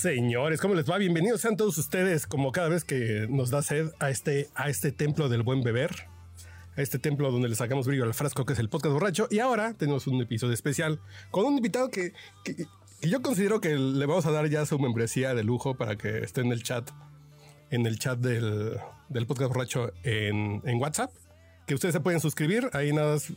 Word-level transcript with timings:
Señores, 0.00 0.60
¿cómo 0.60 0.76
les 0.76 0.88
va? 0.88 0.96
Bienvenidos 0.96 1.40
sean 1.40 1.56
todos 1.56 1.76
ustedes, 1.76 2.28
como 2.28 2.52
cada 2.52 2.68
vez 2.68 2.84
que 2.84 3.26
nos 3.28 3.50
da 3.50 3.62
sed, 3.62 3.90
a 3.98 4.10
este, 4.10 4.48
a 4.54 4.68
este 4.68 4.92
templo 4.92 5.28
del 5.28 5.42
buen 5.42 5.64
beber, 5.64 5.90
a 6.76 6.82
este 6.82 7.00
templo 7.00 7.32
donde 7.32 7.48
le 7.48 7.56
sacamos 7.56 7.88
brillo 7.88 8.04
al 8.04 8.14
frasco, 8.14 8.44
que 8.44 8.52
es 8.52 8.60
el 8.60 8.68
podcast 8.68 8.92
borracho. 8.92 9.26
Y 9.28 9.40
ahora 9.40 9.74
tenemos 9.74 10.06
un 10.06 10.22
episodio 10.22 10.54
especial 10.54 11.00
con 11.32 11.46
un 11.46 11.56
invitado 11.56 11.90
que, 11.90 12.12
que, 12.44 12.66
yo 13.02 13.22
considero 13.22 13.60
que 13.60 13.76
le 13.76 14.06
vamos 14.06 14.24
a 14.26 14.30
dar 14.30 14.48
ya 14.48 14.64
su 14.66 14.78
membresía 14.78 15.34
de 15.34 15.42
lujo 15.42 15.74
para 15.74 15.96
que 15.96 16.18
esté 16.18 16.42
en 16.42 16.52
el 16.52 16.62
chat, 16.62 16.88
en 17.70 17.84
el 17.84 17.98
chat 17.98 18.20
del, 18.20 18.78
del 19.08 19.26
podcast 19.26 19.48
borracho 19.48 19.92
en, 20.04 20.62
en 20.64 20.80
WhatsApp, 20.80 21.10
que 21.66 21.74
ustedes 21.74 21.92
se 21.92 22.00
pueden 22.00 22.20
suscribir, 22.20 22.70
ahí 22.72 22.92
nada 22.92 23.14
más 23.14 23.32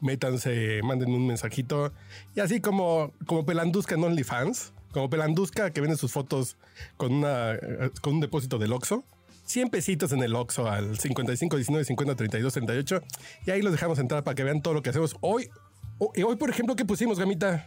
métanse, 0.00 0.80
manden 0.84 1.10
un 1.10 1.26
mensajito. 1.26 1.92
Y 2.36 2.40
así 2.40 2.60
como, 2.60 3.12
como 3.26 3.44
Pelandusca 3.44 3.96
en 3.96 4.04
OnlyFans, 4.04 4.73
como 4.94 5.10
Pelandusca 5.10 5.70
que 5.70 5.80
vende 5.82 5.96
sus 5.96 6.12
fotos 6.12 6.56
con, 6.96 7.12
una, 7.12 7.58
con 8.00 8.14
un 8.14 8.20
depósito 8.20 8.58
del 8.58 8.72
Oxxo. 8.72 9.04
100 9.44 9.68
pesitos 9.68 10.12
en 10.12 10.22
el 10.22 10.34
Oxxo 10.34 10.66
al 10.70 10.98
55 10.98 11.56
19 11.56 11.84
50 11.84 12.16
32 12.16 12.52
38 12.54 13.02
y 13.46 13.50
ahí 13.50 13.60
los 13.60 13.72
dejamos 13.72 13.98
entrar 13.98 14.24
para 14.24 14.34
que 14.34 14.42
vean 14.42 14.62
todo 14.62 14.72
lo 14.72 14.82
que 14.82 14.88
hacemos 14.88 15.16
hoy. 15.20 15.50
Hoy, 15.98 16.22
hoy 16.22 16.36
por 16.36 16.48
ejemplo, 16.48 16.74
¿qué 16.76 16.86
pusimos, 16.86 17.18
Gamita? 17.18 17.66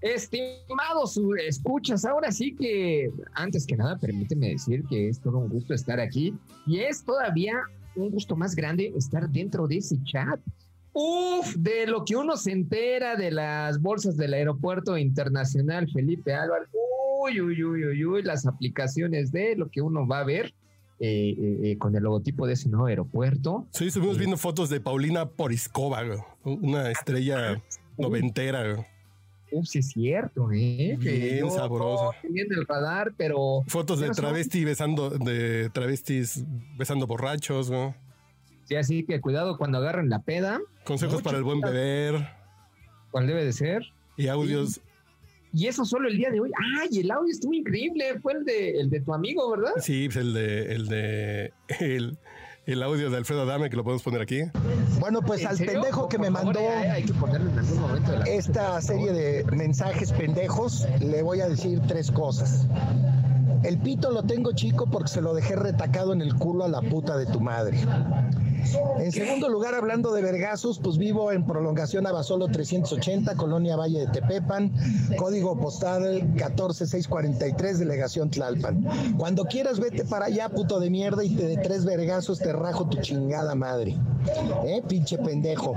Estimados 0.00 1.18
escuchas, 1.46 2.04
ahora 2.04 2.30
sí 2.30 2.54
que 2.54 3.10
antes 3.32 3.66
que 3.66 3.76
nada 3.76 3.96
permíteme 3.96 4.50
decir 4.50 4.84
que 4.88 5.08
es 5.08 5.20
todo 5.20 5.38
un 5.38 5.48
gusto 5.48 5.72
estar 5.72 5.98
aquí 5.98 6.34
y 6.66 6.80
es 6.80 7.02
todavía 7.02 7.54
un 7.96 8.10
gusto 8.10 8.36
más 8.36 8.54
grande 8.54 8.92
estar 8.96 9.28
dentro 9.28 9.66
de 9.66 9.78
ese 9.78 9.96
chat. 10.04 10.38
Uf, 10.92 11.54
de 11.56 11.86
lo 11.86 12.04
que 12.04 12.16
uno 12.16 12.36
se 12.36 12.52
entera 12.52 13.16
de 13.16 13.30
las 13.30 13.80
bolsas 13.80 14.16
del 14.16 14.34
aeropuerto 14.34 14.96
internacional 14.96 15.88
Felipe 15.90 16.34
Álvarez. 16.34 16.68
Uy, 17.20 17.40
uy, 17.40 17.62
uy, 17.62 17.84
uy, 17.84 18.04
uy, 18.04 18.22
las 18.22 18.46
aplicaciones 18.46 19.30
de 19.32 19.56
lo 19.56 19.70
que 19.70 19.80
uno 19.80 20.06
va 20.06 20.20
a 20.20 20.24
ver 20.24 20.54
eh, 21.00 21.36
eh, 21.62 21.78
con 21.78 21.94
el 21.94 22.02
logotipo 22.02 22.46
de 22.46 22.54
ese 22.54 22.68
nuevo 22.68 22.86
aeropuerto. 22.86 23.66
Sí, 23.72 23.86
estuvimos 23.86 24.18
viendo 24.18 24.36
fotos 24.36 24.68
de 24.70 24.80
Paulina 24.80 25.26
Poriskova, 25.26 26.02
una 26.42 26.90
estrella 26.90 27.62
noventera. 27.96 28.86
Uf, 29.50 29.66
sí 29.66 29.78
es 29.78 29.88
cierto, 29.88 30.50
¿eh? 30.52 30.96
Bien 30.98 31.38
yo, 31.38 31.50
sabrosa. 31.50 32.16
No, 32.22 32.30
el 32.34 32.66
radar, 32.66 33.14
pero... 33.16 33.62
Fotos 33.66 34.00
de 34.00 34.10
travesti 34.10 34.64
besando, 34.64 35.10
de 35.10 35.70
travestis 35.70 36.44
besando 36.76 37.06
borrachos, 37.06 37.70
¿no? 37.70 37.94
Sí, 38.68 38.76
así 38.76 39.02
que 39.04 39.18
cuidado 39.22 39.56
cuando 39.56 39.78
agarren 39.78 40.10
la 40.10 40.20
peda. 40.20 40.60
Consejos 40.84 41.14
Mucho 41.14 41.24
para 41.24 41.38
el 41.38 41.44
buen 41.44 41.60
beber. 41.60 42.28
¿Cuál 43.10 43.26
debe 43.26 43.42
de 43.42 43.54
ser? 43.54 43.82
Y 44.18 44.28
audios. 44.28 44.82
Y, 45.54 45.64
y, 45.64 45.68
eso 45.68 45.86
solo 45.86 46.06
el 46.08 46.18
día 46.18 46.30
de 46.30 46.40
hoy. 46.40 46.50
¡Ay! 46.78 46.98
El 46.98 47.10
audio 47.10 47.32
estuvo 47.32 47.54
increíble. 47.54 48.20
Fue 48.20 48.34
el 48.34 48.44
de, 48.44 48.78
el 48.78 48.90
de 48.90 49.00
tu 49.00 49.14
amigo, 49.14 49.50
¿verdad? 49.50 49.72
Sí, 49.80 50.08
pues 50.08 50.16
el 50.18 50.34
de, 50.34 50.74
el 50.74 50.88
de, 50.88 51.52
el, 51.80 52.18
el 52.66 52.82
audio 52.82 53.08
de 53.08 53.16
Alfredo 53.16 53.42
Adame, 53.42 53.70
que 53.70 53.76
lo 53.76 53.84
podemos 53.84 54.02
poner 54.02 54.20
aquí. 54.20 54.42
Bueno, 55.00 55.22
pues 55.22 55.46
al 55.46 55.56
serio? 55.56 55.80
pendejo 55.80 56.06
que 56.10 56.18
Por 56.18 56.26
me 56.26 56.32
favor, 56.32 56.54
mandó 56.54 56.70
hay, 56.70 56.88
hay 56.88 57.04
que 57.04 57.14
ponerlo 57.14 57.50
en 57.50 57.58
algún 57.58 57.80
momento 57.80 58.12
de 58.12 58.18
la 58.18 58.24
esta 58.26 58.78
serie 58.82 59.12
de 59.12 59.44
mensajes 59.56 60.12
pendejos, 60.12 60.86
le 61.00 61.22
voy 61.22 61.40
a 61.40 61.48
decir 61.48 61.80
tres 61.88 62.10
cosas. 62.10 62.66
El 63.64 63.78
pito 63.78 64.10
lo 64.10 64.24
tengo 64.24 64.52
chico 64.52 64.86
porque 64.90 65.08
se 65.08 65.22
lo 65.22 65.32
dejé 65.32 65.56
retacado 65.56 66.12
en 66.12 66.20
el 66.20 66.34
culo 66.34 66.64
a 66.64 66.68
la 66.68 66.82
puta 66.82 67.16
de 67.16 67.24
tu 67.24 67.40
madre. 67.40 67.78
En 68.98 69.12
segundo 69.12 69.48
lugar, 69.48 69.74
hablando 69.74 70.12
de 70.12 70.22
vergazos, 70.22 70.78
pues 70.78 70.98
vivo 70.98 71.32
en 71.32 71.46
prolongación 71.46 72.06
Abasolo 72.06 72.48
380, 72.48 73.36
Colonia 73.36 73.76
Valle 73.76 74.00
de 74.00 74.06
Tepepan, 74.08 74.72
código 75.16 75.58
postal 75.58 76.34
14643, 76.36 77.78
delegación 77.78 78.30
Tlalpan. 78.30 78.86
Cuando 79.16 79.44
quieras, 79.44 79.78
vete 79.80 80.04
para 80.04 80.26
allá, 80.26 80.48
puto 80.48 80.80
de 80.80 80.90
mierda, 80.90 81.24
y 81.24 81.30
te 81.30 81.46
de 81.46 81.56
tres 81.56 81.84
vergazos 81.84 82.38
te 82.38 82.52
rajo 82.52 82.88
tu 82.88 83.00
chingada 83.00 83.54
madre. 83.54 83.96
¿Eh? 84.64 84.82
Pinche 84.86 85.18
pendejo. 85.18 85.74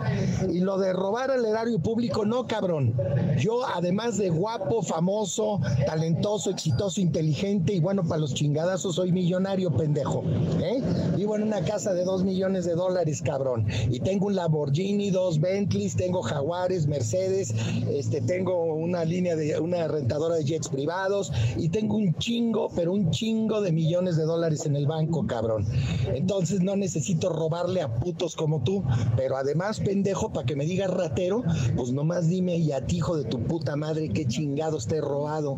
Y 0.49 0.59
lo 0.59 0.77
de 0.77 0.93
robar 0.93 1.31
al 1.31 1.45
erario 1.45 1.79
público, 1.79 2.25
no, 2.25 2.47
cabrón. 2.47 2.95
Yo, 3.37 3.65
además 3.65 4.17
de 4.17 4.29
guapo, 4.29 4.81
famoso, 4.81 5.61
talentoso, 5.85 6.49
exitoso, 6.49 6.99
inteligente 7.01 7.73
y 7.73 7.79
bueno 7.79 8.03
para 8.03 8.19
los 8.19 8.33
chingadazos, 8.33 8.95
soy 8.95 9.11
millonario, 9.11 9.71
pendejo. 9.71 10.23
¿Eh? 10.61 10.81
Vivo 11.15 11.35
en 11.35 11.43
una 11.43 11.61
casa 11.61 11.93
de 11.93 12.03
dos 12.03 12.23
millones 12.23 12.65
de 12.65 12.70
dólares, 12.73 13.21
cabrón. 13.21 13.67
Y 13.89 13.99
tengo 13.99 14.27
un 14.27 14.35
Lamborghini, 14.35 15.11
dos 15.11 15.39
Bentleys, 15.39 15.95
tengo 15.95 16.21
Jaguares, 16.21 16.87
Mercedes, 16.87 17.53
este, 17.89 18.21
tengo 18.21 18.63
una 18.63 19.05
línea 19.05 19.35
de 19.35 19.59
una 19.59 19.87
rentadora 19.87 20.35
de 20.35 20.45
jets 20.45 20.69
privados 20.69 21.31
y 21.57 21.69
tengo 21.69 21.95
un 21.95 22.13
chingo, 22.15 22.69
pero 22.75 22.93
un 22.93 23.11
chingo 23.11 23.61
de 23.61 23.71
millones 23.71 24.17
de 24.17 24.23
dólares 24.23 24.65
en 24.65 24.75
el 24.75 24.87
banco, 24.87 25.25
cabrón. 25.27 25.65
Entonces 26.13 26.61
no 26.61 26.75
necesito 26.75 27.29
robarle 27.29 27.81
a 27.81 27.99
putos 27.99 28.35
como 28.35 28.63
tú, 28.63 28.83
pero 29.15 29.37
además, 29.37 29.79
pendejo, 29.79 30.31
para 30.31 30.45
que 30.45 30.55
me 30.55 30.65
digas 30.65 30.91
ratero, 30.91 31.43
pues 31.75 31.91
nomás 31.91 32.27
dime 32.27 32.57
y 32.57 32.71
a 32.71 32.85
ti, 32.85 32.97
hijo 32.97 33.17
de 33.17 33.25
tu 33.25 33.39
puta 33.39 33.75
madre, 33.75 34.09
qué 34.09 34.25
chingados 34.25 34.87
te 34.87 34.97
he 34.97 35.01
robado. 35.01 35.57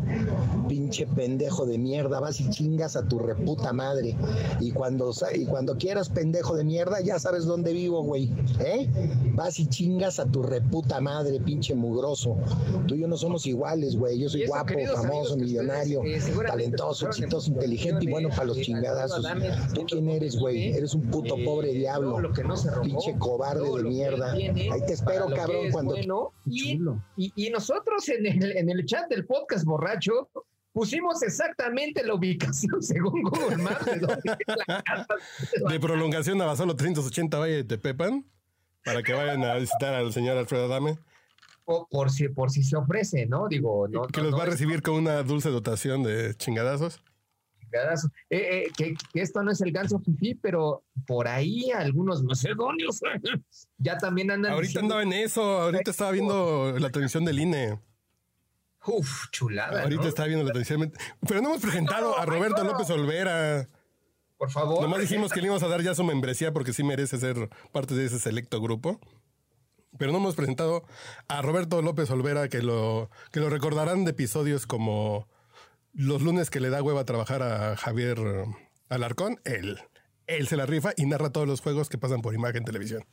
Pinche 0.68 1.06
pendejo 1.07 1.66
de 1.66 1.78
mierda, 1.78 2.19
vas 2.19 2.40
y 2.40 2.50
chingas 2.50 2.96
a 2.96 3.07
tu 3.07 3.19
reputa 3.19 3.73
madre. 3.73 4.16
Y 4.59 4.72
cuando, 4.72 5.12
y 5.35 5.46
cuando 5.46 5.78
quieras, 5.78 6.09
pendejo 6.09 6.56
de 6.56 6.63
mierda, 6.63 7.02
ya 7.03 7.19
sabes 7.19 7.46
dónde 7.46 7.74
vivo, 7.74 8.03
güey. 8.03 8.31
¿Eh? 8.59 8.90
Vas 9.36 9.59
y 9.59 9.68
chingas 9.68 10.19
a 10.19 10.25
tu 10.25 10.44
reputa 10.44 11.02
madre, 11.02 11.40
pinche 11.40 11.75
mugroso. 11.75 12.38
Tú 12.88 12.96
y 12.96 13.00
yo 13.02 13.08
no 13.08 13.18
somos 13.18 13.46
iguales, 13.46 13.96
güey. 13.96 14.19
Yo 14.19 14.30
soy 14.30 14.44
eso, 14.44 14.52
guapo, 14.52 14.74
famoso, 14.96 15.38
millonario, 15.38 16.00
ustedes, 16.00 16.28
eh, 16.30 16.34
talentoso, 16.46 17.08
exitoso, 17.08 17.52
inteligente 17.52 18.06
y 18.06 18.09
bueno 18.09 18.30
para 18.30 18.46
los 18.46 18.58
eh, 18.58 18.62
chingadazos. 18.62 19.25
¿Tú 19.74 19.86
quién 19.88 20.09
eres, 20.09 20.38
güey? 20.38 20.74
Eres 20.74 20.94
un 20.94 21.02
puto 21.09 21.38
eh, 21.38 21.44
pobre 21.46 21.74
diablo. 21.74 22.12
todo 22.12 22.19
lo 22.22 22.34
que 22.34 22.44
no 22.44 22.56
se 22.56 22.69
robó, 22.69 22.84
Pinche 22.84 23.18
cobarde 23.18 23.70
de 23.70 23.84
mierda. 23.84 24.34
Ahí 24.34 24.81
te 24.85 24.94
espero, 24.94 25.28
cabrón, 25.28 25.72
cuando. 25.72 25.94
bueno. 25.94 26.31
y, 26.46 26.80
y, 27.18 27.34
y 27.35 27.50
nosotros 27.50 28.08
en 28.09 28.25
el, 28.25 28.58
en 28.58 28.70
el 28.70 28.85
chat 28.85 29.09
del 29.09 29.25
podcast 29.25 29.66
borracho 29.66 30.30
pusimos 30.73 31.22
exactamente 31.22 32.03
la 32.03 32.16
ubicación 32.16 32.81
según 32.81 33.23
Google 33.23 33.57
Maps 33.57 33.85
de 33.85 34.00
dónde 34.00 34.38
es 34.39 34.56
la 34.67 34.84
casa. 34.84 35.16
De 35.69 35.79
prolongación 35.79 36.41
Abasolo 36.41 36.75
380 36.75 37.38
Valle 37.38 37.56
de 37.57 37.63
Tepepan, 37.63 38.25
para 38.84 39.03
que 39.03 39.13
vayan 39.13 39.44
a 39.45 39.56
visitar 39.56 39.94
al 39.94 40.11
señor 40.11 40.38
Alfredo 40.38 40.66
Adame, 40.66 40.97
O 41.66 41.88
por 41.89 42.11
si, 42.11 42.28
por 42.28 42.51
si 42.51 42.63
se 42.63 42.75
ofrece, 42.75 43.25
¿no? 43.28 43.47
Digo, 43.47 43.88
no. 43.88 44.07
que 44.07 44.19
no, 44.19 44.25
los 44.25 44.31
no 44.31 44.38
va 44.38 44.44
a 44.44 44.47
recibir 44.47 44.81
con 44.81 44.95
una 44.95 45.23
dulce 45.23 45.50
dotación 45.50 46.03
de 46.03 46.35
chingadazos. 46.35 47.01
chingadas. 47.61 48.05
Eh, 48.29 48.66
eh, 48.66 48.72
que, 48.75 48.95
que 49.13 49.22
esto 49.22 49.44
no 49.44 49.51
es 49.51 49.61
el 49.61 49.72
ganso 49.72 50.00
fifí, 50.00 50.35
pero 50.35 50.84
por 51.07 51.28
ahí 51.28 51.72
algunos 51.72 52.23
macedonios 52.23 53.00
ya 53.78 53.97
también 53.97 54.31
andan. 54.31 54.52
Ahorita 54.52 54.67
diciendo, 54.67 54.96
andaba 54.96 55.03
en 55.03 55.23
eso, 55.23 55.41
ahorita 55.41 55.91
estaba 55.91 56.11
viendo 56.11 56.76
la 56.78 56.90
transmisión 56.90 57.23
del 57.23 57.40
INE. 57.40 57.79
Uf, 58.85 59.30
chulada. 59.32 59.84
Ahorita 59.84 60.03
¿no? 60.03 60.09
estaba 60.09 60.28
viendo 60.28 60.46
la 60.46 60.52
transmisión. 60.52 60.94
Pero 61.28 61.41
no 61.41 61.50
hemos 61.50 61.62
presentado 61.62 62.18
a 62.18 62.26
Roberto 62.26 62.64
López 62.64 62.90
Olvera. 62.90 63.70
Por 64.38 64.52
favor. 64.52 64.82
Nomás 64.82 65.00
dijimos 65.00 65.32
que 65.32 65.40
le 65.40 65.47
íbamos 65.47 65.64
a 65.64 65.68
dar 65.68 65.82
ya 65.82 65.96
su 65.96 66.03
membresía 66.03 66.52
porque 66.52 66.74
sí 66.74 66.84
merece 66.84 67.18
ser 67.18 67.50
parte 67.72 67.96
de 67.96 68.06
ese 68.06 68.20
selecto 68.20 68.62
grupo. 68.62 69.00
Pero 69.97 70.12
no 70.12 70.18
hemos 70.18 70.35
presentado 70.35 70.84
a 71.28 71.41
Roberto 71.41 71.82
López 71.82 72.09
Olvera, 72.09 72.50
que 72.50 72.62
lo, 72.62 73.09
que 73.32 73.40
lo 73.40 73.50
recordarán 73.50 74.06
de 74.06 74.12
episodios 74.12 74.66
como 74.66 75.29
los 75.94 76.22
lunes 76.22 76.50
que 76.50 76.59
le 76.59 76.70
da 76.70 76.82
hueva 76.82 77.02
a 77.02 77.06
trabajar 77.06 77.44
a 77.44 77.78
Javier 77.78 78.18
Alarcón. 78.90 79.40
Él, 79.46 79.79
él 80.28 80.47
se 80.47 80.58
la 80.58 80.66
rifa 80.66 80.94
y 80.97 81.06
narra 81.06 81.29
todos 81.29 81.47
los 81.47 81.62
juegos 81.62 81.90
que 81.90 81.97
pasan 81.97 82.22
por 82.22 82.34
imagen 82.34 82.66
televisión. 82.66 83.06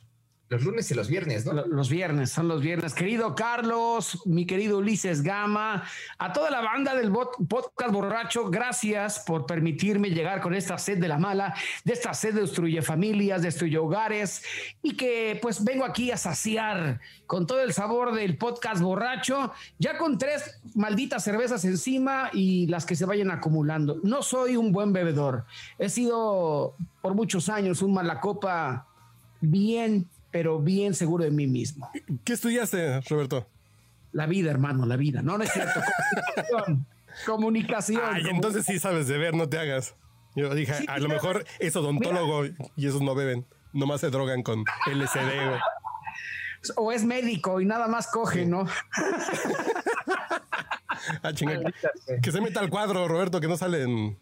Los 0.51 0.63
lunes 0.63 0.91
y 0.91 0.95
los 0.95 1.07
viernes, 1.07 1.45
¿no? 1.45 1.53
Lo- 1.53 1.65
Los 1.67 1.89
viernes, 1.89 2.29
son 2.29 2.49
los 2.49 2.59
viernes. 2.61 2.93
Querido 2.93 3.35
Carlos, 3.35 4.21
mi 4.25 4.45
querido 4.45 4.79
Ulises 4.79 5.21
Gama, 5.23 5.85
a 6.17 6.33
toda 6.33 6.51
la 6.51 6.59
banda 6.59 6.93
del 6.93 7.09
podcast 7.09 7.93
borracho, 7.93 8.49
gracias 8.49 9.19
por 9.25 9.45
permitirme 9.45 10.09
llegar 10.09 10.41
con 10.41 10.53
esta 10.53 10.77
sed 10.77 10.97
de 10.97 11.07
la 11.07 11.17
mala, 11.17 11.53
de 11.85 11.93
esta 11.93 12.13
sed 12.13 12.35
destruye 12.35 12.81
familias, 12.81 13.41
destruye 13.41 13.77
hogares 13.77 14.43
y 14.83 14.97
que 14.97 15.39
pues 15.41 15.63
vengo 15.63 15.85
aquí 15.85 16.11
a 16.11 16.17
saciar 16.17 16.99
con 17.27 17.47
todo 17.47 17.61
el 17.61 17.71
sabor 17.71 18.13
del 18.13 18.37
podcast 18.37 18.81
borracho, 18.81 19.53
ya 19.79 19.97
con 19.97 20.17
tres 20.17 20.59
malditas 20.75 21.23
cervezas 21.23 21.63
encima 21.63 22.29
y 22.33 22.67
las 22.67 22.85
que 22.85 22.97
se 22.97 23.05
vayan 23.05 23.31
acumulando. 23.31 24.01
No 24.03 24.21
soy 24.21 24.57
un 24.57 24.73
buen 24.73 24.91
bebedor, 24.91 25.45
he 25.79 25.87
sido 25.87 26.75
por 27.01 27.13
muchos 27.15 27.47
años 27.47 27.81
un 27.81 27.93
malacopa 27.93 28.85
bien, 29.39 30.09
pero 30.31 30.59
bien 30.59 30.93
seguro 30.93 31.23
de 31.23 31.31
mí 31.31 31.47
mismo. 31.47 31.89
¿Qué 32.23 32.33
estudiaste, 32.33 33.01
Roberto? 33.01 33.47
La 34.11 34.25
vida, 34.25 34.51
hermano, 34.51 34.85
la 34.85 34.97
vida. 34.97 35.21
No, 35.21 35.37
no 35.37 35.43
es 35.43 35.51
cierto. 35.51 35.79
Comunicación. 36.51 36.85
Comunicación. 37.25 38.01
Ay, 38.03 38.23
entonces 38.29 38.65
sí 38.65 38.79
sabes 38.79 39.07
de 39.07 39.17
ver, 39.17 39.35
no 39.35 39.47
te 39.47 39.57
hagas. 39.57 39.95
Yo 40.35 40.53
dije, 40.55 40.73
Sí, 40.73 40.85
a 40.87 40.97
lo 40.99 41.09
mejor 41.09 41.45
es 41.59 41.75
odontólogo 41.75 42.45
y 42.75 42.87
esos 42.87 43.01
no 43.01 43.15
beben. 43.15 43.45
Nomás 43.73 44.01
se 44.01 44.09
drogan 44.09 44.43
con 44.43 44.63
güey. 44.85 45.59
O 46.75 46.91
es 46.91 47.03
médico 47.03 47.59
y 47.59 47.65
nada 47.65 47.87
más 47.87 48.07
coge, 48.07 48.45
¿no? 48.45 48.65
Ah. 51.23 51.31
Que 52.21 52.31
se 52.31 52.41
meta 52.41 52.59
al 52.59 52.69
cuadro, 52.69 53.07
Roberto, 53.07 53.41
que 53.41 53.47
no 53.47 53.57
salen. 53.57 54.19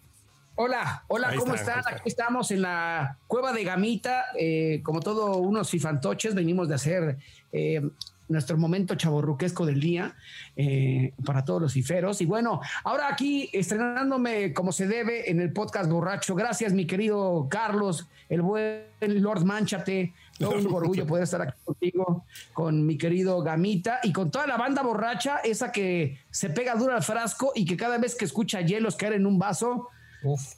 Hola, 0.61 1.05
hola, 1.07 1.29
Ahí 1.29 1.37
¿cómo 1.37 1.55
está, 1.55 1.77
están? 1.77 1.79
está. 1.79 1.95
Aquí 1.95 2.09
estamos 2.09 2.51
en 2.51 2.63
la 2.63 3.17
cueva 3.27 3.53
de 3.53 3.63
Gamita, 3.63 4.25
eh, 4.37 4.81
como 4.83 4.99
todos 4.99 5.37
unos 5.37 5.69
fifantoches, 5.69 6.35
venimos 6.35 6.67
de 6.67 6.75
hacer 6.75 7.17
eh, 7.53 7.81
nuestro 8.27 8.57
momento 8.57 8.95
chaborruquesco 8.95 9.65
del 9.65 9.79
día 9.79 10.17
eh, 10.57 11.13
para 11.25 11.45
todos 11.45 11.61
los 11.61 11.71
ciferos. 11.71 12.19
Y 12.19 12.25
bueno, 12.25 12.59
ahora 12.83 13.07
aquí 13.07 13.49
estrenándome 13.53 14.53
como 14.53 14.73
se 14.73 14.85
debe 14.85 15.31
en 15.31 15.39
el 15.39 15.53
podcast 15.53 15.89
borracho. 15.89 16.35
Gracias, 16.35 16.73
mi 16.73 16.85
querido 16.85 17.47
Carlos, 17.49 18.09
el 18.27 18.41
buen 18.41 18.83
Lord 18.99 19.45
Manchate. 19.45 20.13
No, 20.39 20.49
un 20.49 20.67
orgullo 20.73 21.07
poder 21.07 21.23
estar 21.23 21.41
aquí 21.41 21.57
contigo, 21.63 22.25
con 22.51 22.85
mi 22.85 22.97
querido 22.97 23.41
Gamita 23.43 24.01
y 24.03 24.11
con 24.11 24.29
toda 24.29 24.45
la 24.45 24.57
banda 24.57 24.81
borracha, 24.81 25.37
esa 25.37 25.71
que 25.71 26.19
se 26.31 26.49
pega 26.49 26.75
duro 26.75 26.93
al 26.93 27.03
frasco 27.03 27.53
y 27.55 27.63
que 27.63 27.77
cada 27.77 27.97
vez 27.97 28.13
que 28.13 28.25
escucha 28.25 28.59
hielos 28.59 28.97
caer 28.97 29.13
en 29.13 29.25
un 29.25 29.39
vaso, 29.39 29.87
Uf. 30.23 30.53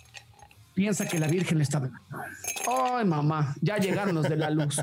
piensa 0.73 1.05
que 1.07 1.19
la 1.19 1.27
Virgen 1.27 1.57
le 1.57 1.63
está. 1.63 1.81
Ay, 2.67 3.05
mamá, 3.05 3.55
ya 3.61 3.77
llegaron 3.77 4.15
los 4.15 4.27
de 4.29 4.35
la 4.37 4.49
luz. 4.49 4.81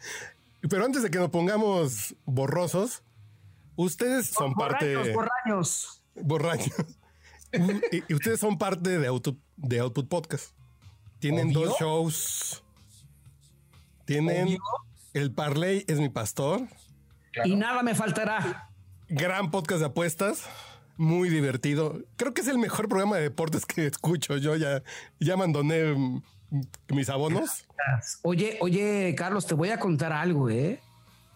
Pero 0.68 0.84
antes 0.84 1.02
de 1.02 1.10
que 1.10 1.18
nos 1.18 1.30
pongamos 1.30 2.14
borrosos, 2.24 3.02
ustedes 3.76 4.26
son 4.28 4.54
parte. 4.54 4.94
Borraños, 4.96 5.14
borraños. 5.14 6.02
Borraños. 6.14 6.74
y, 7.92 8.02
y 8.12 8.14
ustedes 8.14 8.40
son 8.40 8.58
parte 8.58 8.98
de, 8.98 9.06
Auto- 9.08 9.36
de 9.56 9.80
Output 9.80 10.08
Podcast. 10.08 10.54
Tienen 11.18 11.48
Obvio. 11.48 11.66
dos 11.68 11.76
shows. 11.78 12.62
Tienen 14.04 14.46
Obvio. 14.48 14.58
El 15.12 15.32
Parley 15.32 15.84
es 15.88 15.98
mi 15.98 16.08
pastor. 16.08 16.62
Y 17.44 17.56
nada 17.56 17.82
me 17.82 17.94
faltará. 17.94 18.70
Gran 19.08 19.50
podcast 19.50 19.80
de 19.80 19.86
apuestas. 19.86 20.44
Muy 21.00 21.30
divertido. 21.30 21.98
Creo 22.16 22.34
que 22.34 22.42
es 22.42 22.48
el 22.48 22.58
mejor 22.58 22.86
programa 22.86 23.16
de 23.16 23.22
deportes 23.22 23.64
que 23.64 23.86
escucho. 23.86 24.36
Yo 24.36 24.54
ya, 24.56 24.82
ya 25.18 25.32
abandoné 25.32 25.94
mm, 25.94 26.22
mis 26.90 27.08
abonos. 27.08 27.64
Oye, 28.20 28.58
oye, 28.60 29.14
Carlos, 29.16 29.46
te 29.46 29.54
voy 29.54 29.70
a 29.70 29.80
contar 29.80 30.12
algo, 30.12 30.50
¿eh? 30.50 30.78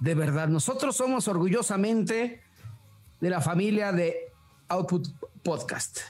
De 0.01 0.15
verdad, 0.15 0.49
nosotros 0.49 0.95
somos 0.95 1.29
orgullosamente 1.29 2.43
de 3.23 3.31
la 3.31 3.41
familia 3.41 3.91
de 3.91 4.15
Output 4.69 5.09
Podcast. 5.43 6.01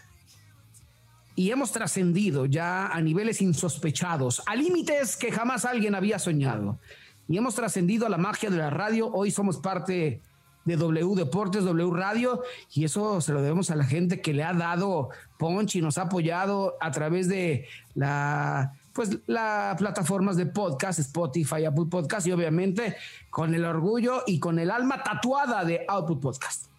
Y 1.36 1.52
hemos 1.52 1.70
trascendido 1.70 2.46
ya 2.46 2.88
a 2.88 3.00
niveles 3.00 3.40
insospechados, 3.40 4.42
a 4.46 4.56
límites 4.56 5.16
que 5.16 5.30
jamás 5.30 5.64
alguien 5.64 5.94
había 5.94 6.18
soñado. 6.18 6.80
Y 7.28 7.38
hemos 7.38 7.54
trascendido 7.54 8.04
a 8.06 8.08
la 8.08 8.18
magia 8.18 8.50
de 8.50 8.56
la 8.56 8.70
radio. 8.70 9.12
Hoy 9.12 9.30
somos 9.30 9.58
parte 9.58 10.22
de 10.64 10.76
W 10.76 11.14
Deportes, 11.14 11.64
W 11.64 11.90
Radio, 11.92 12.42
y 12.72 12.84
eso 12.84 13.20
se 13.20 13.32
lo 13.32 13.42
debemos 13.42 13.70
a 13.70 13.76
la 13.76 13.84
gente 13.84 14.20
que 14.20 14.32
le 14.32 14.42
ha 14.42 14.52
dado 14.52 15.10
punch 15.38 15.76
y 15.76 15.82
nos 15.82 15.98
ha 15.98 16.02
apoyado 16.02 16.76
a 16.80 16.90
través 16.90 17.28
de 17.28 17.66
la 17.94 18.72
pues 18.92 19.18
las 19.26 19.76
plataformas 19.76 20.36
de 20.36 20.46
podcast, 20.46 21.00
Spotify, 21.00 21.64
Apple 21.64 21.86
Podcast 21.90 22.28
y 22.28 22.32
obviamente 22.32 22.96
con 23.28 23.52
el 23.54 23.64
orgullo 23.64 24.22
y 24.24 24.38
con 24.38 24.60
el 24.60 24.70
alma 24.70 25.02
tatuada 25.02 25.64
de 25.64 25.84
Output 25.88 26.20
Podcast. 26.20 26.73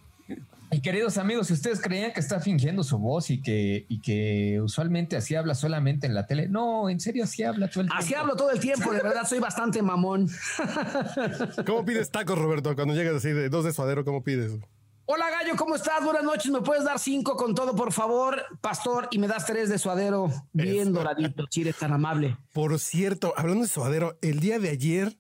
Y 0.72 0.82
queridos 0.82 1.18
amigos, 1.18 1.48
si 1.48 1.54
ustedes 1.54 1.80
creían 1.80 2.12
que 2.12 2.20
está 2.20 2.40
fingiendo 2.40 2.84
su 2.84 2.98
voz 2.98 3.30
y 3.30 3.42
que, 3.42 3.86
y 3.88 4.02
que 4.02 4.60
usualmente 4.62 5.16
así 5.16 5.36
habla 5.36 5.56
solamente 5.56 6.08
en 6.08 6.14
la 6.14 6.26
tele, 6.26 6.48
no, 6.50 6.90
en 6.90 7.00
serio 7.00 7.24
así 7.24 7.44
habla 7.44 7.70
todo 7.70 7.82
el 7.82 7.88
tiempo. 7.88 8.04
Así 8.04 8.14
hablo 8.16 8.36
todo 8.36 8.52
el 8.52 8.60
tiempo, 8.60 8.92
de 8.92 9.02
verdad 9.02 9.26
soy 9.28 9.40
bastante 9.40 9.82
mamón. 9.82 10.28
¿Cómo 11.66 11.86
pides 11.86 12.10
tacos, 12.10 12.38
Roberto? 12.38 12.76
Cuando 12.76 12.94
llegas 12.94 13.16
así 13.16 13.30
de 13.30 13.50
dos 13.50 13.64
de 13.64 13.74
suadero, 13.74 14.04
¿cómo 14.04 14.24
pides? 14.24 14.54
Hola 15.08 15.30
Gallo, 15.30 15.56
¿cómo 15.56 15.76
estás? 15.76 16.04
Buenas 16.04 16.24
noches, 16.24 16.52
¿me 16.52 16.62
puedes 16.62 16.84
dar 16.84 16.98
cinco 16.98 17.38
con 17.38 17.54
todo, 17.54 17.76
por 17.76 17.94
favor, 17.94 18.42
Pastor? 18.60 19.08
Y 19.12 19.20
me 19.20 19.28
das 19.28 19.46
tres 19.46 19.70
de 19.70 19.78
suadero 19.78 20.32
bien 20.52 20.88
Eso. 20.88 20.92
doradito, 20.92 21.46
si 21.52 21.62
eres 21.62 21.78
tan 21.78 21.94
amable. 21.94 22.38
Por 22.54 22.80
cierto, 22.80 23.34
hablando 23.38 23.62
de 23.64 23.70
suadero, 23.70 24.18
el 24.24 24.40
día 24.40 24.58
de 24.58 24.70
ayer 24.70 25.16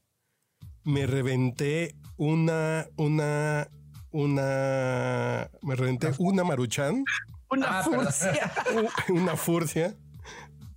me 0.83 1.05
reventé 1.05 1.95
una, 2.17 2.87
una, 2.97 3.69
una, 4.15 5.49
me 5.61 5.75
reventé 5.75 6.11
una 6.19 6.43
maruchan, 6.43 7.03
Una 7.49 7.79
Ah, 7.79 7.83
perdón. 7.83 8.05
furcia. 8.13 8.51
una 9.09 9.35
furcia, 9.35 9.95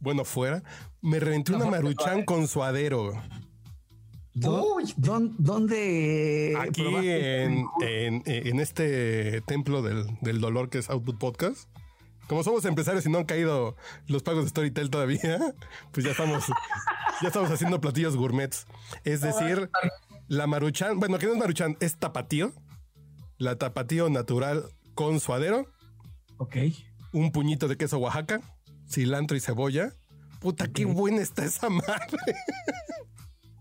bueno, 0.00 0.24
fuera, 0.24 0.62
me 1.00 1.20
reventé 1.20 1.52
una 1.54 1.64
No, 1.66 1.70
maruchan 1.70 2.24
con 2.24 2.48
suadero. 2.48 3.12
Uy, 4.34 4.92
¿Dó- 4.96 5.32
¿Dónde? 5.38 6.56
Aquí 6.60 6.82
probaste? 6.82 7.42
en, 7.44 7.66
en, 7.80 8.22
en 8.26 8.60
este 8.60 9.40
templo 9.42 9.82
del, 9.82 10.06
del 10.20 10.40
dolor 10.40 10.68
que 10.70 10.78
es 10.78 10.90
Output 10.90 11.18
Podcast. 11.18 11.68
Como 12.28 12.44
somos 12.44 12.64
empresarios 12.66 13.06
y 13.06 13.10
no 13.10 13.18
han 13.18 13.24
caído 13.24 13.74
los 14.06 14.22
pagos 14.22 14.44
de 14.44 14.50
Storytel 14.50 14.90
todavía, 14.90 15.54
pues 15.92 16.04
ya 16.04 16.12
estamos, 16.12 16.44
ya 17.22 17.28
estamos 17.28 17.50
haciendo 17.50 17.80
platillos 17.80 18.16
gourmets. 18.16 18.66
Es 19.04 19.22
decir, 19.22 19.70
la 20.28 20.46
maruchan, 20.46 21.00
bueno, 21.00 21.18
que 21.18 21.26
no 21.26 21.32
es 21.32 21.38
maruchan, 21.38 21.76
es 21.80 21.96
tapatío. 21.96 22.52
La 23.38 23.56
tapatío 23.56 24.10
natural 24.10 24.64
con 24.94 25.20
suadero, 25.20 25.66
Ok. 26.38 26.56
un 27.12 27.30
puñito 27.32 27.68
de 27.68 27.76
queso 27.76 27.98
Oaxaca, 27.98 28.40
cilantro 28.88 29.36
y 29.36 29.40
cebolla. 29.40 29.92
Puta, 30.40 30.68
qué 30.68 30.84
buena 30.84 31.22
está 31.22 31.44
esa 31.44 31.68
madre. 31.70 31.86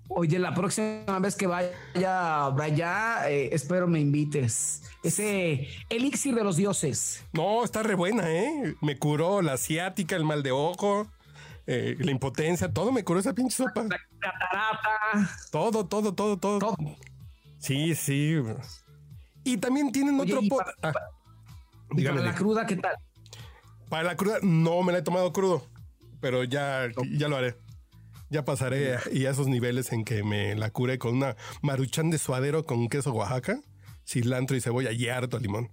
Oye, 0.09 0.39
la 0.39 0.53
próxima 0.55 1.19
vez 1.19 1.35
que 1.35 1.47
vaya 1.47 1.71
para 1.93 2.63
allá, 2.63 3.29
eh, 3.29 3.49
espero 3.51 3.87
me 3.87 3.99
invites. 3.99 4.81
Ese 5.03 5.67
elixir 5.89 6.33
de 6.33 6.43
los 6.43 6.55
dioses. 6.55 7.23
No, 7.33 7.63
está 7.63 7.83
re 7.83 7.93
buena, 7.93 8.31
¿eh? 8.31 8.75
Me 8.81 8.97
curó 8.97 9.41
la 9.41 9.53
asiática, 9.53 10.15
el 10.15 10.23
mal 10.23 10.41
de 10.43 10.51
ojo, 10.51 11.07
eh, 11.67 11.95
la 11.99 12.09
impotencia, 12.11 12.71
todo 12.73 12.91
me 12.91 13.03
curó 13.03 13.19
esa 13.19 13.33
pinche 13.33 13.57
sopa. 13.57 13.85
Catarata. 14.19 15.29
Todo, 15.51 15.85
todo, 15.85 16.13
todo, 16.13 16.37
todo. 16.37 16.59
Todo. 16.59 16.75
Sí, 17.59 17.93
sí. 17.93 18.35
Y 19.47 19.57
también 19.57 19.91
tienen 19.91 20.19
Oye, 20.19 20.33
otro 20.33 20.43
y 20.43 20.49
ah, 20.83 20.93
Y 21.91 22.03
para 22.03 22.21
la 22.21 22.35
cruda, 22.35 22.65
¿qué 22.65 22.75
tal? 22.75 22.95
Para 23.89 24.03
la 24.03 24.15
cruda, 24.17 24.39
no 24.41 24.83
me 24.83 24.91
la 24.91 24.97
he 24.99 25.01
tomado 25.01 25.31
crudo, 25.31 25.65
pero 26.19 26.43
ya, 26.43 26.89
ya 27.17 27.27
lo 27.29 27.37
haré. 27.37 27.55
Ya 28.29 28.43
pasaré 28.43 28.97
y 29.13 29.25
a 29.25 29.29
esos 29.29 29.47
niveles 29.47 29.93
en 29.93 30.03
que 30.03 30.21
me 30.21 30.53
la 30.55 30.69
cure 30.69 30.99
con 30.99 31.15
una 31.15 31.37
maruchan 31.61 32.09
de 32.09 32.17
suadero 32.17 32.65
con 32.65 32.89
queso 32.89 33.13
Oaxaca, 33.13 33.61
cilantro 34.05 34.57
y 34.57 34.61
cebolla 34.61 34.91
y 34.91 35.07
harto 35.07 35.39
limón. 35.39 35.69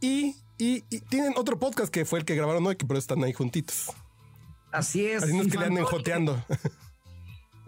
Y, 0.00 0.34
y- 0.56 0.84
y 0.88 1.00
tienen 1.00 1.34
otro 1.36 1.58
podcast 1.58 1.92
que 1.92 2.06
fue 2.06 2.20
el 2.20 2.24
que 2.24 2.34
grabaron 2.36 2.66
hoy, 2.66 2.76
que 2.76 2.86
por 2.86 2.96
eso 2.96 3.02
están 3.12 3.22
ahí 3.22 3.34
juntitos. 3.34 3.90
Así 4.72 5.06
es. 5.06 5.24
Así 5.24 5.34
no 5.36 5.42
es 5.42 5.52
que 5.52 5.58
le 5.58 5.66
anden 5.66 5.84
joteando. 5.84 6.42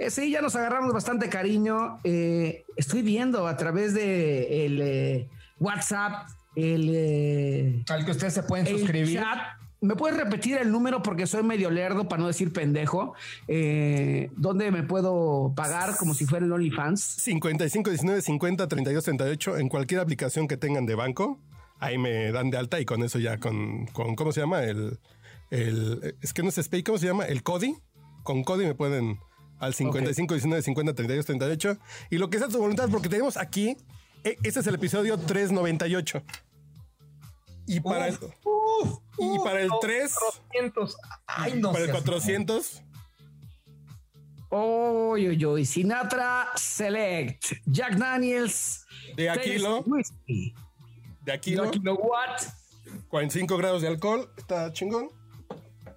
Eh, 0.00 0.11
sí, 0.11 0.30
ya 0.30 0.40
nos 0.40 0.57
agarramos 0.57 0.95
bastante 0.95 1.28
cariño. 1.28 2.00
Eh, 2.04 2.64
estoy 2.76 3.02
viendo 3.02 3.47
a 3.47 3.57
través 3.59 3.92
de 3.92 4.64
el 4.64 4.80
eh, 4.80 5.28
WhatsApp, 5.59 6.26
el, 6.57 6.90
eh, 6.95 7.85
al 7.87 8.07
que 8.07 8.12
ustedes 8.12 8.33
se 8.33 8.42
pueden 8.42 8.66
suscribir. 8.66 9.21
chat. 9.21 9.38
¿Me 9.83 9.97
puedes 9.97 10.16
repetir 10.16 10.57
el 10.57 10.71
número 10.73 11.02
porque 11.02 11.26
soy 11.26 11.42
medio 11.42 11.71
lerdo 11.71 12.09
para 12.09 12.21
no 12.21 12.28
decir 12.28 12.50
pendejo? 12.52 13.14
Eh, 13.47 14.30
¿Dónde 14.37 14.71
me 14.71 14.83
puedo 14.83 15.52
pagar 15.54 15.97
como 15.99 16.14
si 16.14 16.25
fuera 16.25 16.47
el 16.47 16.52
OnlyFans? 16.52 17.00
55 17.00 17.90
19 17.90 18.23
50 18.23 18.69
32 18.69 19.04
38 19.04 19.59
en 19.59 19.69
cualquier 19.69 20.00
aplicación 20.00 20.49
que 20.49 20.57
tengan 20.57 20.87
de 20.87 20.95
banco. 20.95 21.38
Ahí 21.78 21.99
me 21.99 22.33
dan 22.33 22.50
de 22.50 22.57
alta 22.57 22.80
y 22.80 22.87
con 22.87 23.02
eso 23.02 23.19
ya 23.19 23.38
con, 23.38 23.87
con 23.88 24.16
¿cómo 24.16 24.33
se 24.33 24.40
llama? 24.40 24.64
El, 24.64 24.99
el 25.50 26.14
es 26.23 26.33
que 26.33 26.42
no 26.42 26.49
es 26.49 26.57
SPAY, 26.57 26.83
¿cómo 26.83 26.97
se 26.97 27.07
llama? 27.07 27.26
El 27.26 27.42
CODI. 27.42 27.76
Con 28.23 28.45
CODI 28.45 28.66
me 28.66 28.75
pueden 28.75 29.19
al 29.61 29.75
55 29.75 30.35
19 30.35 30.62
50 30.62 30.95
32 30.95 31.26
38 31.26 31.79
y 32.11 32.19
lo 32.19 32.29
que 32.31 32.38
sea 32.38 32.49
tu 32.49 32.59
voluntad 32.59 32.88
porque 32.90 33.09
tenemos 33.09 33.37
aquí 33.37 33.76
e- 34.25 34.37
este 34.43 34.61
es 34.61 34.67
el 34.67 34.75
episodio 34.75 35.17
398. 35.19 36.23
Y 37.67 37.81
para 37.81 38.09
el, 38.09 38.14
Uf, 38.14 38.99
y 39.19 39.29
uf, 39.29 39.45
para 39.45 39.61
el 39.61 39.69
no, 39.69 39.79
3 39.81 40.14
400. 40.50 40.97
Ay, 41.26 41.52
no 41.61 41.73
para 41.73 41.85
el 41.85 41.90
seas 41.90 42.02
400 42.02 42.83
Uy, 44.50 45.29
uy, 45.29 45.45
uy. 45.47 45.64
Sinatra 45.64 46.49
Select, 46.57 47.45
Jack 47.67 47.95
Daniels, 47.97 48.85
de 49.14 49.31
Aquilo, 49.31 49.85
Tennessee 49.85 49.90
Whiskey. 49.90 50.55
de. 51.25 51.33
Aquilo, 51.33 51.71
kilowatt. 51.71 52.43
45 53.09 53.57
grados 53.57 53.83
de 53.83 53.88
alcohol, 53.88 54.29
está 54.37 54.73
chingón. 54.73 55.11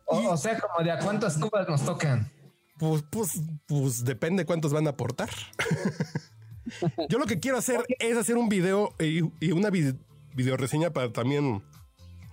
O, 0.06 0.18
o 0.30 0.38
sea, 0.38 0.60
como 0.60 0.84
de 0.84 0.92
a 0.92 1.00
cuántas 1.00 1.38
cubas 1.38 1.68
nos 1.68 1.84
tocan. 1.84 2.32
Pues, 2.78 3.04
pues, 3.10 3.42
pues 3.68 4.04
depende 4.04 4.46
cuántos 4.46 4.74
van 4.74 4.88
a 4.88 4.92
aportar. 4.92 5.30
Yo 7.10 7.20
lo 7.20 7.26
que 7.26 7.40
quiero 7.40 7.58
hacer 7.58 7.86
es 8.00 8.18
hacer 8.18 8.38
un 8.38 8.50
video 8.50 8.94
y, 9.00 9.22
y 9.46 9.52
una 9.52 9.70
vid- 9.70 9.98
video 10.34 10.58
reseña 10.58 10.92
para 10.92 11.12
también 11.12 11.62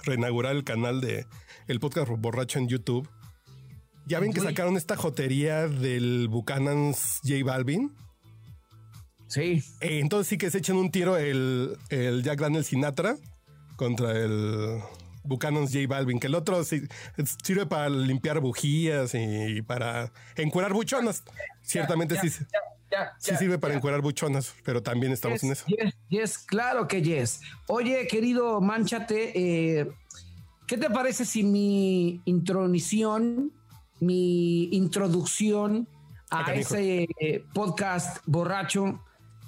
reinaugurar 0.05 0.55
el 0.57 0.65
canal 0.65 1.01
de 1.01 1.27
el 1.67 1.81
podcast 1.81 2.09
borracho 2.19 2.59
en 2.59 2.69
YouTube. 2.69 3.09
Ya 4.07 4.19
ven 4.19 4.33
que 4.33 4.41
Uy. 4.41 4.47
sacaron 4.47 4.77
esta 4.77 4.97
jotería 4.97 5.69
del 5.69 6.29
Buchanan's 6.29 7.21
J 7.23 7.45
Balvin. 7.45 7.93
Sí. 9.29 9.63
Eh, 9.81 10.01
entonces 10.01 10.27
sí 10.29 10.39
que 10.39 10.51
se 10.51 10.59
echen 10.59 10.77
un 10.77 10.91
tiro 10.91 11.17
el, 11.17 11.77
el 11.91 12.23
Jack 12.23 12.41
Daniel 12.41 12.65
Sinatra 12.65 13.17
contra 13.77 14.13
el 14.13 14.81
Buchanan's 15.23 15.73
J 15.73 15.87
Balvin, 15.87 16.19
que 16.19 16.27
el 16.27 16.35
otro 16.35 16.63
sí, 16.65 16.83
sirve 17.43 17.67
para 17.67 17.89
limpiar 17.89 18.41
bujías 18.41 19.15
y 19.15 19.63
para 19.63 20.13
encuerar 20.37 20.73
buchonas. 20.73 21.25
Ciertamente 21.63 22.19
sí, 22.21 22.31
sí 23.19 23.37
sirve 23.37 23.59
para 23.59 23.75
encuerar 23.75 24.01
buchonas, 24.01 24.55
pero 24.65 24.83
también 24.83 25.13
estamos 25.13 25.43
en 25.43 25.53
eso. 25.53 25.65
Yes, 25.67 25.95
yes, 26.09 26.39
claro 26.39 26.89
que 26.89 27.03
yes. 27.03 27.41
Oye, 27.69 28.07
querido 28.07 28.61
Manchate, 28.61 29.33
eh, 29.81 29.91
¿qué 30.67 30.77
te 30.77 30.91
parece 30.91 31.25
si 31.25 31.43
mi 31.43 32.23
intronición, 32.25 33.53
mi 34.01 34.65
introducción 34.73 35.89
a 36.31 36.55
ese 36.55 37.09
eh, 37.19 37.45
podcast 37.53 38.19
borracho, 38.27 39.05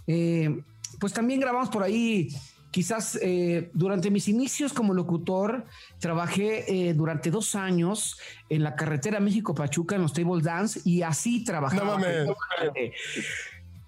eh, 0.07 0.63
pues 0.99 1.13
también 1.13 1.41
grabamos 1.41 1.69
por 1.69 1.83
ahí 1.83 2.29
Quizás 2.73 3.19
eh, 3.21 3.71
durante 3.75 4.11
mis 4.11 4.29
inicios 4.29 4.73
como 4.73 4.95
locutor, 4.95 5.67
trabajé 5.99 6.89
eh, 6.89 6.95
durante 6.95 7.31
dos 7.31 7.55
años 7.55 8.19
en 8.49 8.63
la 8.63 8.75
carretera 8.77 9.21
México-Pachuca 9.21 9.95
en 9.95 10.03
los 10.03 10.15
table 10.15 10.43
dance 10.43 10.81
y 10.87 11.03
así 11.03 11.45
trabajaba. 11.45 11.85
No 11.85 11.91
mames. 11.99 12.31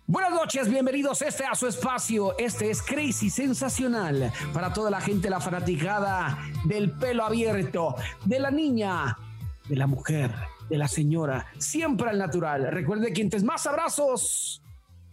Buenas 0.06 0.32
noches, 0.32 0.68
bienvenidos 0.68 1.22
este 1.22 1.46
a 1.46 1.54
su 1.54 1.66
espacio. 1.66 2.36
Este 2.36 2.70
es 2.70 2.82
Crazy 2.82 3.30
Sensacional 3.30 4.30
para 4.52 4.70
toda 4.70 4.90
la 4.90 5.00
gente, 5.00 5.30
la 5.30 5.40
fanaticada 5.40 6.38
del 6.66 6.90
pelo 6.90 7.24
abierto, 7.24 7.94
de 8.26 8.38
la 8.38 8.50
niña, 8.50 9.16
de 9.66 9.76
la 9.76 9.86
mujer, 9.86 10.30
de 10.68 10.76
la 10.76 10.88
señora, 10.88 11.46
siempre 11.56 12.10
al 12.10 12.18
natural. 12.18 12.70
Recuerde 12.70 13.14
que 13.14 13.22
entre 13.22 13.40
más 13.40 13.66
abrazos, 13.66 14.62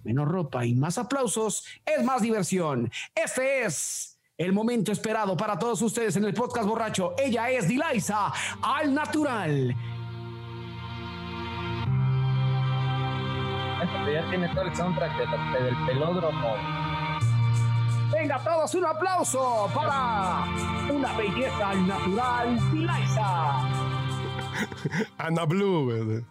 menos 0.03 0.27
ropa 0.27 0.65
y 0.65 0.73
más 0.75 0.97
aplausos, 0.97 1.65
es 1.85 2.03
más 2.03 2.21
diversión. 2.21 2.91
Este 3.15 3.63
es 3.65 4.19
el 4.37 4.53
momento 4.53 4.91
esperado 4.91 5.37
para 5.37 5.57
todos 5.59 5.81
ustedes 5.81 6.15
en 6.15 6.25
el 6.25 6.33
podcast 6.33 6.67
borracho. 6.67 7.13
Ella 7.17 7.49
es 7.49 7.67
Dilaisa 7.67 8.31
al 8.61 8.93
natural. 8.93 9.75
Ya 14.13 14.29
tiene 14.29 14.49
todo 14.49 14.63
el 14.63 14.75
soundtrack 14.75 15.17
de- 15.17 15.63
del 15.63 15.75
pelódromo. 15.85 16.55
Venga 18.11 18.43
todos 18.43 18.75
un 18.75 18.85
aplauso 18.85 19.69
para 19.73 20.45
una 20.91 21.13
belleza 21.17 21.69
al 21.69 21.87
natural, 21.87 22.71
Dilaisa. 22.71 23.59
Ana 25.17 25.45
Blue, 25.45 26.23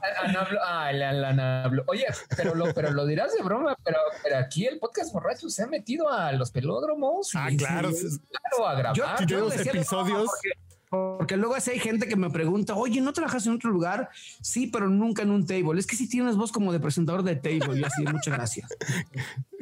güey. 0.00 0.12
Ana 0.30 0.46
Blo- 0.48 0.60
ah, 0.64 0.92
la, 0.92 1.12
la 1.12 1.28
Ana 1.28 1.68
Blo- 1.68 1.84
Oye, 1.86 2.06
pero 2.36 2.54
lo, 2.54 2.72
pero 2.74 2.90
lo 2.92 3.06
dirás 3.06 3.32
de 3.34 3.42
broma, 3.42 3.76
pero, 3.84 3.98
pero 4.22 4.38
aquí 4.38 4.66
el 4.66 4.78
podcast 4.78 5.12
borracho 5.12 5.48
se 5.48 5.62
ha 5.62 5.66
metido 5.66 6.08
a 6.08 6.32
los 6.32 6.50
pelódromos. 6.50 7.30
Ah, 7.34 7.50
y- 7.50 7.56
claro, 7.56 7.90
sí, 7.92 8.06
claro, 8.30 8.68
a 8.68 8.74
grabar. 8.74 8.96
Yo, 8.96 9.26
yo 9.26 9.46
broma 9.46 9.54
episodios. 9.54 10.26
Porque, 10.26 10.50
porque 10.90 11.36
luego 11.36 11.54
así 11.54 11.70
hay 11.70 11.78
gente 11.78 12.08
que 12.08 12.16
me 12.16 12.30
pregunta, 12.30 12.74
oye, 12.74 13.00
¿no 13.00 13.12
trabajas 13.12 13.46
en 13.46 13.52
otro 13.52 13.70
lugar? 13.70 14.08
Sí, 14.42 14.66
pero 14.66 14.88
nunca 14.88 15.22
en 15.22 15.30
un 15.30 15.46
table. 15.46 15.78
Es 15.78 15.86
que 15.86 15.94
si 15.94 16.08
tienes 16.08 16.34
voz 16.34 16.50
como 16.50 16.72
de 16.72 16.80
presentador 16.80 17.22
de 17.22 17.36
table. 17.36 17.78
Y 17.78 17.84
así, 17.84 18.02
muchas 18.02 18.34
gracias. 18.34 18.70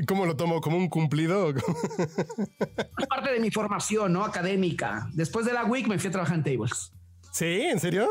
¿Cómo 0.07 0.25
lo 0.25 0.37
tomo? 0.37 0.63
¿Como 0.63 0.79
un 0.79 0.89
cumplido? 0.89 1.51
Es 1.51 3.07
parte 3.09 3.31
de 3.33 3.41
mi 3.41 3.51
formación, 3.51 4.13
¿no? 4.15 4.25
Académica. 4.25 5.07
Después 5.13 5.45
de 5.45 5.53
la 5.53 5.65
week 5.67 5.87
me 5.87 5.99
fui 5.99 6.09
a 6.09 6.13
trabajar 6.13 6.37
en 6.37 6.45
tables. 6.45 6.93
¿Sí? 7.31 7.61
¿En 7.63 7.79
serio? 7.79 8.09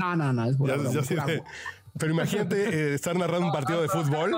No, 0.00 0.16
no, 0.16 0.32
no, 0.32 0.44
es 0.46 0.56
pura 0.56 0.74
Ya- 0.76 0.82
broma, 0.82 0.94
ya 0.94 1.02
sí 1.04 1.14
pura 1.14 1.26
de- 1.26 1.34
broma. 1.36 1.50
Pero 1.98 2.12
imagínate 2.12 2.68
eh, 2.90 2.94
estar 2.94 3.16
narrando 3.16 3.46
un 3.46 3.52
partido 3.52 3.82
de 3.82 3.88
fútbol. 3.88 4.34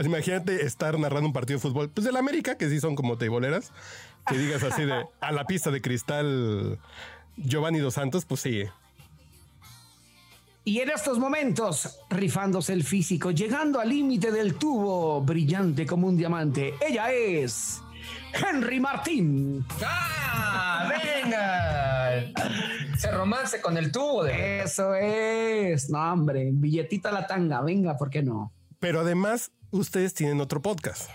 Imagínate 0.00 0.64
estar 0.64 0.98
narrando 0.98 1.26
un 1.26 1.32
partido 1.32 1.58
de 1.58 1.62
fútbol. 1.62 1.88
Pues 1.90 2.04
del 2.04 2.16
América, 2.16 2.56
que 2.56 2.68
sí 2.68 2.78
son 2.80 2.94
como 2.94 3.16
teiboleras. 3.18 3.72
Que 4.26 4.36
digas 4.38 4.62
así 4.62 4.84
de 4.84 5.06
a 5.20 5.32
la 5.32 5.44
pista 5.46 5.70
de 5.70 5.80
cristal 5.80 6.78
Giovanni 7.36 7.78
Dos 7.78 7.94
Santos, 7.94 8.24
pues 8.26 8.40
sí. 8.42 8.64
Y 10.64 10.80
en 10.80 10.90
estos 10.90 11.18
momentos, 11.18 11.98
rifándose 12.10 12.74
el 12.74 12.84
físico, 12.84 13.30
llegando 13.30 13.80
al 13.80 13.88
límite 13.88 14.30
del 14.30 14.54
tubo, 14.56 15.22
brillante 15.22 15.86
como 15.86 16.06
un 16.06 16.16
diamante, 16.18 16.74
ella 16.86 17.10
es 17.12 17.80
Henry 18.34 18.78
Martín. 18.78 19.64
¡Ah! 19.84 20.86
¡Venga! 21.24 21.99
Se 22.98 23.10
romance 23.10 23.60
con 23.60 23.76
el 23.76 23.92
tubo 23.92 24.24
de. 24.24 24.60
Eso 24.62 24.94
es. 24.94 25.90
No, 25.90 26.12
hombre, 26.12 26.50
billetita 26.52 27.10
a 27.10 27.12
la 27.12 27.26
tanga, 27.26 27.60
venga, 27.62 27.96
¿por 27.96 28.10
qué 28.10 28.22
no? 28.22 28.52
Pero 28.78 29.00
además, 29.00 29.52
ustedes 29.70 30.14
tienen 30.14 30.40
otro 30.40 30.62
podcast. 30.62 31.10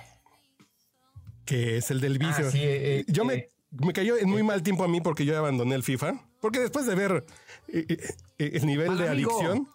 Que 1.46 1.78
es 1.78 1.92
el 1.92 2.02
del 2.02 2.18
vicio. 2.18 2.48
Ah, 2.48 2.52
sí, 2.52 2.60
eh, 2.62 3.06
yo 3.08 3.24
eh, 3.24 3.26
me, 3.26 3.86
me 3.86 3.94
cayó 3.94 4.18
en 4.18 4.30
muy 4.30 4.42
mal 4.44 4.64
tiempo 4.64 4.84
a 4.84 4.88
mí 4.88 5.02
porque 5.02 5.26
yo 5.26 5.38
abandoné 5.38 5.76
el 5.76 5.84
FIFA. 5.84 6.22
Porque 6.42 6.60
después 6.60 6.86
de 6.86 6.96
ver 6.96 7.26
eh, 7.68 7.86
eh, 7.90 7.98
eh, 8.38 8.52
el 8.54 8.66
nivel 8.66 8.98
de 8.98 9.10
amigo. 9.10 9.32
adicción. 9.32 9.68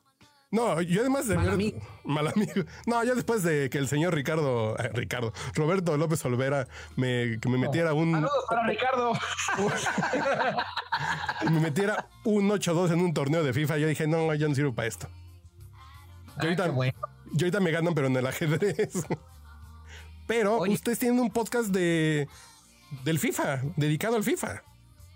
No, 0.52 0.80
yo 0.80 1.00
además 1.02 1.28
de 1.28 1.37
Mal 1.37 1.45
ver. 1.45 1.54
amigo. 1.54 1.78
Mal 2.04 2.26
amigo. 2.26 2.52
No, 2.87 3.04
ya 3.04 3.14
después 3.14 3.42
de 3.45 3.71
que 3.71 3.78
el 3.78 3.87
señor 3.87 4.14
Ricardo, 4.14 4.76
eh, 4.78 4.90
Ricardo, 4.95 5.33
Roberto 5.54 5.97
López 5.97 6.25
Olvera 6.25 6.66
me, 6.97 7.38
que 7.40 7.49
me 7.49 7.57
metiera 7.57 7.95
un, 7.95 8.12
Saludos 8.12 8.45
para 8.49 8.66
Ricardo. 8.66 9.12
me 11.50 11.61
metiera 11.61 12.09
un 12.25 12.49
8-2 12.49 12.92
en 12.92 13.00
un 13.00 13.14
torneo 13.14 13.42
de 13.45 13.52
FIFA, 13.52 13.78
yo 13.78 13.87
dije, 13.87 14.07
no, 14.07 14.35
yo 14.35 14.49
no 14.49 14.54
sirvo 14.54 14.75
para 14.75 14.88
esto. 14.88 15.09
Yo 15.09 16.33
Ah, 16.37 16.42
ahorita, 16.42 16.64
qué 16.64 16.71
bueno. 16.71 16.99
yo 17.33 17.47
ahorita 17.47 17.61
me 17.61 17.71
ganan, 17.71 17.95
pero 17.95 18.07
en 18.09 18.16
el 18.16 18.26
ajedrez. 18.26 18.92
Pero 20.26 20.59
Oye. 20.59 20.75
ustedes 20.75 20.99
tienen 20.99 21.21
un 21.21 21.30
podcast 21.30 21.69
de 21.69 22.28
del 23.04 23.19
FIFA, 23.21 23.61
dedicado 23.76 24.16
al 24.16 24.25
FIFA. 24.25 24.62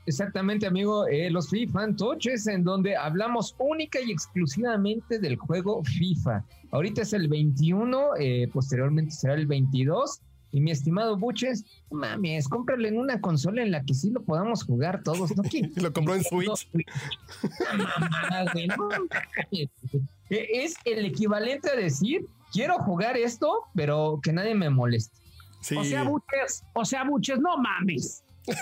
Exactamente, 0.06 0.66
amigo. 0.66 1.06
eh, 1.06 1.30
los 1.30 1.48
Free 1.48 1.66
Fantoches, 1.66 2.46
en 2.46 2.62
donde 2.64 2.94
hablamos 2.96 3.54
única 3.58 4.00
y 4.00 4.10
exclusivamente 4.12 5.18
del 5.18 5.36
juego 5.36 5.82
FIFA. 5.84 6.44
Ahorita 6.72 7.02
es 7.02 7.12
el 7.14 7.28
21, 7.28 8.16
eh, 8.18 8.48
posteriormente 8.52 9.12
será 9.12 9.34
el 9.34 9.46
22. 9.46 10.20
Y 10.52 10.60
mi 10.60 10.70
estimado 10.70 11.16
Buches, 11.16 11.64
mames, 11.90 12.46
cómprale 12.48 12.86
en 12.88 12.96
una 12.98 13.20
consola 13.20 13.62
en 13.62 13.72
la 13.72 13.82
que 13.82 13.92
sí 13.92 14.10
lo 14.10 14.22
podamos 14.22 14.62
jugar 14.62 15.02
todos. 15.02 15.36
¿no? 15.36 15.42
¿Qué- 15.42 15.68
Lo 15.82 15.92
compró 15.92 16.14
en 16.14 16.22
Switch. 16.22 16.68
Es 20.30 20.74
el 20.84 21.04
equivalente 21.06 21.70
a 21.70 21.74
decir, 21.76 22.26
quiero 22.52 22.78
jugar 22.78 23.16
esto, 23.16 23.50
pero 23.74 24.20
que 24.22 24.32
nadie 24.32 24.54
me 24.54 24.70
moleste. 24.70 25.16
Sí, 25.60 25.76
O 25.76 25.84
sea, 25.84 26.02
buches, 26.04 26.62
o 26.74 26.84
sea, 26.84 27.04
buches, 27.04 27.38
no 27.40 27.56
mames. 27.58 28.22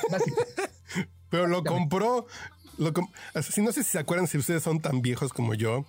Pero 1.33 1.49
lo 1.49 1.65
compró. 1.65 2.27
Lo 2.79 2.93
com- 2.93 3.11
así, 3.35 3.61
no 3.63 3.73
sé 3.73 3.83
si 3.83 3.91
se 3.91 3.99
acuerdan 3.99 4.29
si 4.29 4.39
ustedes 4.39 4.63
son 4.63 4.81
tan 4.81 5.03
viejos 5.03 5.33
como 5.33 5.55
yo. 5.55 5.85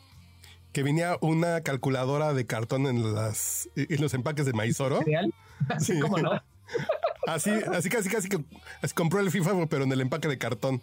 Que 0.71 0.81
venía 0.81 1.17
una 1.21 1.61
calculadora 1.61 2.33
de 2.33 2.47
cartón 2.47 2.87
en 2.87 3.13
las 3.13 3.69
en 3.75 4.01
los 4.01 4.15
empaques 4.15 4.47
de 4.47 4.53
maíz 4.53 4.79
oro. 4.81 5.01
Real. 5.01 5.31
Así 5.69 5.93
Sí. 5.93 5.99
como 6.01 6.17
no. 6.17 6.31
Así, 7.27 7.51
así 7.51 7.89
casi 7.89 8.09
casi 8.09 8.27
que 8.29 8.43
compró 8.95 9.19
el 9.19 9.29
FIFA, 9.29 9.67
pero 9.67 9.83
en 9.83 9.91
el 9.91 10.01
empaque 10.01 10.27
de 10.27 10.37
cartón 10.39 10.81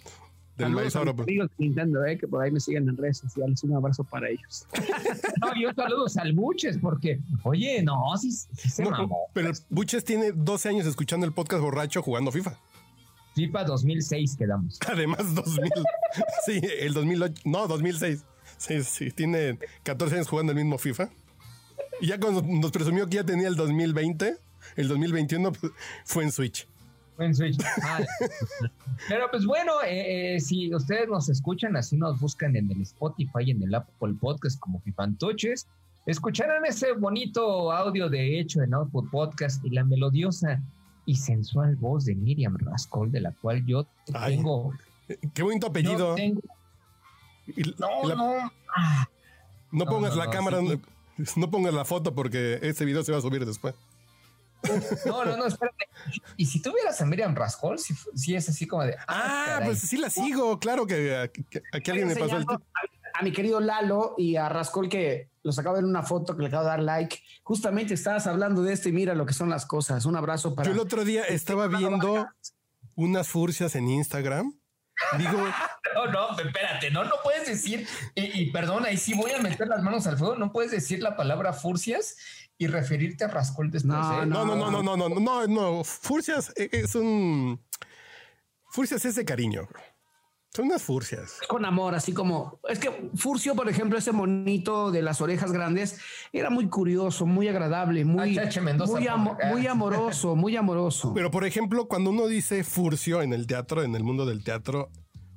del 0.56 0.70
maíz 0.70 0.94
oro. 0.94 1.10
amigos 1.18 1.48
de 1.58 1.64
Nintendo, 1.64 2.04
eh, 2.04 2.16
que 2.18 2.28
por 2.28 2.42
ahí 2.42 2.50
me 2.50 2.60
siguen 2.60 2.88
en 2.88 2.96
redes 2.96 3.18
sociales. 3.18 3.62
Un 3.64 3.74
abrazo 3.74 4.04
para 4.04 4.28
ellos. 4.28 4.66
No, 5.40 5.48
yo 5.60 5.72
saludos 5.74 6.16
al 6.18 6.32
Buches 6.34 6.78
porque, 6.80 7.18
oye, 7.44 7.82
no, 7.82 7.98
sí, 8.18 8.30
sí 8.30 8.68
se 8.68 8.82
No, 8.84 8.90
mamó. 8.90 9.28
pero 9.32 9.48
el 9.48 9.56
Buches 9.70 10.04
tiene 10.04 10.32
12 10.32 10.68
años 10.68 10.86
escuchando 10.86 11.24
el 11.26 11.32
podcast 11.32 11.62
borracho 11.62 12.02
jugando 12.02 12.30
FIFA. 12.30 12.56
FIFA 13.34 13.64
2006 13.64 14.36
quedamos. 14.36 14.78
Además, 14.88 15.34
2000. 15.34 15.70
sí, 16.46 16.60
el 16.80 16.94
2008. 16.94 17.42
No, 17.44 17.66
2006. 17.66 18.24
Sí, 18.56 18.82
sí, 18.82 19.10
tiene 19.10 19.58
14 19.84 20.16
años 20.16 20.28
jugando 20.28 20.52
el 20.52 20.58
mismo 20.58 20.78
FIFA. 20.78 21.08
Y 22.00 22.08
ya 22.08 22.18
cuando 22.18 22.42
nos 22.42 22.70
presumió 22.70 23.06
que 23.06 23.16
ya 23.16 23.24
tenía 23.24 23.48
el 23.48 23.56
2020, 23.56 24.36
el 24.76 24.88
2021 24.88 25.52
pues, 25.52 25.72
fue 26.04 26.24
en 26.24 26.32
Switch. 26.32 26.66
En 27.18 27.34
Switch. 27.34 27.58
Ah, 27.82 28.00
Pero 29.08 29.30
pues 29.30 29.44
bueno, 29.44 29.72
eh, 29.86 30.36
eh, 30.36 30.40
si 30.40 30.74
ustedes 30.74 31.08
nos 31.08 31.28
escuchan, 31.28 31.76
así 31.76 31.96
nos 31.96 32.18
buscan 32.18 32.56
en 32.56 32.70
el 32.70 32.82
Spotify, 32.82 33.50
en 33.50 33.62
el 33.62 33.74
Apple 33.74 34.14
Podcast 34.18 34.58
como 34.58 34.80
Fifantoches, 34.80 35.68
escucharán 36.06 36.64
ese 36.64 36.92
bonito 36.92 37.70
audio 37.70 38.08
de 38.08 38.40
hecho 38.40 38.62
en 38.62 38.72
Output 38.72 39.10
Podcast 39.10 39.62
y 39.64 39.70
la 39.70 39.84
melodiosa 39.84 40.62
y 41.10 41.16
sensual 41.16 41.74
voz 41.76 42.04
de 42.04 42.14
Miriam 42.14 42.56
Rascol, 42.56 43.10
de 43.10 43.20
la 43.20 43.32
cual 43.32 43.64
yo 43.66 43.84
Ay, 44.14 44.36
tengo. 44.36 44.72
Qué 45.34 45.42
bonito 45.42 45.66
apellido. 45.66 46.14
tengo- 46.14 46.40
Y 47.48 47.64
la- 47.64 47.74
no, 47.78 48.08
la- 48.08 48.14
no. 48.14 48.52
Ah, 48.76 49.08
no 49.72 49.84
no, 49.84 49.90
pongas 49.90 50.12
no, 50.12 50.18
la 50.18 50.24
no, 50.26 50.30
cámara, 50.30 50.60
sí. 50.60 50.80
no 51.40 51.50
pongas 51.50 51.74
la 51.74 51.84
foto 51.84 52.14
porque 52.14 52.60
este 52.62 52.84
video 52.84 53.02
se 53.02 53.10
va 53.10 53.18
a 53.18 53.20
subir 53.22 53.44
después. 53.44 53.74
No, 55.06 55.24
no, 55.24 55.36
no, 55.36 55.46
espérate. 55.46 55.86
Y 56.36 56.46
si 56.46 56.60
tuvieras 56.62 57.00
a 57.00 57.06
Miriam 57.06 57.34
Rascol, 57.34 57.78
si, 57.78 58.34
es 58.36 58.48
así 58.48 58.66
como 58.66 58.84
de. 58.84 58.94
Ah, 59.08 59.44
caray. 59.46 59.64
pues 59.68 59.80
sí 59.80 59.96
la 59.96 60.10
sigo, 60.10 60.58
claro 60.60 60.86
que, 60.86 61.30
que- 61.50 61.62
aquí 61.72 61.90
alguien 61.90 62.08
me 62.08 62.14
pasó 62.16 62.36
el 62.36 62.46
tip. 62.46 62.60
A, 63.14 63.22
mi 63.22 63.32
querido 63.32 63.60
Lalo 63.60 64.14
y 64.16 64.36
a 64.36 64.48
Rascol 64.48 64.88
que 64.88 65.30
los 65.42 65.58
acabo 65.58 65.76
de 65.76 65.82
ver 65.82 65.86
en 65.86 65.90
una 65.90 66.02
foto 66.02 66.36
que 66.36 66.42
le 66.42 66.48
acabo 66.48 66.64
de 66.64 66.70
dar 66.70 66.82
like. 66.82 67.18
Justamente 67.42 67.94
estabas 67.94 68.26
hablando 68.26 68.62
de 68.62 68.72
esto 68.72 68.88
y 68.88 68.92
mira 68.92 69.14
lo 69.14 69.26
que 69.26 69.32
son 69.34 69.48
las 69.48 69.66
cosas. 69.66 70.04
Un 70.06 70.16
abrazo 70.16 70.54
para. 70.54 70.66
Yo 70.66 70.74
el 70.74 70.80
otro 70.80 71.04
día 71.04 71.24
estaba 71.24 71.66
viendo 71.68 72.28
unas 72.94 73.28
furcias 73.28 73.74
en 73.74 73.88
Instagram. 73.88 74.54
Digo, 75.18 75.38
No, 75.94 76.06
no, 76.06 76.38
espérate, 76.38 76.90
no, 76.90 77.04
no 77.04 77.14
puedes 77.22 77.46
decir, 77.46 77.86
y, 78.14 78.42
y 78.42 78.50
perdón, 78.50 78.84
ahí 78.84 78.96
sí 78.96 79.14
voy 79.14 79.32
a 79.32 79.38
meter 79.38 79.66
las 79.66 79.82
manos 79.82 80.06
al 80.06 80.16
fuego, 80.16 80.36
no 80.36 80.52
puedes 80.52 80.70
decir 80.70 81.02
la 81.02 81.16
palabra 81.16 81.52
furcias 81.52 82.16
y 82.58 82.66
referirte 82.66 83.24
a 83.24 83.28
Rascol 83.28 83.70
después. 83.70 83.92
No, 83.92 84.22
¿eh? 84.22 84.26
no, 84.26 84.44
no, 84.44 84.56
no, 84.56 84.70
no, 84.70 84.82
no, 84.82 84.96
no, 84.96 85.08
no, 85.08 85.20
no, 85.20 85.46
no, 85.46 85.84
furcias 85.84 86.52
eh, 86.56 86.68
es 86.72 86.94
un... 86.94 87.60
Furcias 88.72 89.04
es 89.04 89.16
de 89.16 89.24
cariño. 89.24 89.66
Son 90.52 90.66
unas 90.66 90.82
furcias. 90.82 91.38
con 91.48 91.64
amor, 91.64 91.94
así 91.94 92.12
como 92.12 92.58
es 92.68 92.80
que 92.80 93.10
Furcio, 93.14 93.54
por 93.54 93.68
ejemplo, 93.68 93.96
ese 93.96 94.10
monito 94.10 94.90
de 94.90 95.00
las 95.00 95.20
orejas 95.20 95.52
grandes, 95.52 96.00
era 96.32 96.50
muy 96.50 96.68
curioso, 96.68 97.24
muy 97.24 97.46
agradable, 97.46 98.04
muy, 98.04 98.36
Mendoza 98.60 98.98
acá. 98.98 99.16
muy 99.48 99.66
amoroso, 99.68 100.34
muy 100.34 100.56
amoroso. 100.56 101.14
Pero 101.14 101.30
por 101.30 101.44
ejemplo, 101.44 101.86
cuando 101.86 102.10
uno 102.10 102.26
dice 102.26 102.64
furcio 102.64 103.22
en 103.22 103.32
el 103.32 103.46
teatro, 103.46 103.84
en 103.84 103.94
el 103.94 104.02
mundo 104.02 104.26
del 104.26 104.42
teatro, 104.42 104.90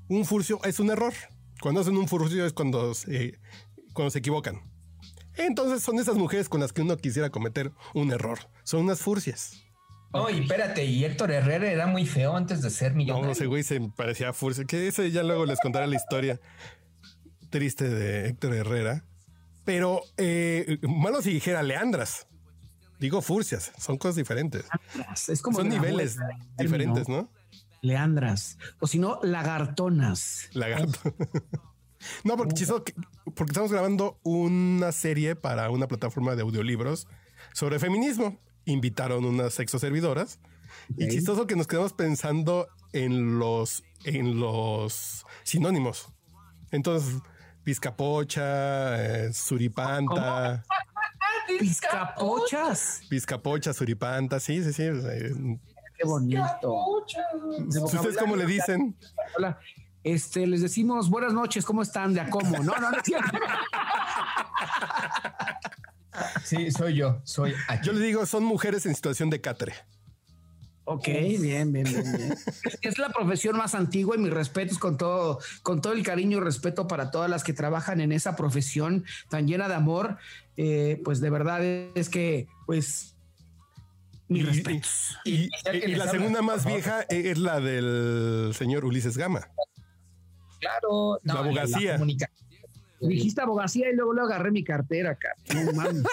un 0.10 0.26
furcio 0.26 0.60
es 0.64 0.80
un 0.80 0.90
error. 0.90 1.14
Cuando 1.62 1.82
hacen 1.82 1.96
un 1.96 2.08
furcio 2.08 2.46
es 2.46 2.54
cuando 2.54 2.94
se, 2.96 3.40
cuando 3.94 4.10
se 4.10 4.20
equivocan. 4.20 4.62
Entonces 5.36 5.84
son 5.84 6.00
esas 6.00 6.16
mujeres 6.16 6.50
con 6.50 6.60
las 6.60 6.74
que 6.74 6.82
uno 6.82 6.98
quisiera 6.98 7.30
cometer 7.30 7.72
un 7.94 8.12
error. 8.12 8.40
Son 8.64 8.82
unas 8.82 9.00
furcias. 9.00 9.63
No, 10.14 10.30
y 10.30 10.42
espérate, 10.42 10.86
y 10.86 11.04
Héctor 11.04 11.32
Herrera 11.32 11.72
era 11.72 11.88
muy 11.88 12.06
feo 12.06 12.36
antes 12.36 12.62
de 12.62 12.70
ser 12.70 12.92
No, 12.92 12.98
millonario. 12.98 13.32
ese 13.32 13.48
güey 13.48 13.64
se 13.64 13.82
parecía 13.82 14.30
a 14.30 14.34
furcio. 14.34 14.66
Que 14.68 14.88
ese 14.88 15.10
ya 15.12 15.24
luego 15.24 15.46
les 15.46 15.60
contaré 15.60 15.88
la 15.88 15.96
historia 15.96 16.40
triste 17.50 17.90
de 17.90 18.28
Héctor 18.28 18.54
Herrera. 18.54 19.06
Pero 19.66 20.02
eh, 20.18 20.78
malo 20.84 21.22
si 21.22 21.34
dijera 21.34 21.64
Leandras. 21.64 22.28
Digo 23.00 23.22
furcias, 23.22 23.72
son 23.78 23.98
cosas 23.98 24.16
diferentes. 24.16 24.66
Es 25.28 25.42
como 25.42 25.58
Son 25.58 25.68
niveles 25.68 26.18
diferentes. 26.58 27.10
¿no? 27.10 27.30
Leandras, 27.82 28.58
o 28.80 28.88
si 28.88 28.98
no, 28.98 29.20
lagartonas. 29.24 30.50
Lagarto. 30.54 31.00
no, 32.24 32.38
porque 32.38 32.66
porque 33.36 33.52
estamos 33.52 33.72
grabando 33.72 34.20
una 34.24 34.92
serie 34.94 35.36
para 35.36 35.70
una 35.70 35.88
plataforma 35.88 36.36
de 36.36 36.44
audiolibros 36.44 37.08
sobre 37.54 37.80
feminismo. 37.80 38.40
Invitaron 38.66 39.26
unas 39.26 39.54
sexoservidoras 39.54 40.40
y 40.98 41.06
Ok. 41.06 41.12
chistoso 41.12 41.48
que 41.48 41.56
nos 41.56 41.68
quedamos 41.68 41.94
pensando 41.94 42.68
en 42.94 43.40
los 43.40 43.84
en 44.06 44.40
los 44.40 45.26
sinónimos. 45.44 46.08
Entonces, 46.72 47.22
pizcapocha, 47.64 49.26
eh, 49.26 49.34
suripanta, 49.34 50.64
Pizcapochas. 51.60 53.02
pizcapocha, 53.10 53.74
suripanta, 53.74 54.40
sí, 54.40 54.64
sí, 54.64 54.74
sí. 54.74 54.84
eh, 54.84 55.60
Qué 55.98 56.06
bonito. 56.06 56.74
¿Ustedes 57.84 58.18
cómo 58.18 58.36
le 58.36 58.46
dicen? 58.46 58.98
Hola. 59.38 59.60
Este, 60.04 60.46
les 60.48 60.62
decimos 60.62 61.10
buenas 61.10 61.32
noches, 61.34 61.64
¿cómo 61.64 61.82
están? 61.82 62.14
De 62.14 62.20
a 62.22 62.30
cómo. 62.30 62.58
No, 62.58 62.76
no, 62.78 62.92
no 62.92 62.98
es 62.98 63.04
cierto. 63.04 63.38
Sí, 66.44 66.72
soy 66.72 66.96
yo, 66.96 67.22
soy 67.24 67.54
aquí. 67.68 67.88
Yo 67.88 67.94
le 67.94 68.06
digo, 68.06 68.26
son 68.26 68.44
mujeres 68.44 68.86
en 68.86 68.96
situación 68.96 69.30
de 69.30 69.42
catre. 69.42 69.74
Ok, 70.86 71.08
bien, 71.08 71.72
bien, 71.72 71.72
bien, 71.72 72.04
bien. 72.18 72.36
Es, 72.82 72.98
la 72.98 73.10
profesión 73.10 73.56
más 73.56 73.74
antigua 73.74 74.18
y 74.18 74.20
mis 74.20 74.34
respetos 74.34 74.78
con 74.78 74.98
todo, 74.98 75.40
con 75.62 75.80
todo 75.82 75.94
el 75.94 76.04
cariño 76.04 76.40
y 76.40 76.42
respeto 76.42 76.88
para 76.90 77.10
todas 77.10 77.30
las 77.30 77.44
que 77.46 77.54
trabajan 77.54 78.02
en 78.02 78.12
esa 78.12 78.36
profesión 78.36 79.06
tan 79.30 79.48
llena 79.48 79.70
de 79.70 79.76
amor. 79.76 80.18
Eh, 80.58 81.02
pues 81.06 81.22
de 81.22 81.30
verdad 81.30 81.64
es 81.64 82.10
que, 82.10 82.48
pues, 82.66 83.16
mis 84.28 84.44
Y- 84.44 84.46
respetos. 84.46 85.18
Y, 85.24 85.50
la 85.96 86.10
segunda 86.12 86.42
más 86.42 86.66
vieja 86.66 87.04
es 87.04 87.38
la 87.38 87.62
del 87.62 88.52
señor 88.54 88.84
Ulises 88.84 89.18
Gama. 89.18 89.48
Claro, 90.60 91.18
La 91.24 91.34
abogacía. 91.36 91.98
comunica- 91.98 92.30
Dijiste 93.08 93.42
abogacía 93.42 93.90
y 93.90 93.96
luego 93.96 94.14
le 94.14 94.22
agarré 94.22 94.52
mi 94.52 94.64
cartera, 94.64 95.16
cara. 95.16 95.36
No 95.66 95.74
mames. 95.74 96.04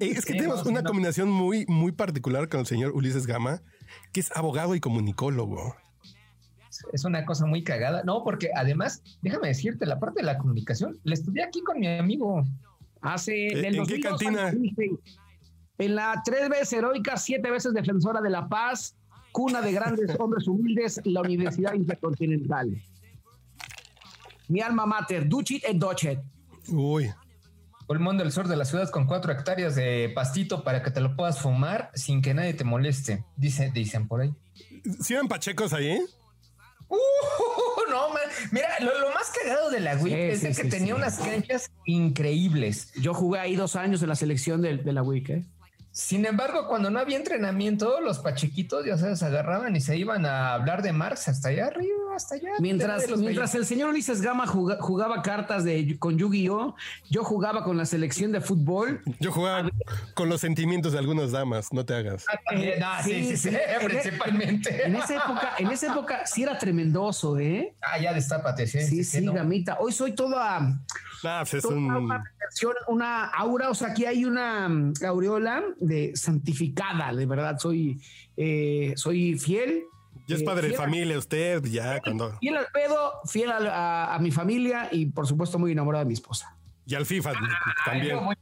Eh, 0.00 0.12
Es 0.16 0.24
que 0.24 0.32
Sí, 0.32 0.38
tenemos 0.38 0.64
no, 0.64 0.70
una 0.70 0.82
no. 0.82 0.88
combinación 0.88 1.28
muy, 1.28 1.66
muy 1.66 1.90
particular 1.92 2.48
con 2.48 2.60
el 2.60 2.66
señor 2.66 2.92
Ulises 2.92 3.26
Gama, 3.26 3.62
que 4.12 4.20
es 4.20 4.30
abogado 4.36 4.74
y 4.76 4.80
comunicólogo. 4.80 5.74
Es 6.92 7.04
una 7.04 7.24
cosa 7.24 7.46
muy 7.46 7.64
cagada. 7.64 8.04
No, 8.04 8.22
porque 8.22 8.50
además, 8.54 9.02
déjame 9.22 9.48
decirte, 9.48 9.84
la 9.86 9.98
parte 9.98 10.20
de 10.20 10.26
la 10.26 10.38
comunicación, 10.38 10.98
la 11.02 11.14
estudié 11.14 11.42
aquí 11.42 11.60
con 11.62 11.80
mi 11.80 11.88
amigo. 11.88 12.44
Hace 13.00 13.48
¿En- 13.48 13.62
del 13.62 13.64
en 13.76 13.86
qué 13.86 13.98
2002 13.98 14.04
al 14.04 14.18
cantina? 14.18 14.42
2006. 14.52 14.90
En 15.78 15.94
la 15.96 16.22
tres 16.24 16.48
veces 16.48 16.72
heroica, 16.74 17.16
siete 17.16 17.50
veces 17.50 17.72
defensora 17.74 18.20
de 18.20 18.30
la 18.30 18.48
paz, 18.48 18.96
cuna 19.32 19.60
de 19.60 19.72
grandes 19.72 20.10
hombres 20.20 20.46
humildes, 20.46 21.00
la 21.04 21.22
Universidad 21.22 21.74
Intercontinental. 21.74 22.80
Mi 24.48 24.60
alma 24.60 24.86
mater, 24.86 25.28
duchit 25.28 25.64
et 25.64 25.74
docet. 25.74 26.20
Uy, 26.68 27.10
Pulmón 27.86 28.18
del 28.18 28.32
sur 28.32 28.48
de 28.48 28.56
la 28.56 28.64
ciudad 28.66 28.90
con 28.90 29.06
cuatro 29.06 29.32
hectáreas 29.32 29.74
de 29.74 30.10
pastito 30.14 30.62
para 30.62 30.82
que 30.82 30.90
te 30.90 31.00
lo 31.00 31.16
puedas 31.16 31.38
fumar 31.40 31.90
sin 31.94 32.20
que 32.20 32.34
nadie 32.34 32.52
te 32.54 32.64
moleste. 32.64 33.24
Dice, 33.36 33.70
dicen 33.72 34.06
por 34.08 34.20
ahí. 34.20 34.34
¿sí 35.00 35.14
eran 35.14 35.28
pachecos 35.28 35.72
ahí? 35.72 35.98
Uh, 36.90 36.96
no, 37.90 38.08
man. 38.10 38.22
Mira, 38.50 38.68
lo, 38.80 38.98
lo 38.98 39.10
más 39.14 39.30
cagado 39.30 39.70
de 39.70 39.80
la 39.80 39.96
WIC 39.96 40.12
Sí, 40.14 40.20
es 40.20 40.42
de 40.42 40.54
sí, 40.54 40.62
que 40.62 40.70
sí, 40.70 40.70
tenía 40.70 40.94
sí. 40.94 41.00
unas 41.00 41.18
canchas 41.18 41.70
increíbles. 41.86 42.92
Yo 42.94 43.14
jugué 43.14 43.40
ahí 43.40 43.56
dos 43.56 43.76
años 43.76 44.02
en 44.02 44.08
la 44.08 44.16
selección 44.16 44.62
del- 44.62 44.84
de, 44.84 44.92
la 44.92 45.02
WIC. 45.02 45.30
¿eh? 45.30 45.44
Sin 45.98 46.24
embargo, 46.26 46.68
cuando 46.68 46.90
no 46.90 47.00
había 47.00 47.16
entrenamiento, 47.16 48.00
los 48.00 48.20
pachequitos, 48.20 48.86
ya 48.86 48.96
sabes, 48.96 49.20
agarraban 49.24 49.74
y 49.74 49.80
se 49.80 49.96
iban 49.96 50.26
a 50.26 50.54
hablar 50.54 50.80
de 50.80 50.92
Marx 50.92 51.26
hasta 51.26 51.48
allá 51.48 51.66
arriba, 51.66 52.14
hasta 52.14 52.36
allá. 52.36 52.50
Mientras, 52.60 53.02
el 53.56 53.66
señor 53.66 53.90
Ulises 53.90 54.22
Gama 54.22 54.46
juga- 54.46 54.78
jugaba 54.80 55.22
cartas 55.22 55.64
de, 55.64 55.98
con 55.98 56.16
Yu-Gi-Oh, 56.16 56.76
yo 57.10 57.24
jugaba 57.24 57.64
con 57.64 57.76
la 57.76 57.84
selección 57.84 58.30
de 58.30 58.40
fútbol. 58.40 59.02
Yo 59.18 59.32
jugaba 59.32 59.68
con 60.14 60.28
los 60.28 60.40
sentimientos 60.40 60.92
de 60.92 61.00
algunas 61.00 61.32
damas, 61.32 61.72
no 61.72 61.84
te 61.84 61.94
hagas. 61.94 62.26
Ah, 62.80 63.02
sí, 63.02 63.24
sí, 63.30 63.36
sí, 63.36 63.50
sí. 63.50 63.56
principalmente. 63.84 64.86
En 64.86 64.94
esa 64.94 65.16
época, 65.16 65.54
en 65.58 65.66
esa 65.72 65.86
época 65.88 66.26
sí 66.26 66.44
era 66.44 66.56
tremendoso, 66.58 67.36
¿eh? 67.40 67.74
Ah, 67.82 67.98
ya 67.98 68.14
destápate, 68.14 68.68
sí. 68.68 68.82
Sí, 68.82 69.02
sí, 69.02 69.20
no. 69.20 69.32
Gamita. 69.32 69.78
Hoy 69.80 69.90
soy 69.90 70.12
toda, 70.12 70.78
Ah, 71.24 71.40
pues 71.42 71.54
es 71.54 71.64
un... 71.64 71.90
una 71.90 72.24
una 72.86 73.24
aura, 73.26 73.68
o 73.70 73.74
sea, 73.74 73.88
aquí 73.88 74.04
hay 74.06 74.24
una 74.24 74.68
mm, 74.68 74.92
aureola 75.06 75.62
de 75.80 76.12
santificada, 76.16 77.12
de 77.12 77.26
verdad. 77.26 77.58
Soy, 77.58 78.00
eh, 78.36 78.94
soy 78.96 79.38
fiel. 79.38 79.84
Ya 80.26 80.36
es 80.36 80.42
eh, 80.42 80.44
padre 80.44 80.62
de 80.62 80.68
fiel 80.68 80.80
a- 80.80 80.84
familia 80.84 81.18
usted, 81.18 81.62
ya 81.64 82.00
cuando... 82.00 82.36
Fiel 82.38 82.56
al 82.56 82.66
pedo, 82.72 83.12
fiel 83.26 83.50
al- 83.50 83.66
a, 83.66 84.14
a 84.14 84.18
mi 84.18 84.30
familia 84.30 84.88
y 84.92 85.06
por 85.06 85.26
supuesto 85.26 85.58
muy 85.58 85.72
enamorado 85.72 86.04
de 86.04 86.08
mi 86.08 86.14
esposa. 86.14 86.56
Y 86.86 86.94
al 86.94 87.04
FIFA 87.06 87.30
Ay, 87.30 87.36
también. 87.84 88.24
voy 88.24 88.34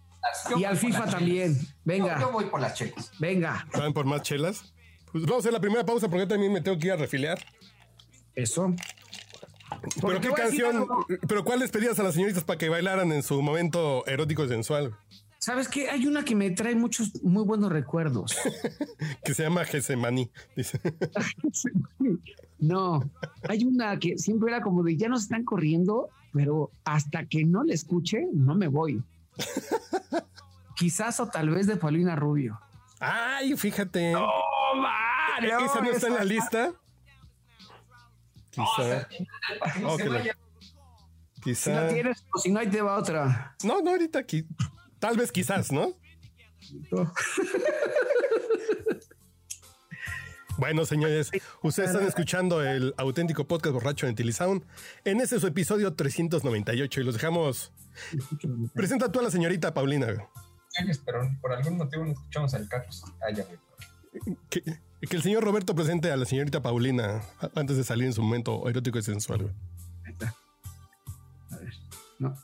Y 0.57 0.65
al 0.65 0.77
FIFA 0.77 1.07
también. 1.07 1.55
chelas. 1.55 1.75
Venga, 1.85 2.15
Yo, 2.15 2.27
yo 2.27 2.33
voy 2.33 2.45
por 2.47 2.61
las 2.61 2.75
chelas. 2.75 3.11
venga. 3.19 3.67
¿Van 3.77 3.93
por 3.93 4.05
más 4.07 4.23
chelas? 4.23 4.73
Pues 5.11 5.25
vamos 5.25 5.39
a 5.39 5.41
hacer 5.41 5.53
la 5.53 5.61
primera 5.61 5.85
pausa 5.85 6.09
porque 6.09 6.21
yo 6.25 6.29
también 6.29 6.53
me 6.53 6.61
tengo 6.61 6.79
que 6.79 6.87
ir 6.89 6.93
a 6.93 6.97
refiliar. 6.97 7.39
Eso. 8.35 8.75
¿Pero 10.01 10.21
qué 10.21 10.31
canción? 10.31 10.87
¿Pero 11.29 11.45
cuál 11.45 11.61
les 11.61 11.71
pedías 11.71 11.99
a 11.99 12.03
las 12.03 12.15
señoritas 12.15 12.45
para 12.45 12.59
que 12.59 12.69
bailaran 12.69 13.13
en 13.13 13.23
su 13.23 13.41
momento 13.43 14.07
erótico 14.07 14.45
y 14.45 14.49
sensual? 14.49 14.97
¿Sabes 15.39 15.69
qué? 15.69 15.91
Hay 15.91 16.07
una 16.07 16.25
que 16.25 16.35
me 16.35 16.51
trae 16.51 16.75
muchos 16.75 17.23
muy 17.23 17.45
buenos 17.45 17.71
recuerdos. 17.71 18.37
Que 19.25 19.35
se 19.35 19.43
llama 19.43 19.65
Gesemaní. 19.65 20.31
Dice. 20.57 20.81
No, 22.59 23.03
hay 23.47 23.65
una 23.65 23.99
que 23.99 24.17
siempre 24.17 24.51
era 24.51 24.63
como 24.63 24.83
de 24.83 24.97
ya 24.97 25.09
nos 25.09 25.25
están 25.25 25.45
corriendo, 25.45 26.09
pero 26.33 26.71
hasta 26.87 27.27
que 27.27 27.45
no 27.45 27.63
la 27.65 27.75
escuche, 27.75 28.27
no 28.33 28.55
me 28.55 28.69
voy. 28.69 29.03
Quizás 30.77 31.21
o 31.21 31.27
tal 31.29 31.51
vez 31.51 31.67
de 31.67 31.77
Paulina 31.77 32.17
Rubio. 32.17 32.59
Ay, 32.99 33.57
fíjate. 33.59 34.15
¡Oh, 34.17 34.31
¿E- 35.43 35.65
¿Esa 35.65 35.81
no 35.83 35.91
está 35.91 36.07
en 36.09 36.15
la 36.15 36.25
lista? 36.25 36.73
Quizá. 38.57 39.09
No 39.81 39.89
Oh, 39.93 39.97
se 39.97 40.03
que 40.05 40.09
la- 40.11 40.19
vaya. 40.19 40.37
Si 41.55 41.71
la 41.71 41.89
tienes, 41.89 42.25
o 42.35 42.39
si 42.41 42.51
no, 42.51 42.59
ahí 42.61 42.69
te 42.69 42.81
va 42.83 42.97
otra. 42.99 43.55
No, 43.63 43.81
no, 43.81 43.91
ahorita 43.93 44.19
aquí. 44.19 44.45
Tal 44.99 45.17
vez 45.17 45.31
quizás, 45.31 45.71
¿no? 45.71 45.93
Bueno, 50.59 50.87
señores, 50.87 51.31
ustedes 51.63 51.91
están 51.91 52.07
escuchando 52.09 52.63
el 52.65 52.95
auténtico 52.97 53.47
podcast 53.47 53.75
borracho 53.75 54.07
de 54.07 54.15
Tilisound. 54.15 54.65
En 55.05 55.21
este 55.21 55.35
es 55.37 55.43
su 55.43 55.47
episodio 55.49 55.93
398 55.93 57.01
y 57.01 57.05
los 57.05 57.15
dejamos. 57.15 57.73
Presenta 58.75 59.13
tú 59.13 59.21
a 59.21 59.25
la 59.25 59.31
señorita 59.31 59.75
Paulina. 59.75 60.07
Pero 61.05 61.31
por 61.43 61.53
algún 61.53 61.77
motivo 61.77 62.07
no 62.07 62.13
escuchamos 62.13 62.55
al 62.55 62.67
Carlos. 62.71 63.05
Ah, 63.21 63.31
ya, 63.35 63.45
güey. 63.45 63.59
Que, 65.01 65.17
el 65.17 65.23
señor 65.23 65.45
Roberto 65.45 65.75
presente 65.75 66.11
a 66.11 66.17
la 66.17 66.25
señorita 66.25 66.63
Paulina 66.63 67.23
antes 67.55 67.77
de 67.77 67.85
salir 67.85 68.07
en 68.07 68.13
su 68.13 68.23
momento 68.23 68.69
erótico 68.69 68.99
y 68.99 69.03
sensual. 69.03 69.43
güey. 69.43 69.55
Ahí 70.05 70.13
está. 70.13 70.35
A 71.53 71.57
ver. 71.59 71.73
No. 72.19 72.35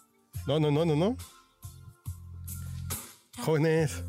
No, 0.46 0.60
no, 0.60 0.70
no, 0.70 0.84
no, 0.84 0.94
no. 0.96 1.16
Jóvenes. 3.44 4.04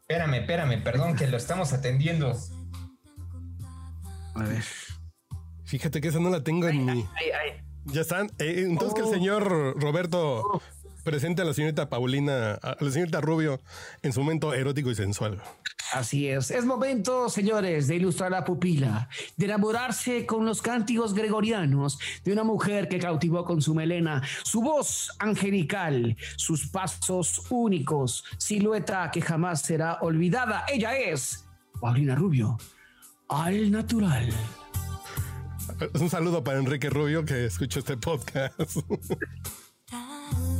Espérame, 0.00 0.34
espérame, 0.40 0.82
perdón, 0.82 1.14
que 1.14 1.26
lo 1.28 1.36
estamos 1.36 1.72
atendiendo. 1.72 2.36
A 4.34 4.42
ver. 4.42 4.64
Fíjate 5.64 6.00
que 6.00 6.08
esa 6.08 6.18
no 6.18 6.30
la 6.30 6.42
tengo 6.42 6.66
en 6.68 6.84
mi. 6.84 7.06
Ya 7.84 8.00
están. 8.00 8.26
Eh, 8.38 8.64
entonces 8.68 8.94
que 8.94 9.00
el 9.02 9.06
Oh. 9.06 9.10
señor 9.12 9.80
Roberto 9.80 10.60
presente 11.10 11.42
a 11.42 11.44
la 11.44 11.52
señorita 11.52 11.88
Paulina, 11.88 12.54
a 12.54 12.76
la 12.78 12.90
señorita 12.92 13.20
Rubio 13.20 13.60
en 14.02 14.12
su 14.12 14.20
momento 14.20 14.54
erótico 14.54 14.92
y 14.92 14.94
sensual. 14.94 15.42
Así 15.92 16.28
es. 16.28 16.52
Es 16.52 16.64
momento, 16.64 17.28
señores, 17.28 17.88
de 17.88 17.96
ilustrar 17.96 18.30
la 18.30 18.44
pupila, 18.44 19.08
de 19.36 19.46
enamorarse 19.46 20.24
con 20.24 20.46
los 20.46 20.62
cánticos 20.62 21.12
gregorianos 21.12 21.98
de 22.22 22.32
una 22.32 22.44
mujer 22.44 22.88
que 22.88 23.00
cautivó 23.00 23.44
con 23.44 23.60
su 23.60 23.74
melena, 23.74 24.22
su 24.44 24.62
voz 24.62 25.10
angelical, 25.18 26.16
sus 26.36 26.68
pasos 26.68 27.42
únicos, 27.50 28.22
silueta 28.38 29.10
que 29.10 29.20
jamás 29.20 29.62
será 29.62 29.98
olvidada. 30.02 30.64
Ella 30.72 30.96
es 30.96 31.44
Paulina 31.80 32.14
Rubio, 32.14 32.56
al 33.28 33.72
natural. 33.72 34.28
Un 35.94 36.08
saludo 36.08 36.44
para 36.44 36.60
Enrique 36.60 36.88
Rubio 36.88 37.24
que 37.24 37.46
escucha 37.46 37.80
este 37.80 37.96
podcast. 37.96 38.54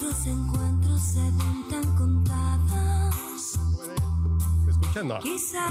Nuestros 0.00 0.26
encuentros 0.28 1.02
se 1.02 1.20
ven 1.20 1.68
tan 1.68 1.96
contados. 1.96 3.58
¿Me 4.64 4.70
escuchan? 4.72 5.08
No. 5.08 5.18
Quizá 5.18 5.66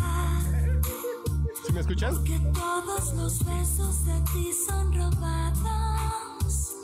¿Sí 1.65 1.73
me 1.73 1.79
escuchan? 1.79 2.23
que 2.23 2.37
todos 2.39 3.13
los 3.15 3.43
besos 3.43 4.05
de 4.05 4.21
ti 4.33 4.51
son 4.67 4.93
robados. 4.93 6.75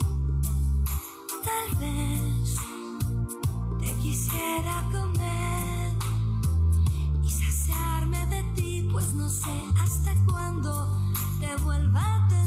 Tal 1.44 1.76
vez 1.78 2.56
te 3.80 3.92
quisiera 4.02 4.82
comer 4.90 5.92
y 7.22 7.30
saciarme 7.30 8.26
de 8.26 8.42
ti, 8.56 8.88
pues 8.90 9.14
no 9.14 9.28
sé 9.28 9.52
hasta 9.80 10.12
cuándo 10.24 11.00
te 11.38 11.54
vuelva 11.62 12.00
a 12.00 12.28
tener. 12.28 12.45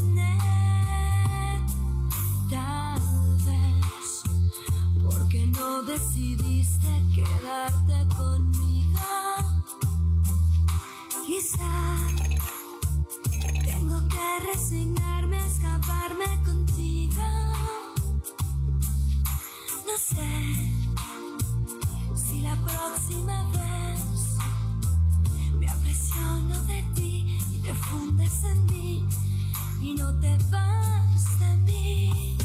No 5.60 5.84
decidiste 5.84 6.88
quedarte 7.14 8.16
conmigo. 8.16 9.00
Quizá 11.26 11.98
tengo 13.66 14.08
que 14.08 14.54
resignarme 14.54 15.38
a 15.38 15.46
escaparme 15.46 16.26
contigo. 16.46 17.24
No 19.86 19.96
sé 19.98 20.32
si 22.16 22.42
la 22.42 22.56
próxima 22.56 23.44
vez 23.52 24.38
me 25.60 25.70
apresiono 25.70 26.64
de 26.64 26.84
ti 26.96 27.38
y 27.52 27.60
te 27.60 27.74
fundes 27.74 28.44
en 28.46 28.66
mí 28.68 29.06
y 29.82 29.94
no 29.96 30.18
te 30.20 30.38
vas 30.52 31.40
de 31.40 31.56
mí. 31.68 32.39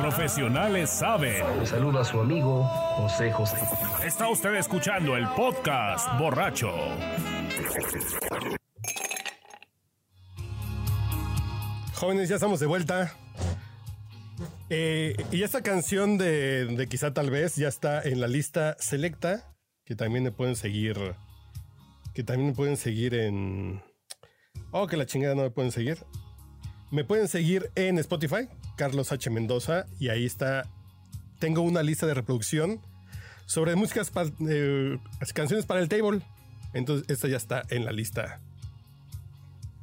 Profesionales 0.00 0.88
saben. 0.88 1.66
Saluda 1.66 2.00
a 2.00 2.04
su 2.04 2.20
amigo 2.20 2.64
José 2.64 3.30
José. 3.32 3.58
Está 4.04 4.28
usted 4.28 4.54
escuchando 4.54 5.14
el 5.16 5.28
podcast 5.28 6.08
borracho. 6.18 6.72
Jóvenes, 11.94 12.30
ya 12.30 12.36
estamos 12.36 12.60
de 12.60 12.66
vuelta. 12.66 13.14
Eh, 14.70 15.14
y 15.30 15.42
esta 15.42 15.62
canción 15.62 16.16
de, 16.16 16.64
de 16.64 16.86
quizá 16.86 17.12
tal 17.12 17.30
vez 17.30 17.56
ya 17.56 17.68
está 17.68 18.00
en 18.00 18.20
la 18.20 18.26
lista 18.26 18.76
selecta, 18.78 19.52
que 19.84 19.96
también 19.96 20.24
me 20.24 20.32
pueden 20.32 20.56
seguir, 20.56 20.96
que 22.14 22.24
también 22.24 22.50
me 22.50 22.54
pueden 22.54 22.78
seguir 22.78 23.14
en... 23.14 23.82
Oh, 24.70 24.86
que 24.86 24.96
la 24.96 25.04
chingada 25.04 25.34
no 25.34 25.42
me 25.42 25.50
pueden 25.50 25.72
seguir. 25.72 25.98
Me 26.90 27.04
pueden 27.04 27.28
seguir 27.28 27.70
en 27.74 27.98
Spotify, 27.98 28.48
Carlos 28.80 29.12
H. 29.12 29.28
Mendoza, 29.28 29.84
y 29.98 30.08
ahí 30.08 30.24
está, 30.24 30.64
tengo 31.38 31.60
una 31.60 31.82
lista 31.82 32.06
de 32.06 32.14
reproducción 32.14 32.80
sobre 33.44 33.76
músicas, 33.76 34.10
pa- 34.10 34.24
eh, 34.48 34.96
canciones 35.34 35.66
para 35.66 35.80
el 35.80 35.88
table. 35.90 36.22
Entonces, 36.72 37.04
esta 37.10 37.28
ya 37.28 37.36
está 37.36 37.62
en 37.68 37.84
la 37.84 37.92
lista 37.92 38.40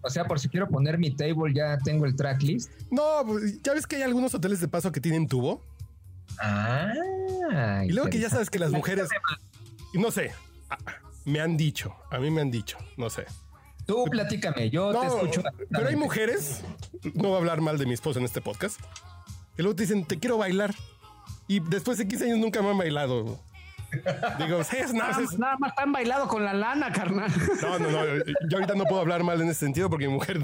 O 0.02 0.10
sea, 0.10 0.26
por 0.26 0.40
si 0.40 0.50
quiero 0.50 0.68
poner 0.68 0.98
mi 0.98 1.12
table, 1.12 1.54
ya 1.54 1.78
tengo 1.84 2.08
el 2.08 2.16
tracklist. 2.16 2.72
No, 2.90 3.04
pues, 3.24 3.62
ya 3.62 3.74
ves 3.76 3.86
que 3.86 3.98
hay 3.98 4.02
algunos 4.02 4.34
hoteles 4.34 4.60
de 4.62 4.68
paso 4.68 4.92
que 4.92 5.00
tienen 5.00 5.28
tubo. 5.28 5.62
Ah. 6.40 6.92
Y 7.86 7.92
luego 7.92 8.10
que 8.10 8.18
ya 8.20 8.30
sabes 8.32 8.50
que 8.50 8.58
las 8.58 8.72
mujeres. 8.72 9.10
No 9.94 10.10
sé. 10.10 10.32
Me 11.26 11.40
han 11.40 11.56
dicho. 11.56 11.94
A 12.10 12.18
mí 12.18 12.32
me 12.32 12.42
han 12.42 12.50
dicho. 12.50 12.78
No 12.98 13.10
sé. 13.12 13.26
Tú 13.88 14.04
platícame, 14.06 14.70
yo 14.70 14.92
te 15.00 15.08
escucho. 15.08 15.42
pero 15.72 15.88
hay 15.88 15.96
mujeres. 15.96 16.62
No 17.16 17.30
voy 17.30 17.36
a 17.36 17.38
hablar 17.38 17.62
mal 17.62 17.78
de 17.78 17.86
mi 17.86 17.94
esposa 17.94 18.20
en 18.20 18.26
este 18.26 18.42
podcast. 18.42 18.80
Que 19.56 19.64
luego 19.64 19.76
te 19.76 19.84
dicen, 19.84 20.06
te 20.06 20.20
quiero 20.20 20.38
bailar. 20.38 20.76
Y 21.48 21.62
después 21.62 21.98
de 21.98 22.08
15 22.08 22.26
años 22.26 22.38
nunca 22.40 22.62
me 22.62 22.70
han 22.70 22.78
bailado. 22.78 23.40
Digo, 24.38 24.64
sí, 24.66 24.76
es 24.78 24.94
nada, 24.94 25.12
Nada, 25.12 25.24
es- 25.24 25.40
nada 25.40 25.56
más 25.58 25.70
están 25.72 25.94
bailado 25.94 26.28
con 26.28 26.44
la 26.44 26.54
lana, 26.54 26.92
carnal. 26.92 27.32
No, 27.62 27.80
no, 27.80 27.90
no. 27.90 28.06
Yo 28.50 28.58
ahorita 28.58 28.76
no 28.76 28.84
puedo 28.84 29.00
hablar 29.00 29.24
mal 29.24 29.42
en 29.42 29.48
ese 29.50 29.62
sentido 29.62 29.90
porque 29.90 30.08
mi 30.08 30.14
mujer 30.14 30.38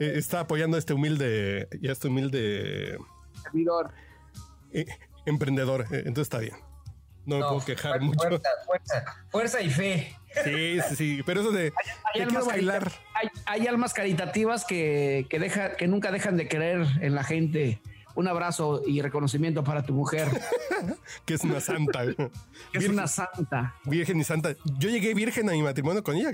eh, 0.00 0.12
está 0.16 0.40
apoyando 0.40 0.76
a 0.76 0.78
este 0.80 0.94
humilde, 0.94 1.68
y 1.82 1.88
a 1.88 1.92
este 1.92 2.08
humilde 2.08 2.96
Servidor. 3.42 3.92
eh, 4.72 4.86
emprendedor. 5.26 5.82
eh, 5.92 5.98
Entonces 6.06 6.22
está 6.22 6.38
bien. 6.38 6.54
No 7.26 7.36
me 7.36 7.42
puedo 7.42 7.64
quejar 7.64 7.98
fuerza, 7.98 8.06
mucho. 8.06 8.18
Fuerza, 8.28 8.48
fuerza, 8.64 9.04
fuerza 9.30 9.60
y 9.60 9.68
fe. 9.70 10.16
Sí, 10.44 10.78
sí, 10.88 10.96
sí. 10.96 11.22
Pero 11.24 11.40
eso 11.40 11.50
de 11.52 11.66
Hay 11.66 11.72
quiero 12.14 12.28
almas, 12.30 12.46
bailar. 12.46 12.92
hay, 13.14 13.28
hay 13.46 13.66
almas 13.66 13.94
caritativas 13.94 14.64
que, 14.64 15.26
que, 15.30 15.38
deja, 15.38 15.76
que 15.76 15.88
nunca 15.88 16.10
dejan 16.12 16.36
de 16.36 16.48
creer 16.48 16.86
en 17.00 17.14
la 17.14 17.24
gente. 17.24 17.80
Un 18.14 18.28
abrazo 18.28 18.80
y 18.86 19.02
reconocimiento 19.02 19.62
para 19.62 19.82
tu 19.82 19.92
mujer, 19.92 20.28
que 21.26 21.34
es 21.34 21.44
una 21.44 21.60
santa. 21.60 22.04
que 22.72 22.78
es 22.78 22.88
una 22.88 23.06
santa. 23.06 23.74
virgen 23.84 24.18
y 24.20 24.24
santa. 24.24 24.54
Yo 24.78 24.88
llegué 24.88 25.12
virgen 25.14 25.48
a 25.50 25.52
mi 25.52 25.62
matrimonio 25.62 26.02
con 26.02 26.16
ella. 26.16 26.32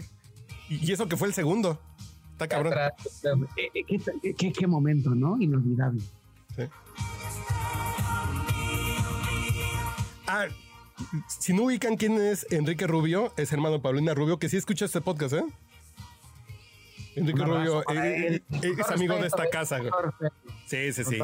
Y 0.69 0.93
eso 0.93 1.09
que 1.09 1.17
fue 1.17 1.27
el 1.29 1.35
segundo. 1.35 1.81
Está 2.33 2.47
cabrón. 2.49 2.73
Atrás. 2.73 2.93
Qué, 3.57 4.35
qué- 4.37 4.53
qué 4.53 4.67
momento, 4.67 5.11
¿no? 5.11 5.37
Inolvidable. 5.41 6.01
Sí. 6.57 6.63
Ah, 10.27 10.47
si 11.27 11.53
no 11.53 11.65
ubican 11.65 11.97
quién 11.97 12.21
es 12.21 12.47
Enrique 12.51 12.87
Rubio, 12.87 13.33
es 13.37 13.53
hermano 13.53 13.77
de 13.77 13.81
Paulina 13.81 14.15
Rubio, 14.15 14.39
que 14.39 14.49
sí 14.49 14.57
escucha 14.57 14.85
este 14.85 15.01
podcast, 15.01 15.35
¿eh? 15.35 15.45
Enrique 17.15 17.45
Rubio 17.45 17.83
eh, 17.91 18.43
eh, 18.51 18.75
es 18.79 18.89
amigo 18.91 19.17
de 19.17 19.27
esta 19.27 19.49
casa. 19.51 19.79
Sí, 20.67 20.93
sí, 20.93 21.05
sí. 21.05 21.19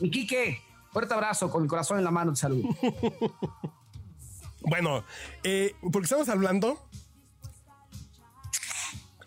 Mi 0.00 0.10
Quique, 0.10 0.60
fuerte 0.92 1.14
abrazo 1.14 1.50
con 1.50 1.62
el 1.62 1.68
corazón 1.68 1.98
en 1.98 2.04
la 2.04 2.10
mano, 2.10 2.32
te 2.32 2.40
saludo. 2.40 2.68
Bueno, 4.60 5.04
eh, 5.44 5.74
porque 5.92 6.04
estamos 6.04 6.28
hablando. 6.28 6.84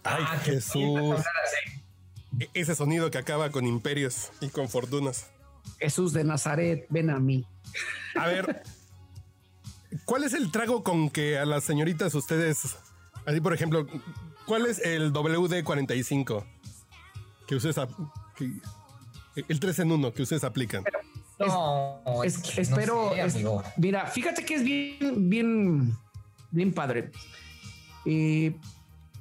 Ay, 0.04 0.24
Ah, 0.28 0.40
que 0.44 0.52
Jesús. 0.52 1.20
E- 2.40 2.50
Ese 2.54 2.76
sonido 2.76 3.10
que 3.10 3.18
acaba 3.18 3.50
con 3.50 3.66
imperios 3.66 4.30
y 4.42 4.50
con 4.50 4.68
fortunas. 4.70 5.32
Jesús 5.80 6.14
de 6.14 6.26
Nazaret, 6.26 6.86
ven 6.90 7.10
a 7.10 7.18
mí. 7.20 7.48
A 8.16 8.28
ver, 8.28 8.62
¿cuál 10.06 10.24
es 10.24 10.34
el 10.34 10.52
trago 10.52 10.84
con 10.84 11.10
que 11.10 11.38
a 11.38 11.46
las 11.46 11.64
señoritas 11.64 12.14
ustedes, 12.16 12.78
así 13.26 13.42
por 13.42 13.54
ejemplo, 13.54 13.86
cuál 14.46 14.66
es 14.66 14.80
el 14.80 15.12
WD-45 15.14 16.46
que 17.48 17.56
ustedes, 17.56 17.76
que- 18.36 18.52
el 19.48 19.60
3 19.60 19.80
en 19.80 19.92
1 19.92 20.14
que 20.14 20.24
ustedes 20.24 20.44
aplican? 20.44 20.84
No, 21.40 22.02
Es- 22.24 22.36
es 22.36 22.50
que 22.56 22.62
espero. 22.62 23.10
no 23.10 23.16
sé, 23.16 23.22
es- 23.26 23.36
amigo. 23.36 23.64
mira, 23.78 24.06
fíjate 24.08 24.46
que 24.46 24.56
es 24.56 24.64
bien, 24.64 25.30
bien, 25.30 25.98
bien 26.52 26.74
padre. 26.74 27.12
Eh, 28.06 28.56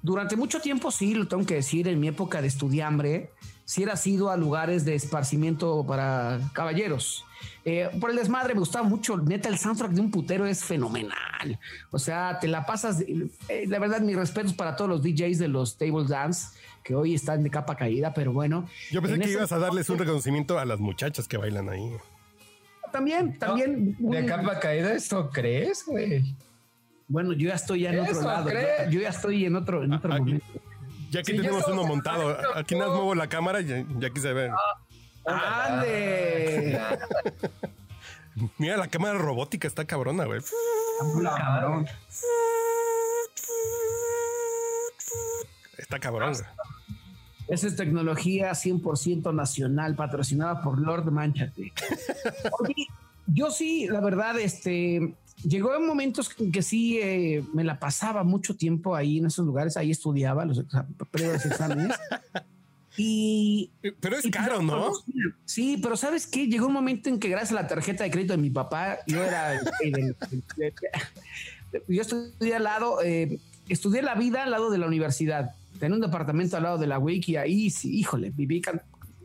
durante 0.02 0.36
mucho 0.36 0.60
tiempo, 0.60 0.90
sí, 0.90 1.14
lo 1.14 1.28
tengo 1.28 1.44
que 1.46 1.54
decir, 1.54 1.88
en 1.88 1.98
mi 2.00 2.08
época 2.08 2.40
de 2.42 2.48
estudiambre, 2.48 3.30
sí 3.64 3.82
era 3.82 3.96
sido 3.96 4.30
a 4.30 4.36
lugares 4.36 4.84
de 4.84 4.94
esparcimiento 4.94 5.84
para 5.86 6.40
caballeros. 6.52 7.24
Eh, 7.64 7.88
por 8.00 8.10
el 8.10 8.16
desmadre 8.16 8.54
me 8.54 8.60
gustaba 8.60 8.88
mucho, 8.88 9.16
neta, 9.18 9.48
el 9.48 9.58
soundtrack 9.58 9.90
de 9.92 10.00
un 10.00 10.10
putero 10.10 10.46
es 10.46 10.64
fenomenal. 10.64 11.58
O 11.90 11.98
sea, 11.98 12.38
te 12.40 12.48
la 12.48 12.64
pasas, 12.66 13.00
eh, 13.02 13.64
la 13.66 13.78
verdad, 13.78 14.00
mis 14.00 14.16
respetos 14.16 14.52
para 14.54 14.76
todos 14.76 14.88
los 14.90 15.02
DJs 15.02 15.38
de 15.38 15.48
los 15.48 15.76
Table 15.76 16.06
Dance, 16.08 16.48
que 16.82 16.94
hoy 16.94 17.14
están 17.14 17.42
de 17.42 17.50
capa 17.50 17.76
caída, 17.76 18.12
pero 18.14 18.32
bueno. 18.32 18.66
Yo 18.90 19.00
pensé 19.02 19.14
en 19.16 19.20
que 19.20 19.26
ese 19.26 19.34
ibas 19.38 19.52
a 19.52 19.58
darles 19.58 19.88
un 19.90 19.98
reconocimiento 19.98 20.58
a 20.58 20.64
las 20.64 20.80
muchachas 20.80 21.28
que 21.28 21.36
bailan 21.36 21.68
ahí. 21.68 21.90
También, 22.92 23.38
también. 23.38 23.96
De 23.98 24.20
un- 24.22 24.26
capa 24.26 24.58
caída, 24.58 24.92
¿esto 24.94 25.30
crees, 25.30 25.84
güey? 25.86 26.34
Bueno, 27.06 27.32
yo 27.32 27.48
ya 27.48 27.54
estoy 27.54 27.82
ya 27.82 27.90
en 27.92 28.00
otro 28.00 28.22
lado. 28.22 28.48
¿crees? 28.48 28.90
Yo 28.90 29.00
ya 29.00 29.08
estoy 29.10 29.44
en 29.44 29.56
otro, 29.56 29.82
en 29.84 29.92
otro 29.92 30.12
Aquí- 30.12 30.20
momento. 30.22 30.46
Ya 31.10 31.24
Sí, 31.24 31.32
ya 31.32 31.42
tenemos 31.42 31.66
uno 31.66 31.84
montado. 31.84 32.36
Aquí 32.54 32.74
nada 32.76 32.86
más 32.88 32.96
muevo 32.96 33.14
la 33.16 33.28
cámara 33.28 33.60
y 33.60 33.66
y 34.00 34.04
aquí 34.04 34.20
se 34.20 34.32
ve. 34.32 34.48
¡Ande! 35.24 36.80
Mira, 38.58 38.76
la 38.76 38.88
cámara 38.88 39.18
robótica 39.18 39.68
está 39.68 39.84
cabrona, 39.84 40.24
güey. 40.24 40.40
Cabrón. 41.22 41.86
Está 45.76 45.98
cabrón. 45.98 46.34
Esa 47.48 47.66
es 47.66 47.76
tecnología 47.76 48.52
100% 48.52 49.34
nacional, 49.34 49.96
patrocinada 49.96 50.62
por 50.62 50.80
Lord 50.80 51.10
Manchate. 51.10 51.72
Oye, 52.60 52.86
yo 53.26 53.50
sí, 53.50 53.88
la 53.88 54.00
verdad, 54.00 54.38
este, 54.38 55.14
llegó 55.42 55.74
en 55.74 55.86
momentos 55.86 56.30
en 56.38 56.52
que 56.52 56.62
sí 56.62 56.98
eh, 57.00 57.44
me 57.52 57.64
la 57.64 57.78
pasaba 57.78 58.22
mucho 58.22 58.56
tiempo 58.56 58.94
ahí 58.94 59.18
en 59.18 59.26
esos 59.26 59.44
lugares, 59.44 59.76
ahí 59.76 59.90
estudiaba 59.90 60.44
los 60.44 60.64
previos 61.10 61.44
exámenes. 61.44 61.98
Y 62.96 63.70
Pero 64.00 64.16
es 64.16 64.24
y 64.24 64.30
caro, 64.30 64.62
¿no? 64.62 64.92
Sí, 65.44 65.78
pero 65.82 65.96
¿sabes 65.96 66.26
qué? 66.26 66.46
Llegó 66.46 66.66
un 66.66 66.72
momento 66.72 67.08
en 67.08 67.18
que 67.18 67.28
gracias 67.28 67.52
a 67.52 67.62
la 67.62 67.68
tarjeta 67.68 68.04
de 68.04 68.10
crédito 68.10 68.32
de 68.32 68.38
mi 68.38 68.50
papá, 68.50 68.98
yo 69.06 69.22
era... 69.22 69.60
yo 71.88 72.02
estudié 72.02 72.56
al 72.56 72.64
lado, 72.64 73.02
eh, 73.02 73.38
estudié 73.68 74.02
la 74.02 74.14
vida 74.14 74.42
al 74.42 74.50
lado 74.50 74.70
de 74.70 74.78
la 74.78 74.86
universidad. 74.86 75.52
Tenía 75.78 75.94
un 75.94 76.02
departamento 76.02 76.56
al 76.56 76.64
lado 76.64 76.78
de 76.78 76.86
la 76.86 76.98
Wiki 76.98 77.32
y 77.32 77.36
ahí, 77.36 77.70
sí, 77.70 77.96
híjole, 77.96 78.30
viví 78.30 78.60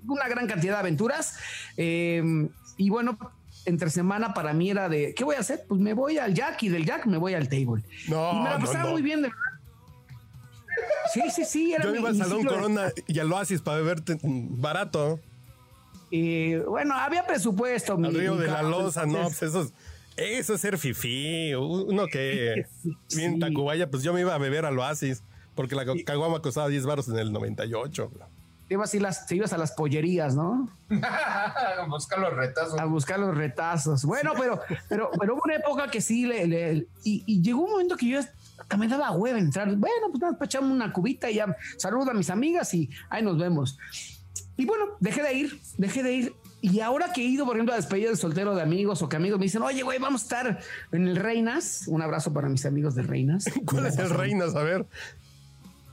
una 0.07 0.27
gran 0.27 0.47
cantidad 0.47 0.73
de 0.73 0.79
aventuras. 0.79 1.37
eh, 1.75 2.47
y 2.77 2.89
bueno, 2.89 3.17
entre 3.65 3.89
semana 3.89 4.33
para 4.33 4.53
mí 4.53 4.69
era 4.69 4.89
de, 4.89 5.13
¿qué 5.15 5.23
voy 5.23 5.35
a 5.35 5.39
hacer? 5.39 5.65
Pues 5.67 5.81
me 5.81 5.93
voy 5.93 6.17
al 6.17 6.33
Jack 6.33 6.63
y 6.63 6.69
del 6.69 6.85
Jack 6.85 7.05
me 7.07 7.17
voy 7.17 7.33
al 7.33 7.49
table. 7.49 7.83
No, 8.07 8.33
y 8.33 8.37
me 8.37 8.49
la 8.49 8.57
no, 8.57 8.65
pasaba 8.65 8.85
no. 8.85 8.91
muy 8.91 9.01
bien, 9.01 9.21
de 9.21 9.29
verdad. 9.29 9.54
Sí, 11.13 11.21
sí, 11.33 11.45
sí. 11.45 11.73
Era 11.73 11.83
Yo 11.85 11.91
mi- 11.91 11.99
iba 11.99 12.09
al 12.09 12.17
Salón 12.17 12.41
de- 12.43 12.47
Corona 12.47 12.91
y 13.07 13.19
al 13.19 13.31
Oasis 13.31 13.61
para 13.61 13.77
beberte 13.77 14.17
barato. 14.23 15.19
Y 16.11 16.55
bueno, 16.55 16.93
había 16.95 17.25
presupuesto. 17.25 17.97
mi- 17.97 18.09
Río 18.09 18.35
mi 18.35 18.41
de 18.41 18.47
la 18.47 18.61
Loza, 18.63 19.05
no, 19.05 19.23
pues 19.23 19.41
eso 19.43 19.61
es, 19.63 19.73
eso 20.17 20.53
es 20.53 20.61
ser 20.61 20.77
fifí. 20.77 21.53
Uno 21.55 22.07
que 22.07 22.65
Sí. 23.07 23.17
bien 23.17 23.39
Tacubaya, 23.39 23.89
pues 23.89 24.03
yo 24.03 24.13
me 24.13 24.21
iba 24.21 24.33
a 24.35 24.37
beber 24.37 24.65
al 24.65 24.77
Oasis 24.77 25.23
porque 25.55 25.75
la 25.75 25.85
caguama 26.05 26.41
costaba 26.41 26.67
10 26.67 26.85
baros 26.85 27.07
en 27.07 27.17
el 27.17 27.31
98. 27.31 28.11
te 28.67 28.73
ibas, 28.73 28.93
a 28.93 28.97
las, 28.99 29.25
te 29.27 29.35
ibas 29.35 29.53
a 29.53 29.57
las 29.57 29.71
pollerías, 29.71 30.35
¿no? 30.35 30.69
Busca 31.87 32.17
los 32.17 32.33
retazos. 32.33 32.79
A 32.79 32.85
buscar 32.85 33.19
los 33.19 33.35
retazos. 33.35 34.03
Bueno, 34.05 34.33
pero, 34.37 34.59
pero, 34.89 35.09
pero 35.19 35.33
hubo 35.35 35.41
una 35.45 35.55
época 35.55 35.87
que 35.89 36.01
sí, 36.01 36.25
le, 36.25 36.47
le- 36.47 36.87
y, 37.03 37.23
y 37.25 37.41
llegó 37.41 37.61
un 37.63 37.71
momento 37.71 37.95
que 37.95 38.07
yo 38.07 38.19
hasta 38.57 38.77
me 38.77 38.87
daba 38.87 39.11
hueva 39.11 39.37
entrar. 39.39 39.67
Bueno, 39.75 40.07
pues 40.11 40.21
nada, 40.21 40.37
echarme 40.41 40.71
una 40.71 40.91
cubita 40.93 41.29
y 41.29 41.35
ya 41.35 41.55
saludo 41.77 42.11
a 42.11 42.13
mis 42.13 42.29
amigas 42.29 42.73
y 42.73 42.89
ahí 43.09 43.21
nos 43.23 43.37
vemos. 43.37 43.77
Y 44.57 44.65
bueno, 44.65 44.85
dejé 44.99 45.21
de 45.21 45.33
ir, 45.33 45.59
dejé 45.77 46.03
de 46.03 46.13
ir. 46.13 46.33
Y 46.61 46.79
ahora 46.79 47.11
que 47.13 47.21
he 47.21 47.25
ido, 47.25 47.45
por 47.45 47.55
ejemplo, 47.57 47.73
a 47.73 47.77
despedidas 47.77 48.11
de 48.11 48.17
soltero 48.17 48.55
de 48.55 48.61
amigos 48.61 49.01
o 49.01 49.09
que 49.09 49.17
amigos 49.17 49.37
me 49.37 49.45
dicen, 49.45 49.61
oye, 49.61 49.83
güey, 49.83 49.99
vamos 49.99 50.21
a 50.21 50.23
estar 50.25 50.59
en 50.91 51.07
el 51.07 51.15
Reinas. 51.17 51.83
Un 51.87 52.01
abrazo 52.01 52.33
para 52.33 52.49
mis 52.49 52.65
amigos 52.65 52.95
de 52.95 53.03
Reinas. 53.03 53.45
¿Cuál 53.65 53.85
es 53.85 53.97
el 53.99 54.09
Reinas? 54.09 54.55
A 54.55 54.63
ver. 54.63 54.85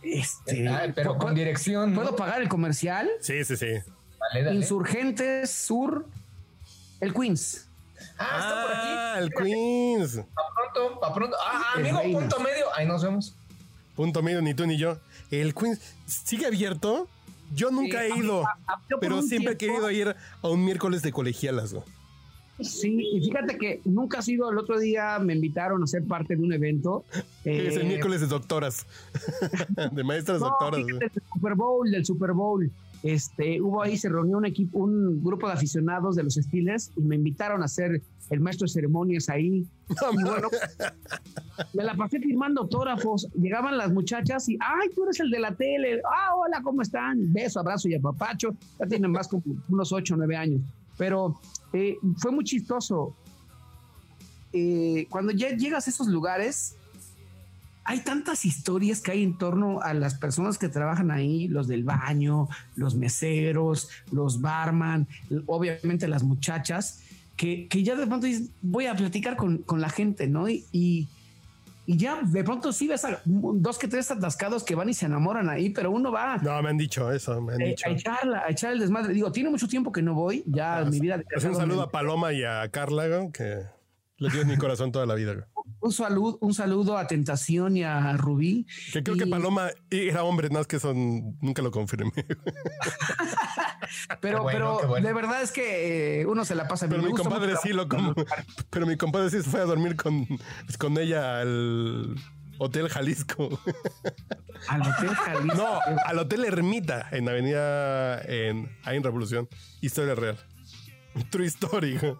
Este, 0.03 0.67
Ay, 0.69 0.93
pero 0.95 1.11
con 1.13 1.19
¿puedo- 1.21 1.35
dirección. 1.35 1.91
¿no? 1.93 2.01
¿Puedo 2.01 2.17
pagar 2.17 2.41
el 2.41 2.49
comercial? 2.49 3.11
Sí, 3.21 3.45
sí, 3.45 3.57
sí. 3.57 3.67
Insurgentes 4.53 5.51
Sur, 5.51 6.07
el 7.01 7.13
Queens. 7.13 7.69
Ah, 8.19 8.39
está 8.41 8.63
por 8.63 8.71
aquí. 8.73 8.89
Ah, 8.89 9.17
el 9.19 9.31
Queens. 9.31 10.17
Pa' 10.35 10.43
pronto, 10.73 11.01
pa' 11.01 11.15
pronto. 11.15 11.37
Ah, 11.45 11.73
El 11.77 11.81
amigo, 11.87 11.99
Reina. 12.01 12.19
punto 12.21 12.41
medio. 12.41 12.65
Ahí 12.77 12.87
nos 12.87 13.03
vemos. 13.03 13.35
Punto 13.97 14.23
medio, 14.23 14.41
ni 14.43 14.55
tú 14.55 14.67
ni 14.67 14.77
yo. 14.79 14.97
El 15.31 15.55
Queens 15.55 15.81
sigue 16.07 16.47
abierto. 16.47 17.09
Yo 17.55 17.71
nunca 17.71 18.01
Sí, 18.03 18.13
he 18.13 18.19
ido, 18.19 18.45
pero 19.01 19.21
siempre 19.21 19.53
he 19.53 19.57
querido 19.59 19.91
ir 19.91 20.17
a 20.43 20.49
un 20.49 20.65
miércoles 20.65 21.03
de 21.03 21.13
colegialas. 21.13 21.75
güey. 21.75 21.85
Sí, 22.61 23.09
y 23.13 23.21
fíjate 23.21 23.59
que 23.59 23.81
nunca 23.85 24.21
ha 24.21 24.23
sido, 24.23 24.51
el 24.51 24.57
otro 24.57 24.79
día 24.79 25.19
me 25.19 25.35
invitaron 25.35 25.83
a 25.83 25.87
ser 25.87 26.05
parte 26.07 26.37
de 26.37 26.43
un 26.43 26.53
evento. 26.53 27.05
Es 27.45 27.75
el 27.77 27.83
eh, 27.83 27.85
miércoles 27.85 28.21
de 28.23 28.27
doctoras. 28.29 28.87
de 29.93 30.05
maestras 30.05 30.41
no, 30.41 30.47
doctoras. 30.49 30.87
del 30.87 31.11
Super 31.35 31.55
Bowl, 31.55 31.91
del 31.91 32.07
Super 32.07 32.33
Bowl. 32.33 32.71
Este, 33.03 33.61
hubo 33.61 33.83
ahí, 33.83 33.97
se 33.97 34.09
reunió 34.09 34.39
un 34.39 34.47
equipo, 34.47 34.79
un 34.79 35.23
grupo 35.23 35.49
de 35.49 35.55
aficionados 35.55 36.15
de 36.15 36.23
los 36.23 36.35
Steelers 36.35 36.93
y 36.97 37.01
me 37.03 37.17
invitaron 37.17 37.63
a 37.63 37.69
ser 37.69 38.01
el 38.31 38.41
maestro 38.41 38.67
de 38.67 38.73
ceremonias 38.73 39.29
ahí. 39.29 39.67
Y 39.89 40.23
bueno, 40.23 40.49
me 41.75 41.83
la 41.83 41.95
pasé 41.95 42.21
firmando 42.21 42.63
autógrafos. 42.63 43.29
Llegaban 43.35 43.77
las 43.77 43.93
muchachas 43.93 44.49
y, 44.49 44.57
ay, 44.61 44.89
tú 44.95 45.03
eres 45.05 45.19
el 45.21 45.31
de 45.31 45.41
la 45.41 45.55
tele. 45.55 46.01
Ah, 46.05 46.37
hola, 46.37 46.63
¿cómo 46.63 46.83
están? 46.83 47.33
Beso, 47.33 47.59
abrazo 47.61 47.89
y 47.89 47.95
apapacho. 47.95 48.55
Ya 48.79 48.87
tienen 48.87 49.11
más 49.11 49.27
como 49.27 49.43
unos 49.69 49.93
8 49.93 50.15
o 50.15 50.17
9 50.17 50.37
años. 50.37 50.61
Pero 50.97 51.41
eh, 51.73 51.97
fue 52.19 52.31
muy 52.31 52.45
chistoso. 52.45 53.17
Eh, 54.53 55.07
cuando 55.11 55.33
ya 55.33 55.51
llegas 55.57 55.89
a 55.89 55.91
esos 55.91 56.07
lugares, 56.07 56.77
hay 57.85 58.01
tantas 58.01 58.45
historias 58.45 59.01
que 59.01 59.13
hay 59.13 59.23
en 59.23 59.37
torno 59.39 59.81
a 59.81 59.95
las 59.95 60.15
personas 60.15 60.59
que 60.59 60.69
trabajan 60.69 61.11
ahí, 61.11 61.49
los 61.49 61.67
del 61.69 61.85
baño, 61.85 62.49
los 62.77 62.95
meseros, 62.95 63.89
los 64.11 64.41
barman, 64.41 65.09
obviamente 65.47 66.07
las 66.09 66.23
muchachas, 66.23 67.01
que, 67.37 67.67
que 67.69 67.83
ya 67.83 67.97
de 67.97 68.07
pronto 68.07 68.27
dices, 68.27 68.51
voy 68.61 68.87
a 68.87 68.95
platicar 68.95 69.37
con, 69.37 69.59
con 69.59 69.81
la 69.81 69.89
gente, 69.89 70.29
¿no? 70.29 70.49
Y, 70.49 70.65
y, 70.71 71.09
y 71.87 71.97
ya 71.97 72.21
de 72.23 72.45
pronto 72.45 72.73
sí 72.73 72.87
ves 72.87 73.05
a 73.05 73.21
dos 73.25 73.79
que 73.79 73.89
tres 73.89 74.11
atascados 74.13 74.63
que 74.63 74.77
van 74.77 74.89
y 74.89 74.95
se 74.95 75.07
enamoran 75.07 75.49
ahí, 75.49 75.71
pero 75.71 75.91
uno 75.91 76.13
va 76.13 76.37
No, 76.39 76.63
me 76.63 76.71
han 76.71 76.79
dicho 76.79 77.11
eso, 77.11 77.41
me 77.41 77.55
han 77.55 77.63
eh, 77.63 77.69
dicho. 77.71 77.89
a, 77.89 77.93
echar, 77.93 78.35
a 78.35 78.51
echar 78.51 78.73
el 78.73 78.79
desmadre. 78.79 79.13
Digo, 79.13 79.33
tiene 79.33 79.51
mucho 79.51 79.67
tiempo 79.67 79.91
que 79.91 80.03
no 80.03 80.15
voy, 80.15 80.45
ya 80.47 80.85
mi 80.85 81.01
vida. 81.01 81.21
Pues 81.33 81.45
un 81.45 81.57
saludo 81.57 81.83
a 81.83 81.91
Paloma 81.91 82.33
y 82.33 82.45
a 82.45 82.69
Carla, 82.69 83.29
que 83.33 83.63
les 84.23 84.33
dio 84.33 84.43
en 84.43 84.49
mi 84.49 84.57
corazón 84.57 84.93
toda 84.93 85.05
la 85.07 85.15
vida. 85.15 85.35
güey. 85.35 85.45
Un 85.81 85.93
saludo, 85.93 86.39
un 86.41 86.55
saludo 86.55 86.97
a 86.97 87.07
Tentación 87.09 87.77
y 87.77 87.83
a 87.83 88.17
Rubí. 88.17 88.67
Que 88.93 89.03
creo 89.03 89.17
que 89.17 89.25
Y- 89.27 89.31
Paloma 89.31 89.71
era 89.91 90.23
hombre, 90.25 90.49
nada 90.49 90.61
más 90.61 90.67
que 90.69 90.77
eso 90.77 90.93
nunca 90.95 91.61
lo 91.61 91.71
confirmé. 91.73 92.13
Pero, 94.21 94.43
bueno, 94.43 94.77
pero 94.79 94.89
bueno. 94.89 95.07
de 95.07 95.13
verdad 95.13 95.43
es 95.43 95.53
que 95.53 96.21
eh, 96.23 96.27
uno 96.27 96.45
se 96.45 96.55
la 96.55 96.67
pasa 96.69 96.87
bien. 96.87 97.01
Pero 97.01 97.03
Me 97.03 97.09
mi 97.09 97.13
gusta 97.13 97.29
compadre 97.29 97.57
sí 97.63 97.73
lo 97.73 97.89
Pero 98.71 98.87
mi 98.87 98.97
compadre 98.97 99.31
sí 99.31 99.43
se 99.43 99.51
fue 99.51 99.61
a 99.61 99.65
dormir 99.65 99.97
con, 99.97 100.27
con 100.79 100.97
ella 100.99 101.41
al 101.41 102.15
Hotel 102.59 102.89
Jalisco. 102.89 103.61
al 104.69 104.81
Hotel 104.89 105.09
Jalisco. 105.15 105.57
No, 105.57 105.79
al 106.07 106.19
Hotel 106.19 106.45
Ermita 106.45 107.09
en 107.11 107.29
Avenida 107.29 108.21
en, 108.23 108.71
ahí 108.85 108.97
en 108.97 109.03
Revolución. 109.03 109.49
Historia 109.81 110.15
real. 110.15 110.39
True 111.31 111.47
story. 111.47 111.99
güey. 111.99 112.17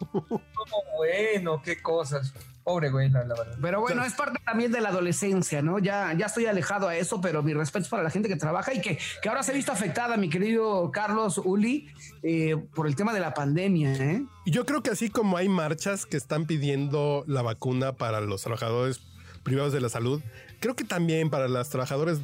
bueno, 0.97 1.63
qué 1.63 1.81
cosas. 1.81 2.33
Pobre 2.65 2.91
güey, 2.91 3.11
la, 3.11 3.25
la 3.25 3.35
verdad. 3.35 3.59
Pero 3.61 3.81
bueno, 3.81 4.05
es 4.05 4.13
parte 4.15 4.39
también 4.45 4.71
de 4.71 4.81
la 4.81 4.91
adolescencia, 4.91 5.63
¿no? 5.63 5.81
Ya, 5.81 6.13
ya 6.13 6.27
estoy 6.27 6.47
alejado 6.47 6.87
a 6.87 6.97
eso, 6.97 7.21
pero 7.21 7.43
mi 7.43 7.55
respeto 7.55 7.83
es 7.83 7.89
para 7.89 8.05
la 8.05 8.11
gente 8.11 8.29
que 8.29 8.37
trabaja 8.37 8.73
y 8.73 8.81
que, 8.81 8.99
que 9.21 9.29
ahora 9.29 9.43
se 9.43 9.51
ha 9.51 9.55
visto 9.55 9.73
afectada, 9.73 10.17
mi 10.17 10.31
querido 10.31 10.93
Carlos 10.93 11.39
Uli, 11.43 11.89
eh, 12.23 12.57
por 12.75 12.87
el 12.87 12.95
tema 12.95 13.13
de 13.13 13.19
la 13.19 13.35
pandemia, 13.35 13.95
¿eh? 13.95 14.25
Y 14.45 14.53
Yo 14.53 14.65
creo 14.65 14.81
que 14.83 14.91
así 14.91 15.11
como 15.11 15.37
hay 15.37 15.49
marchas 15.49 16.07
que 16.07 16.17
están 16.17 16.47
pidiendo 16.47 17.25
la 17.27 17.43
vacuna 17.43 17.95
para 17.95 18.21
los 18.21 18.43
trabajadores 18.43 19.01
privados 19.43 19.73
de 19.73 19.81
la 19.81 19.89
salud, 19.89 20.23
creo 20.61 20.77
que 20.77 20.85
también 20.85 21.31
para 21.31 21.49
las 21.49 21.69
trabajadoras, 21.69 22.21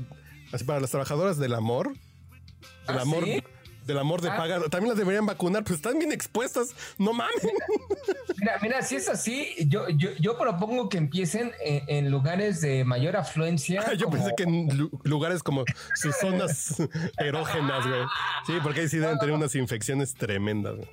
así 0.53 0.63
para 0.63 0.79
las 0.79 0.91
trabajadoras 0.91 1.39
del 1.39 1.55
amor, 1.55 1.95
del 2.87 2.99
¿Ah, 2.99 3.03
amor, 3.03 3.25
sí? 3.25 3.43
Del 3.89 3.99
amor 3.99 4.21
de 4.21 4.29
Ah. 4.29 4.37
paga, 4.37 4.61
también 4.69 4.91
las 4.91 4.99
deberían 4.99 5.27
vacunar, 5.27 5.65
pues 5.65 5.77
están 5.77 5.99
bien 5.99 6.13
expuestas, 6.13 6.75
no 6.99 7.13
mames. 7.13 7.35
Mira, 8.37 8.59
mira, 8.63 8.83
si 8.83 8.95
es 8.97 9.09
así, 9.09 9.55
yo, 9.67 9.89
yo, 9.89 10.11
yo 10.21 10.39
propongo 10.39 10.89
que 10.89 10.99
empiecen 10.99 11.51
en, 11.65 11.83
en 11.89 12.11
lugares 12.11 12.61
de 12.61 12.85
mayor 12.85 13.17
afluencia. 13.17 13.83
Yo 13.97 14.07
como- 14.07 14.19
pensé 14.19 14.35
que 14.37 14.43
en 14.45 14.77
lu- 14.79 14.91
lugares 15.03 15.43
como 15.43 15.65
sus 15.97 16.15
zonas 16.17 16.77
erógenas, 17.19 17.87
güey. 17.87 18.03
Sí, 18.47 18.53
porque 18.63 18.81
ahí 18.81 18.89
sí 18.89 18.99
deben 18.99 19.19
tener 19.19 19.35
unas 19.35 19.55
infecciones 19.57 20.15
tremendas. 20.15 20.77
güey. 20.77 20.89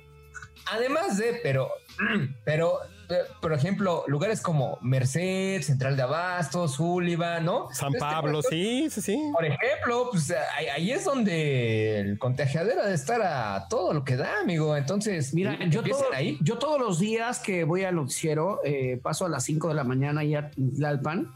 además 0.72 1.16
de, 1.18 1.38
pero, 1.42 1.70
pero, 2.44 2.78
eh, 3.08 3.14
por 3.40 3.52
ejemplo, 3.52 4.04
lugares 4.06 4.40
como 4.40 4.78
Merced, 4.82 5.62
Central 5.62 5.96
de 5.96 6.02
Abastos, 6.02 6.72
Sullivan, 6.74 7.44
¿no? 7.44 7.68
San 7.72 7.88
Este, 7.88 8.00
Pablo, 8.00 8.42
sí, 8.42 8.88
sí, 8.90 9.00
sí. 9.00 9.18
Por 9.32 9.44
ejemplo, 9.44 10.08
pues 10.10 10.32
ahí, 10.56 10.66
ahí 10.66 10.90
es 10.92 11.04
donde 11.04 12.00
el 12.00 12.18
contagiadero 12.18 12.82
debe 12.82 12.94
estar 12.94 13.22
a 13.22 13.66
todo 13.68 13.92
lo 13.92 14.04
que 14.04 14.16
da, 14.16 14.40
amigo. 14.40 14.76
Entonces, 14.76 15.32
Mira, 15.34 15.56
yo, 15.68 15.80
empiecen 15.80 16.02
todo- 16.04 16.12
ahí. 16.14 16.38
yo 16.40 16.58
todos 16.58 16.80
los 16.80 16.98
días 16.98 17.38
que 17.38 17.64
voy 17.64 17.84
al 17.84 17.94
noticiero, 17.94 18.60
eh, 18.64 18.98
paso 19.02 19.24
a 19.26 19.28
las 19.28 19.44
5 19.44 19.68
de 19.68 19.74
la 19.74 19.84
mañana 19.84 20.24
y 20.24 20.34
a 20.34 20.50
Tlalpan, 20.50 21.32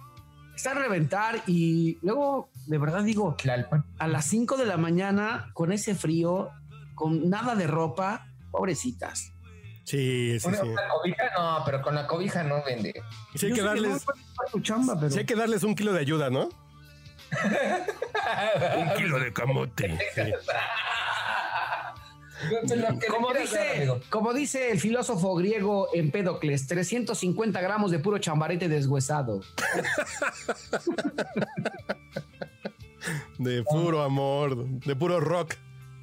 está 0.57 0.73
a 0.73 0.75
reventar 0.75 1.43
y 1.47 1.99
luego, 2.03 2.51
de 2.67 2.79
verdad 2.79 3.03
digo, 3.05 3.35
Tlalpan. 3.41 3.85
a 3.99 4.09
las 4.09 4.25
5 4.27 4.57
de 4.57 4.67
la 4.67 4.77
mañana, 4.77 5.51
con 5.55 5.73
ese 5.73 5.95
frío, 5.95 6.51
con 6.95 7.31
nada 7.31 7.55
de 7.55 7.67
ropa, 7.67 8.27
pobrecitas. 8.51 9.33
Sí, 9.91 10.39
sí, 10.39 10.47
Una, 10.47 10.59
sí. 10.59 10.69
una 10.69 10.89
cobija, 10.89 11.25
no, 11.37 11.63
pero 11.65 11.83
con 11.83 11.97
la 11.97 12.07
cobija 12.07 12.45
no 12.45 12.63
vende. 12.63 13.03
Sí 13.35 13.47
hay 13.47 13.53
que 13.55 13.63
darles, 13.63 14.05
puedes 14.05 14.23
hacer 14.23 14.53
tu 14.53 14.61
chamba, 14.61 14.95
pero 14.95 15.11
sí 15.11 15.19
hay 15.19 15.27
que 15.27 15.35
darles 15.35 15.65
un 15.65 15.75
kilo 15.75 15.93
de 15.93 15.99
ayuda, 15.99 16.31
¿no? 16.31 16.49
Un 18.77 18.91
kilo 18.97 19.19
de 19.19 19.33
camote. 19.33 19.99
Como 23.11 23.35
dice, 23.35 23.93
como 24.09 24.33
dice 24.33 24.71
el 24.71 24.81
filósofo 24.81 25.35
griego 25.35 25.89
Empédocles, 25.93 26.67
350 26.69 27.61
gramos 27.61 27.91
de 27.91 27.99
puro 27.99 28.17
chambarete 28.19 28.67
deshuesado. 28.69 29.41
De 33.39 33.63
puro 33.65 34.03
amor, 34.03 34.67
de 34.67 34.95
puro 34.95 35.21
rock, 35.21 35.55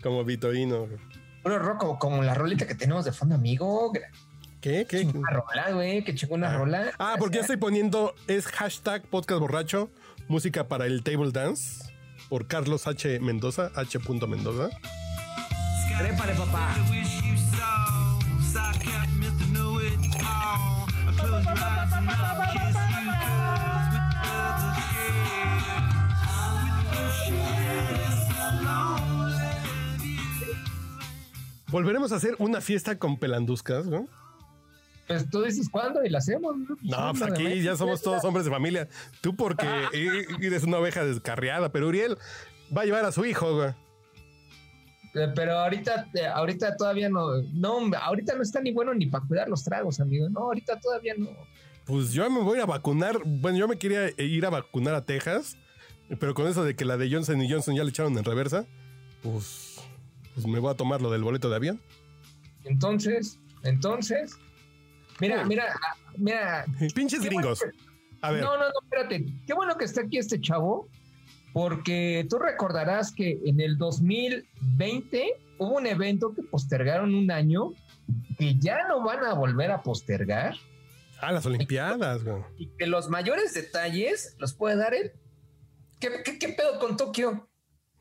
como 0.02 0.24
Vitorino. 0.24 0.88
Puro 1.48 1.60
rock 1.60 1.78
como, 1.78 1.98
como 1.98 2.24
la 2.24 2.34
rolita 2.34 2.68
que 2.68 2.76
tenemos 2.76 3.06
de 3.06 3.14
fondo, 3.14 3.36
amigo. 3.36 3.94
¿Qué? 4.60 4.86
¿Qué? 4.86 5.06
Una 5.06 5.30
rola, 5.32 5.72
güey, 5.72 6.04
que 6.04 6.14
chingó 6.14 6.36
una 6.36 6.58
rola. 6.58 6.92
Ah, 7.00 7.16
porque 7.18 7.36
ya 7.36 7.42
estoy 7.44 7.56
poniendo, 7.56 8.14
es 8.28 8.48
hashtag 8.48 9.04
podcast 9.04 9.40
borracho, 9.40 9.90
música 10.28 10.68
para 10.68 10.88
el 10.88 11.04
table 11.04 11.32
dance, 11.32 11.90
por 12.28 12.48
Carlos 12.48 12.86
H. 12.86 13.22
Mendoza, 13.22 13.72
H. 13.76 13.98
Mendoza. 14.28 14.78
Trépale, 15.98 16.34
papá. 16.34 16.76
Volveremos 31.70 32.12
a 32.12 32.16
hacer 32.16 32.36
una 32.40 32.62
fiesta 32.62 32.98
con 32.98 33.18
pelanduscas, 33.18 33.86
¿no? 33.86 34.08
Pues 35.08 35.30
tú 35.30 35.42
dices 35.44 35.70
cuándo 35.70 36.04
y 36.04 36.10
la 36.10 36.18
hacemos. 36.18 36.56
No, 36.58 36.76
No, 36.82 37.12
pues 37.18 37.32
aquí 37.32 37.62
ya 37.62 37.78
somos 37.78 38.02
todos 38.02 38.24
hombres 38.26 38.46
de 38.46 38.52
familia. 38.52 38.90
Tú 39.22 39.36
porque 39.36 39.66
eres 40.42 40.64
una 40.64 40.80
oveja 40.80 41.06
descarriada, 41.06 41.72
pero 41.72 41.88
Uriel 41.88 42.18
va 42.76 42.82
a 42.82 42.86
llevar 42.86 43.06
a 43.06 43.12
su 43.12 43.26
hijo, 43.26 43.56
güey. 43.56 43.70
Eh, 45.14 45.32
Pero 45.34 45.58
ahorita, 45.58 46.08
eh, 46.14 46.28
ahorita 46.28 46.76
todavía 46.76 47.10
no, 47.10 47.42
no, 47.54 47.80
ahorita 48.02 48.36
no 48.36 48.44
está 48.44 48.62
ni 48.62 48.72
bueno 48.72 48.94
ni 48.94 49.08
para 49.08 49.26
cuidar 49.26 49.50
los 49.50 49.64
tragos, 49.64 50.00
amigo. 50.00 50.30
No, 50.30 50.42
ahorita 50.42 50.80
todavía 50.80 51.14
no. 51.18 51.30
Pues 51.86 52.12
yo 52.12 52.30
me 52.30 52.42
voy 52.42 52.60
a 52.60 52.66
vacunar. 52.66 53.20
Bueno, 53.26 53.58
yo 53.58 53.68
me 53.68 53.78
quería 53.78 54.10
ir 54.18 54.46
a 54.46 54.50
vacunar 54.50 54.94
a 54.94 55.06
Texas, 55.06 55.58
pero 56.20 56.34
con 56.34 56.48
eso 56.48 56.64
de 56.64 56.76
que 56.76 56.84
la 56.84 56.98
de 56.98 57.10
Johnson 57.10 57.42
y 57.42 57.50
Johnson 57.50 57.76
ya 57.76 57.84
le 57.84 57.90
echaron 57.90 58.18
en 58.18 58.26
reversa, 58.26 58.66
pues, 59.24 59.80
pues 60.38 60.46
me 60.48 60.60
voy 60.60 60.70
a 60.72 60.76
tomar 60.76 61.02
lo 61.02 61.10
del 61.10 61.24
boleto 61.24 61.50
de 61.50 61.56
avión. 61.56 61.82
Entonces, 62.64 63.40
entonces, 63.64 64.38
mira, 65.20 65.42
Oh. 65.44 65.48
mira, 65.48 65.66
ah, 65.74 65.96
mira. 66.16 66.66
Pinches 66.96 67.22
gringos. 67.24 67.60
bueno 67.60 67.74
A 68.22 68.32
ver, 68.32 68.44
No, 68.44 68.56
no, 68.58 68.66
no, 68.66 68.74
espérate. 68.84 69.26
Qué 69.48 69.54
bueno 69.54 69.76
que 69.78 69.86
está 69.86 70.02
aquí 70.02 70.20
este 70.20 70.40
chavo, 70.40 70.88
porque 71.54 72.28
tú 72.30 72.38
recordarás 72.38 73.12
que 73.12 73.40
en 73.46 73.60
el 73.60 73.78
2020 73.80 75.34
hubo 75.58 75.78
un 75.78 75.88
evento 75.88 76.34
que 76.36 76.44
postergaron 76.44 77.16
un 77.16 77.32
año 77.32 77.72
que 78.38 78.56
ya 78.60 78.88
no 78.88 79.04
van 79.04 79.26
a 79.26 79.34
volver 79.34 79.72
a 79.72 79.82
postergar 79.82 80.56
a 81.20 81.32
las 81.32 81.46
Olimpiadas, 81.48 82.24
güey. 82.24 82.44
y 82.58 82.68
que 82.78 82.86
los 82.86 83.10
mayores 83.10 83.56
detalles 83.56 84.36
los 84.38 84.54
puede 84.54 84.76
dar 84.76 84.94
él. 84.94 85.14
¿Qué, 86.00 86.10
qué, 86.24 86.38
qué 86.38 86.50
pedo 86.50 86.78
con 86.80 86.96
Tokio? 86.96 87.50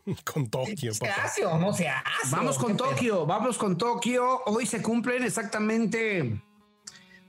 Con 0.24 0.48
Tokio, 0.48 0.94
¿Se 0.94 1.00
papá. 1.00 1.24
hace 1.24 1.44
o 1.44 1.58
no 1.58 1.72
se 1.72 1.88
hace? 1.88 2.30
Vamos 2.30 2.56
¿O 2.56 2.60
con 2.60 2.76
pedo? 2.76 2.88
Tokio, 2.90 3.26
vamos 3.26 3.58
con 3.58 3.76
Tokio. 3.76 4.42
Hoy 4.46 4.64
se 4.66 4.80
cumplen 4.82 5.24
exactamente 5.24 6.40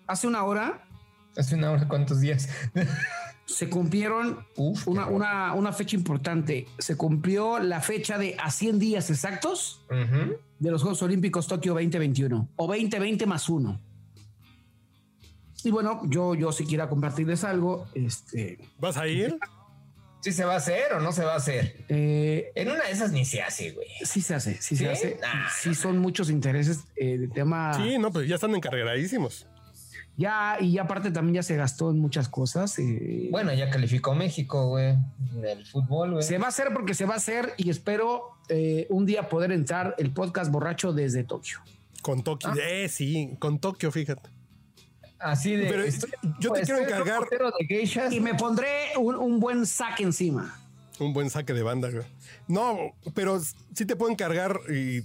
hace 0.06 0.28
una 0.28 0.44
hora. 0.44 0.88
Hace 1.36 1.56
una 1.56 1.72
hora, 1.72 1.88
¿cuántos 1.88 2.20
días? 2.22 2.50
Se 3.46 3.70
cumplieron 3.70 4.46
Uf, 4.58 4.90
una, 4.90 5.06
una, 5.08 5.54
una 5.54 5.72
fecha 5.72 5.96
importante. 5.96 6.68
Se 6.80 6.98
cumplió 6.98 7.60
la 7.60 7.80
fecha 7.80 8.18
de 8.18 8.36
a 8.38 8.52
100 8.52 8.78
días 8.78 9.10
exactos 9.10 9.86
de 10.60 10.70
los 10.72 10.82
Juegos 10.82 11.02
Olímpicos 11.02 11.48
Tokio 11.48 11.74
2021 11.74 12.50
o 12.58 12.68
2020 12.68 13.26
más 13.26 13.48
uno. 13.48 13.80
Y 15.64 15.72
bueno, 15.72 16.02
yo, 16.10 16.36
yo 16.36 16.52
si 16.52 16.66
quiera 16.66 16.90
compartirles 16.90 17.46
algo, 17.46 17.88
este, 17.94 18.60
¿Vas 18.80 18.98
a 18.98 19.08
ir? 19.08 19.38
¿Sí 20.28 20.34
se 20.34 20.44
va 20.44 20.56
a 20.56 20.58
hacer 20.58 20.92
o 20.92 21.00
no 21.00 21.14
se 21.14 21.24
va 21.24 21.36
a 21.36 21.38
hacer? 21.38 21.86
eh, 21.88 22.52
En 22.54 22.70
una 22.70 22.84
de 22.84 22.92
esas 22.92 23.14
ni 23.14 23.24
se 23.24 23.42
hace, 23.42 23.72
güey. 23.72 23.88
sí 24.04 24.20
se 24.20 24.36
hace, 24.36 24.56
sí, 24.56 24.76
¿Sí? 24.76 24.84
se 24.84 24.90
hace. 24.90 25.18
Ah. 25.24 25.48
Sí 25.58 25.74
son 25.74 26.00
muchos 26.00 26.30
intereses 26.30 26.82
eh, 26.98 27.18
de 27.18 27.30
tema. 27.30 27.74
Sí, 27.76 27.98
no, 27.98 28.12
pues 28.12 28.28
ya 28.28 28.36
están 28.36 28.54
encarregadísimos. 28.54 29.48
Ya, 30.18 30.58
y 30.60 30.78
aparte 30.80 31.12
también 31.12 31.36
ya 31.36 31.44
se 31.44 31.56
gastó 31.56 31.92
en 31.92 32.00
muchas 32.00 32.28
cosas. 32.28 32.78
eh, 32.78 33.30
Bueno, 33.32 33.54
ya 33.54 33.70
calificó 33.70 34.16
México, 34.16 34.68
güey. 34.68 34.96
En 35.34 35.46
el 35.46 35.66
fútbol, 35.66 36.12
güey. 36.12 36.24
Se 36.24 36.38
va 36.38 36.48
a 36.48 36.50
hacer 36.50 36.74
porque 36.74 36.94
se 36.94 37.06
va 37.06 37.14
a 37.14 37.18
hacer 37.18 37.54
y 37.56 37.70
espero 37.70 38.32
eh, 38.50 38.86
un 38.90 39.06
día 39.06 39.30
poder 39.30 39.54
entrar 39.54 39.96
el 39.98 40.12
podcast 40.12 40.52
borracho 40.52 40.92
desde 40.92 41.24
Tokio. 41.24 41.60
Con 42.02 42.22
Tokio. 42.24 42.52
Eh, 42.62 42.90
sí, 42.90 43.38
con 43.40 43.60
Tokio, 43.60 43.94
fíjate. 43.94 44.30
Así 45.20 45.56
de. 45.56 45.68
Pero 45.68 45.84
estoy- 45.84 46.12
yo 46.40 46.50
te 46.52 46.60
pues, 46.60 46.66
quiero 46.66 46.82
encargar 46.82 47.16
reportero 47.22 47.52
de 47.60 47.66
geishas. 47.66 48.14
Y 48.14 48.20
me 48.20 48.36
pondré 48.36 48.92
un, 48.98 49.16
un 49.16 49.40
buen 49.40 49.66
saque 49.66 50.04
encima. 50.04 50.60
un 51.00 51.14
buen 51.14 51.30
saque 51.30 51.54
de 51.54 51.64
banda, 51.64 51.90
güey. 51.90 52.06
No, 52.48 52.78
pero 53.14 53.40
sí 53.74 53.86
te 53.86 53.96
puedo 53.96 54.12
encargar 54.12 54.60
y 54.70 55.04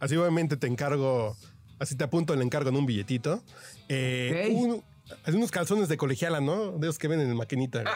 así 0.00 0.16
obviamente 0.16 0.56
te 0.56 0.66
encargo, 0.66 1.36
así 1.78 1.94
te 1.96 2.04
apunto 2.04 2.32
el 2.34 2.42
encargo 2.42 2.70
en 2.70 2.76
un 2.76 2.86
billetito. 2.86 3.42
Eh, 3.88 4.48
Ok. 4.50 4.56
un- 4.62 4.84
hay 5.24 5.34
unos 5.34 5.50
calzones 5.50 5.88
de 5.88 5.96
colegiala, 5.98 6.40
¿no? 6.40 6.72
De 6.72 6.86
esos 6.86 6.98
que 6.98 7.08
venden 7.08 7.30
en 7.30 7.36
maquinita. 7.36 7.82
güey. 7.82 7.94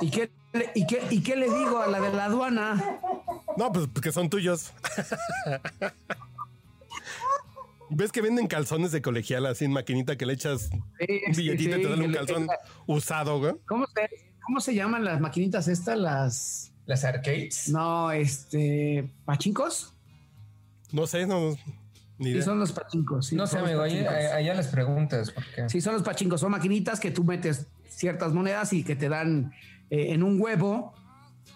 ¿Y 0.00 0.10
qué, 0.12 0.30
le- 0.52 0.70
y, 0.76 0.86
qué, 0.86 1.02
¿Y 1.10 1.22
qué 1.24 1.34
le 1.34 1.46
digo 1.46 1.80
a 1.80 1.88
la 1.88 2.00
de 2.00 2.12
la 2.12 2.26
aduana? 2.26 3.00
No, 3.56 3.72
pues 3.72 3.88
que 4.00 4.12
son 4.12 4.30
tuyos. 4.30 4.72
¿Ves 7.90 8.12
que 8.12 8.20
venden 8.20 8.46
calzones 8.46 8.92
de 8.92 9.02
colegiala 9.02 9.50
así 9.50 9.64
en 9.64 9.72
maquinita 9.72 10.16
que 10.16 10.26
le 10.26 10.34
echas 10.34 10.70
un 10.72 11.36
billetito 11.36 11.78
y 11.78 11.82
te 11.82 11.88
dan 11.88 12.02
un 12.02 12.12
calzón 12.12 12.46
usado, 12.86 13.38
güey? 13.38 13.54
¿Cómo 13.66 13.86
se, 13.86 14.08
¿Cómo 14.44 14.60
se 14.60 14.74
llaman 14.74 15.04
las 15.04 15.20
maquinitas 15.20 15.68
estas? 15.68 15.98
Las. 15.98 16.72
Las 16.86 17.04
arcades. 17.04 17.68
No, 17.68 18.10
este. 18.10 19.10
¿Pachincos? 19.24 19.94
No 20.92 21.06
sé, 21.06 21.26
no. 21.26 21.56
Ni 22.18 22.32
Sí, 22.32 22.42
son 22.42 22.58
los 22.58 22.72
pachincos. 22.72 23.26
sí, 23.26 23.36
no 23.36 23.46
sé, 23.46 23.58
amigo. 23.58 23.82
Allá, 23.82 24.34
allá 24.34 24.54
les 24.54 24.68
preguntas. 24.68 25.30
Porque... 25.30 25.68
Sí, 25.68 25.80
son 25.80 25.94
los 25.94 26.02
pachincos. 26.02 26.40
Son 26.40 26.50
maquinitas 26.50 26.98
que 26.98 27.10
tú 27.10 27.24
metes 27.24 27.66
ciertas 27.88 28.32
monedas 28.32 28.72
y 28.72 28.84
que 28.84 28.96
te 28.96 29.08
dan 29.08 29.52
eh, 29.90 30.12
en 30.12 30.22
un 30.22 30.40
huevo, 30.40 30.94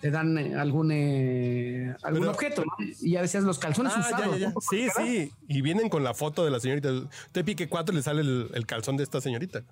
te 0.02 0.10
dan 0.10 0.36
eh, 0.36 0.54
algún, 0.56 0.90
eh, 0.92 1.94
algún 2.02 2.22
Pero- 2.22 2.32
objeto. 2.32 2.64
¿no? 2.64 2.72
Y 3.00 3.12
ya 3.12 3.22
decías 3.22 3.44
los 3.44 3.60
calzones 3.60 3.92
Ah, 3.96 4.00
ya, 4.10 4.16
usados. 4.16 4.34
ya, 4.34 4.48
ya. 4.48 4.50
¿no? 4.52 4.60
Sí, 4.60 4.88
sí. 4.96 5.32
Y 5.46 5.62
vienen 5.62 5.88
con 5.88 6.02
la 6.02 6.12
foto 6.12 6.44
de 6.44 6.50
la 6.50 6.58
señorita. 6.58 6.92
Usted 6.92 7.44
pique 7.44 7.68
cuatro 7.68 7.92
y 7.94 7.96
le 7.98 8.02
sale 8.02 8.20
el, 8.22 8.50
el 8.52 8.66
calzón 8.66 8.96
de 8.96 9.04
esta 9.04 9.20
señorita. 9.20 9.62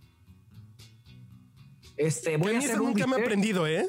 Este, 1.97 2.31
Que 2.31 2.37
voy 2.37 2.47
a 2.47 2.51
a 2.51 2.53
mí 2.53 2.59
hacer 2.59 2.70
eso 2.76 2.83
un 2.85 2.91
nunca 2.91 3.07
me 3.09 3.16
ha 3.16 3.18
aprendido, 3.18 3.66
¿eh? 3.66 3.89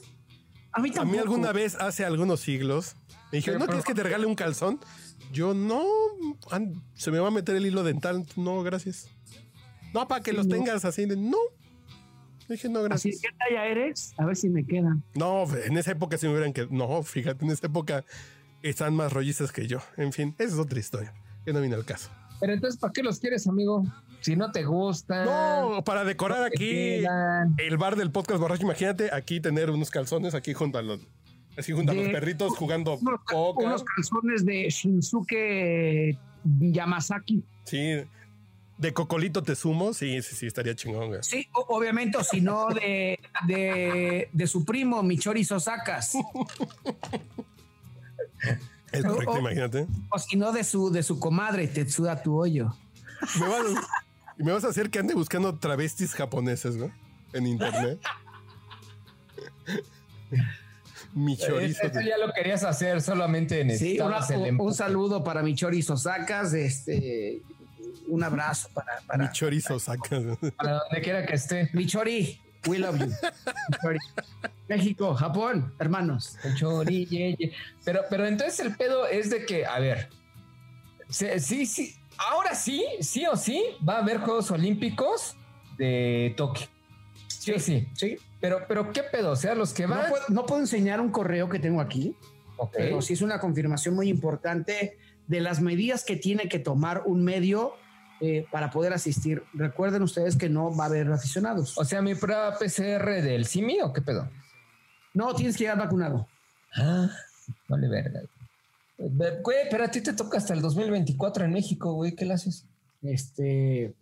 A 0.74 0.82
mí 0.82 0.92
A 0.98 1.06
mí 1.06 1.18
alguna 1.20 1.52
vez, 1.52 1.76
hace 1.76 2.06
algunos 2.06 2.39
siglos, 2.39 2.96
me 3.32 3.38
dijeron, 3.38 3.60
¿no 3.60 3.68
quieres 3.68 3.86
que 3.86 3.94
te 3.94 4.04
regale 4.04 4.26
un 4.26 4.36
calzón? 4.36 4.80
Yo, 5.32 5.54
no, 5.54 5.84
se 6.96 7.12
me 7.12 7.20
va 7.20 7.28
a 7.28 7.32
meter 7.32 7.56
el 7.56 7.66
hilo 7.68 7.84
dental. 7.84 8.26
No, 8.36 8.64
gracias. 8.64 9.08
No, 9.94 10.08
para 10.08 10.22
que 10.24 10.34
los 10.34 10.48
tengas 10.50 10.86
así. 10.86 11.06
No. 11.06 11.38
Dije, 12.52 12.70
no, 12.70 12.80
Así, 12.80 12.88
gracias. 13.10 13.22
¿qué 13.22 13.30
talla 13.38 13.66
eres? 13.68 14.14
A 14.18 14.26
ver 14.26 14.36
si 14.36 14.49
me 14.49 14.66
quedan. 14.66 15.04
No, 15.16 15.45
en 15.66 15.78
esa 15.78 15.91
época 15.91 16.18
sí 16.18 16.28
me 16.28 16.34
hubieran 16.34 16.54
que 16.54 16.68
No, 16.70 17.02
fíjate, 17.04 17.45
en 17.45 17.52
esa 17.52 17.68
época 17.68 18.04
están 18.62 18.95
más 18.95 19.12
rollizas 19.14 19.52
que 19.52 19.68
yo. 19.68 19.80
En 19.97 20.12
fin, 20.14 20.36
esa 20.38 20.54
es 20.54 20.60
otra 20.60 20.80
historia. 20.80 21.14
Que 21.45 21.54
no 21.54 21.62
viene 21.62 21.76
al 21.76 21.86
caso. 21.86 22.10
Pero 22.39 22.54
entonces, 22.54 22.80
¿para 22.80 22.91
qué 22.93 23.04
los 23.04 23.20
quieres, 23.20 23.47
amigo? 23.47 23.84
Si 24.20 24.36
no 24.36 24.52
te 24.52 24.64
gustan. 24.64 25.26
No, 25.26 25.84
para 25.84 26.04
decorar 26.04 26.43
aquí 26.43 27.04
el 27.58 27.78
bar 27.78 27.95
del 27.95 28.12
podcast 28.12 28.39
borracho. 28.39 28.64
Imagínate 28.64 29.10
aquí 29.14 29.39
tener 29.39 29.70
unos 29.70 29.89
calzones 29.89 30.36
aquí 30.36 30.54
junto 30.54 30.78
a 30.78 30.82
los, 30.82 30.99
así 31.58 31.72
junto 31.72 31.91
a 31.91 31.95
los 31.95 32.10
perritos 32.10 32.56
jugando 32.58 32.97
Unos, 32.97 33.22
poca. 33.32 33.66
unos 33.66 33.84
calzones 33.84 34.45
de 34.45 34.70
Shinsuke 34.70 36.18
Yamasaki. 36.43 37.43
Sí. 37.64 38.04
De 38.82 38.94
Cocolito 38.94 39.44
te 39.44 39.56
sumo, 39.56 39.94
sí, 39.94 40.22
sí, 40.24 40.36
sí, 40.36 40.48
estaría 40.48 40.76
chingón, 40.76 41.10
güey. 41.10 41.20
Sí, 41.22 41.48
o- 41.54 41.66
obviamente, 41.78 42.18
o 42.18 42.24
si 42.24 42.42
no, 42.42 42.68
de, 42.70 43.20
de, 43.46 44.28
de 44.34 44.48
su 44.48 44.66
primo, 44.66 45.04
Michori 45.04 45.44
Sosakas. 45.46 46.14
Es 48.92 49.06
correcto, 49.06 49.32
o- 49.32 49.40
imagínate. 49.40 49.86
O 50.10 50.20
si 50.20 50.36
no, 50.36 50.52
de 50.52 50.64
su, 50.66 50.92
de 50.92 51.04
su 51.04 51.18
comadre, 51.20 51.68
Tetsuda 51.68 52.22
Tuoyo. 52.24 52.76
Me 53.40 53.48
vas, 53.48 53.66
y 54.38 54.44
me 54.44 54.52
vas 54.52 54.64
a 54.66 54.70
hacer 54.70 54.90
que 54.90 55.00
ande 55.00 55.14
buscando 55.14 55.58
travestis 55.58 56.14
japoneses, 56.14 56.76
¿no? 56.76 56.92
En 57.34 57.48
internet. 57.48 58.00
Mi 61.14 61.38
chorizo. 61.38 61.84
Esto 61.84 62.00
ya 62.02 62.18
lo 62.18 62.34
querías 62.34 62.64
hacer, 62.64 63.02
solamente 63.02 63.56
Sí, 63.56 63.62
una- 63.62 63.68
necesitabas 63.74 64.30
el 64.32 64.56
un, 64.56 64.62
un 64.62 64.74
saludo 64.74 65.24
para 65.24 65.42
Michori 65.44 65.82
Sosakas. 65.82 66.54
Este, 66.54 67.42
un 68.08 68.24
abrazo 68.24 68.70
para, 68.74 69.00
para 69.08 69.26
Mi 69.26 69.32
chorizo 69.32 69.80
saca. 69.80 70.20
Para 70.58 70.80
donde 70.80 71.02
quiera 71.02 71.26
que 71.26 71.36
esté. 71.36 71.70
Michori. 71.74 72.39
We 72.68 72.78
love 72.78 73.00
you. 73.00 73.12
México, 74.68 75.16
Japón, 75.16 75.74
hermanos. 75.80 76.38
Chori, 76.56 77.06
ye, 77.08 77.36
ye. 77.38 77.52
Pero, 77.84 78.02
pero 78.10 78.26
entonces 78.28 78.60
el 78.60 78.76
pedo 78.76 79.08
es 79.08 79.30
de 79.30 79.46
que, 79.46 79.66
a 79.66 79.80
ver, 79.80 80.10
sí, 81.10 81.66
sí, 81.66 81.96
ahora 82.18 82.56
sí, 82.56 82.86
sí 83.00 83.26
o 83.26 83.36
sí, 83.36 83.64
va 83.88 83.96
a 83.96 84.00
haber 84.00 84.20
Juegos 84.20 84.52
Olímpicos 84.52 85.36
de 85.78 86.34
Tokio. 86.38 86.68
Sí 87.28 87.52
o 87.54 87.60
sí. 87.60 87.88
Sí. 87.96 88.18
Pero, 88.39 88.66
pero 88.68 88.92
qué 88.92 89.04
pedo, 89.04 89.32
o 89.32 89.36
sea, 89.36 89.56
los 89.56 89.74
que 89.74 89.88
No 89.88 89.96
van. 89.96 90.10
puedo, 90.10 90.24
no 90.30 90.46
puedo 90.46 90.62
enseñar 90.62 91.02
un 91.02 91.12
correo 91.12 91.50
que 91.50 91.60
tengo 91.60 91.82
aquí, 91.82 92.16
Ok. 92.58 92.74
pero 92.78 93.02
sí 93.02 93.14
es 93.14 93.22
una 93.22 93.39
confirmación 93.39 93.96
muy 93.96 94.08
importante 94.10 94.98
de 95.32 95.40
las 95.42 95.62
medidas 95.62 96.04
que 96.04 96.18
tiene 96.18 96.50
que 96.50 96.60
tomar 96.60 97.04
un 97.06 97.24
medio 97.24 97.74
eh, 98.20 98.46
para 98.52 98.70
poder 98.70 98.92
asistir. 98.94 99.44
Recuerden 99.54 100.04
ustedes 100.04 100.36
que 100.36 100.50
no 100.50 100.76
va 100.76 100.84
a 100.84 100.88
haber 100.88 101.10
aficionados. 101.12 101.78
O 101.78 101.86
sea, 101.86 102.02
mi 102.02 102.16
prueba 102.16 102.58
PCR 102.60 103.22
del 103.24 103.46
CIMI 103.48 103.80
o 103.82 103.94
qué 103.94 104.02
pedo. 104.02 104.30
No, 105.14 105.34
tienes 105.34 105.56
que 105.56 105.64
llegar 105.64 105.78
vacunado. 105.78 106.28
Ah, 106.76 107.10
vale, 107.70 107.88
verga. 107.88 108.22
Güey, 108.98 109.68
pero 109.72 109.86
a 109.86 109.88
ti 109.90 110.02
te 110.02 110.14
toca 110.14 110.38
hasta 110.38 110.54
el 110.54 110.62
2024 110.62 111.46
en 111.46 111.54
México, 111.54 111.94
güey, 111.94 112.14
¿qué 112.16 112.26
le 112.26 112.34
haces? 112.34 112.66
Este, 113.02 113.94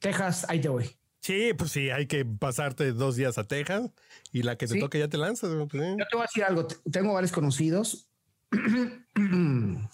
Texas, 0.00 0.44
ahí 0.48 0.60
te 0.60 0.68
voy. 0.68 0.90
Sí, 1.20 1.52
pues 1.56 1.70
sí, 1.72 1.90
hay 1.90 2.06
que 2.06 2.24
pasarte 2.24 2.92
dos 2.92 3.16
días 3.16 3.38
a 3.38 3.44
Texas 3.44 3.90
y 4.32 4.42
la 4.42 4.56
que 4.56 4.66
te 4.66 4.74
Sí. 4.74 4.80
toque 4.80 4.98
ya 4.98 5.08
te 5.08 5.16
lanzas. 5.16 5.50
pues 5.70 5.82
sí. 5.82 5.90
Yo 5.98 6.04
te 6.10 6.16
voy 6.16 6.20
a 6.20 6.26
decir 6.26 6.44
algo. 6.44 6.66
Tengo 6.92 7.14
varios 7.14 7.32
conocidos. 7.32 8.06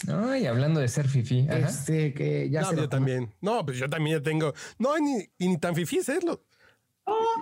Ay, 0.08 0.46
hablando 0.46 0.80
de 0.80 0.88
ser 0.88 1.08
fifi. 1.08 1.46
este, 1.50 2.12
que 2.14 2.50
ya 2.50 2.62
No, 2.62 2.70
se 2.70 2.76
yo 2.76 2.82
lo- 2.82 2.88
también. 2.88 3.34
No, 3.40 3.64
pues 3.64 3.78
yo 3.78 3.88
también 3.88 4.18
ya 4.18 4.22
tengo. 4.22 4.52
No, 4.78 4.98
ni, 4.98 5.22
y 5.38 5.48
ni 5.48 5.58
tan 5.58 5.74
fifís, 5.74 6.08
¿eh? 6.08 6.18
Lo- 6.24 6.44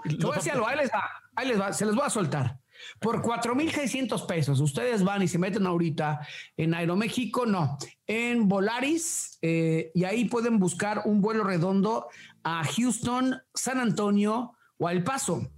Te 0.05 0.17
voy 0.25 0.37
algo, 0.51 0.67
ahí 0.67 0.77
les 0.79 0.91
va, 0.91 1.05
ahí 1.37 1.49
les 1.49 1.61
va, 1.61 1.73
se 1.73 1.85
les 1.87 1.95
voy 1.95 2.05
a 2.05 2.11
soltar. 2.11 2.59
Por 2.99 3.21
4,600 3.21 4.23
pesos, 4.23 4.59
ustedes 4.61 5.05
van 5.05 5.23
y 5.23 5.29
se 5.29 5.39
meten 5.39 5.67
ahorita 5.67 6.27
en 6.57 6.73
Aeroméxico, 6.73 7.45
no, 7.45 7.77
en 8.07 8.49
Volaris, 8.49 9.39
eh, 9.43 9.91
y 9.95 10.05
ahí 10.05 10.25
pueden 10.25 10.59
buscar 10.59 11.03
un 11.05 11.21
vuelo 11.21 11.45
redondo 11.45 12.09
a 12.43 12.65
Houston, 12.65 13.37
San 13.53 13.81
Antonio 13.81 14.53
o 14.79 14.89
a 14.89 14.93
El 14.93 15.05
Paso. 15.05 15.51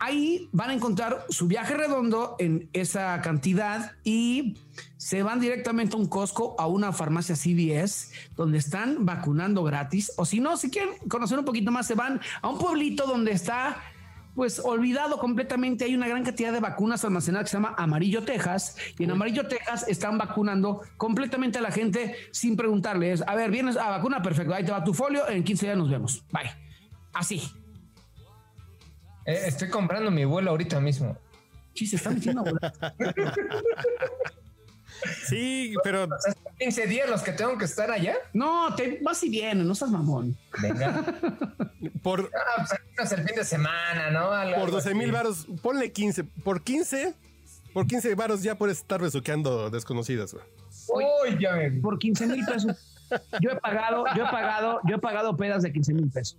Ahí 0.00 0.48
van 0.52 0.70
a 0.70 0.74
encontrar 0.74 1.26
su 1.28 1.46
viaje 1.46 1.74
redondo 1.74 2.36
en 2.38 2.70
esa 2.72 3.20
cantidad 3.20 3.92
y 4.02 4.56
se 4.96 5.22
van 5.22 5.40
directamente 5.40 5.94
a 5.94 5.98
un 5.98 6.06
Costco, 6.06 6.56
a 6.58 6.66
una 6.66 6.92
farmacia 6.92 7.36
CVS, 7.36 8.10
donde 8.34 8.58
están 8.58 9.04
vacunando 9.04 9.62
gratis. 9.62 10.12
O 10.16 10.24
si 10.24 10.40
no, 10.40 10.56
si 10.56 10.70
quieren 10.70 10.94
conocer 11.08 11.38
un 11.38 11.44
poquito 11.44 11.70
más, 11.70 11.86
se 11.86 11.94
van 11.94 12.20
a 12.40 12.48
un 12.48 12.58
pueblito 12.58 13.06
donde 13.06 13.32
está 13.32 13.76
pues 14.34 14.58
olvidado 14.58 15.18
completamente. 15.18 15.84
Hay 15.84 15.94
una 15.94 16.08
gran 16.08 16.24
cantidad 16.24 16.52
de 16.52 16.60
vacunas 16.60 17.04
almacenadas 17.04 17.44
que 17.44 17.50
se 17.50 17.56
llama 17.58 17.74
Amarillo, 17.76 18.22
Texas. 18.22 18.76
Y 18.98 19.04
en 19.04 19.10
Amarillo, 19.10 19.46
Texas 19.48 19.84
están 19.86 20.16
vacunando 20.16 20.80
completamente 20.96 21.58
a 21.58 21.60
la 21.60 21.70
gente 21.70 22.16
sin 22.30 22.56
preguntarles, 22.56 23.22
a 23.26 23.34
ver, 23.34 23.50
vienes 23.50 23.76
a 23.76 23.90
vacuna, 23.90 24.22
perfecto, 24.22 24.54
ahí 24.54 24.64
te 24.64 24.72
va 24.72 24.82
tu 24.82 24.94
folio, 24.94 25.28
en 25.28 25.44
15 25.44 25.66
días 25.66 25.78
nos 25.78 25.90
vemos. 25.90 26.24
Bye. 26.32 26.50
Así. 27.12 27.59
Eh, 29.26 29.42
estoy 29.46 29.68
comprando 29.68 30.10
mi 30.10 30.24
vuelo 30.24 30.50
ahorita 30.50 30.80
mismo. 30.80 31.16
Sí, 31.74 31.86
se 31.86 31.96
está 31.96 32.10
metiendo 32.10 32.40
a 32.40 32.44
volar. 32.44 32.94
Sí, 35.26 35.74
pero 35.82 36.04
O 36.04 36.20
sea, 36.20 36.32
son 36.32 36.52
15 36.58 36.86
días 36.86 37.08
los 37.08 37.22
que 37.22 37.32
tengo 37.32 37.56
que 37.56 37.64
estar 37.64 37.90
allá. 37.90 38.16
No, 38.32 38.74
te 38.74 38.98
vas 39.02 39.22
y 39.22 39.30
vienes, 39.30 39.64
no 39.64 39.74
seas 39.74 39.90
mamón. 39.90 40.36
Venga. 40.60 41.04
por, 42.02 42.30
Ah, 42.34 42.66
pues 42.96 43.12
el 43.12 43.24
fin 43.26 43.36
de 43.36 43.44
semana, 43.44 44.10
¿no? 44.10 44.30
Algo 44.30 44.60
por 44.60 44.70
12 44.70 44.94
mil 44.94 45.10
varos, 45.12 45.46
ponle 45.62 45.90
15. 45.92 46.24
Por 46.24 46.62
15, 46.62 47.14
por 47.72 47.86
15 47.86 48.14
varos 48.14 48.42
ya 48.42 48.56
puedes 48.56 48.78
estar 48.78 49.00
besuqueando 49.00 49.70
desconocidas, 49.70 50.34
güey. 50.34 50.44
Uy, 50.88 51.38
ya. 51.40 51.56
Por 51.80 51.98
15 51.98 52.26
mil 52.26 52.44
pesos. 52.44 52.76
Yo 53.40 53.50
he 53.50 53.56
pagado, 53.56 54.04
yo 54.16 54.24
he 54.24 54.30
pagado, 54.30 54.80
yo 54.86 54.96
he 54.96 54.98
pagado 54.98 55.36
pedas 55.36 55.62
de 55.62 55.72
15 55.72 55.94
mil 55.94 56.10
pesos. 56.10 56.36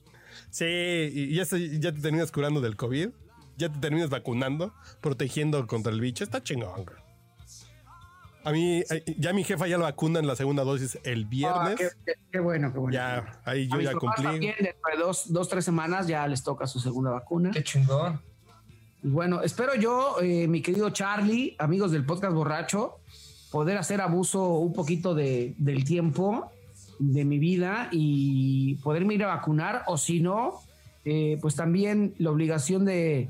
Sí, 0.49 0.65
y 0.65 1.35
ya, 1.35 1.45
se- 1.45 1.79
ya 1.79 1.91
te 1.91 1.99
terminas 2.01 2.31
curando 2.31 2.61
del 2.61 2.75
COVID. 2.75 3.09
Ya 3.57 3.69
te 3.71 3.79
terminas 3.79 4.09
vacunando, 4.09 4.73
protegiendo 5.01 5.67
contra 5.67 5.91
el 5.91 6.01
bicho. 6.01 6.23
Está 6.23 6.41
chingón, 6.41 6.85
güey. 6.85 6.97
A 8.43 8.51
mí, 8.51 8.81
eh, 8.89 9.03
ya 9.19 9.33
mi 9.33 9.43
jefa 9.43 9.67
ya 9.67 9.77
lo 9.77 9.83
vacuna 9.83 10.19
en 10.19 10.25
la 10.25 10.35
segunda 10.35 10.63
dosis 10.63 10.97
el 11.03 11.25
Ah, 11.25 11.27
viernes. 11.29 11.75
qué, 11.77 11.89
qué- 12.05 12.13
qué 12.31 12.39
bueno, 12.39 12.73
qué 12.73 12.79
bueno. 12.79 12.93
ya, 12.93 13.39
ahí 13.45 13.67
yo 13.67 13.79
ya 13.81 13.93
cumplí. 13.93 14.23
También, 14.23 14.55
dentro 14.59 14.81
de 14.91 14.97
dos, 15.03 15.31
dos, 15.31 15.47
tres 15.47 15.63
semanas 15.63 16.07
ya 16.07 16.25
les 16.27 16.41
toca 16.43 16.65
su 16.65 16.79
segunda 16.79 17.11
vacuna. 17.11 17.51
Qué 17.51 17.63
chingón. 17.63 18.19
Y 19.03 19.09
bueno, 19.09 19.43
espero 19.43 19.75
yo, 19.75 20.15
eh, 20.21 20.47
mi 20.47 20.61
querido 20.63 20.89
Charlie, 20.89 21.55
amigos 21.59 21.91
del 21.91 22.03
podcast 22.03 22.33
borracho, 22.33 22.97
poder 23.51 23.77
hacer 23.77 24.01
abuso 24.01 24.43
un 24.57 24.73
poquito 24.73 25.13
de, 25.13 25.53
del 25.59 25.83
tiempo 25.83 26.51
de 27.01 27.25
mi 27.25 27.39
vida 27.39 27.89
y 27.91 28.75
poderme 28.83 29.15
ir 29.15 29.23
a 29.23 29.27
vacunar, 29.27 29.83
o 29.87 29.97
si 29.97 30.19
no, 30.21 30.59
eh, 31.03 31.37
pues 31.41 31.55
también 31.55 32.13
la 32.19 32.29
obligación 32.29 32.85
de, 32.85 33.29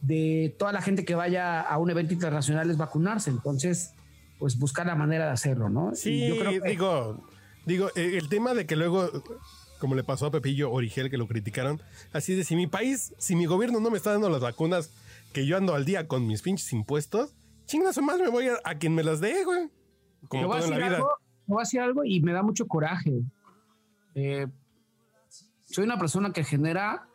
de 0.00 0.54
toda 0.58 0.72
la 0.72 0.82
gente 0.82 1.04
que 1.04 1.14
vaya 1.14 1.60
a 1.60 1.78
un 1.78 1.88
evento 1.90 2.12
internacional 2.12 2.68
es 2.70 2.76
vacunarse. 2.76 3.30
Entonces, 3.30 3.94
pues 4.38 4.58
buscar 4.58 4.86
la 4.86 4.96
manera 4.96 5.26
de 5.26 5.30
hacerlo, 5.32 5.68
¿no? 5.68 5.94
Sí, 5.94 6.24
Y 6.24 6.28
yo 6.28 6.38
creo 6.38 6.62
que- 6.62 6.68
digo, 6.70 7.26
digo, 7.64 7.88
eh, 7.94 8.18
el 8.18 8.28
tema 8.28 8.54
de 8.54 8.66
que 8.66 8.74
luego, 8.74 9.08
como 9.78 9.94
le 9.94 10.02
pasó 10.02 10.26
a 10.26 10.30
Pepillo 10.32 10.72
Origel, 10.72 11.10
que 11.10 11.16
lo 11.16 11.28
criticaron, 11.28 11.80
así 12.12 12.34
de 12.34 12.42
si 12.42 12.56
mi 12.56 12.66
país, 12.66 13.14
si 13.18 13.36
mi 13.36 13.46
gobierno 13.46 13.78
no 13.78 13.90
me 13.90 13.96
está 13.98 14.10
dando 14.12 14.28
las 14.30 14.40
vacunas 14.40 14.90
que 15.32 15.46
yo 15.46 15.56
ando 15.56 15.74
al 15.74 15.84
día 15.84 16.08
con 16.08 16.26
mis 16.26 16.42
pinches 16.42 16.72
impuestos, 16.72 17.30
chingas 17.66 17.96
o 17.98 18.02
más 18.02 18.18
me 18.18 18.28
voy 18.28 18.48
a, 18.48 18.54
a 18.64 18.74
quien 18.78 18.94
me 18.96 19.04
las 19.04 19.20
dé, 19.20 19.44
güey. 19.44 19.68
Como 20.28 20.48
todo 20.48 20.64
en 20.64 20.70
la 20.70 20.76
vida. 20.76 20.96
algo, 20.96 21.10
voy 21.46 21.60
a 21.60 21.62
decir 21.62 21.80
algo 21.80 22.04
y 22.04 22.20
me 22.20 22.32
da 22.32 22.42
mucho 22.42 22.66
coraje. 22.66 23.22
Eh, 24.14 24.46
soy 25.64 25.84
una 25.84 25.98
persona 25.98 26.32
que 26.32 26.44
genera 26.44 27.08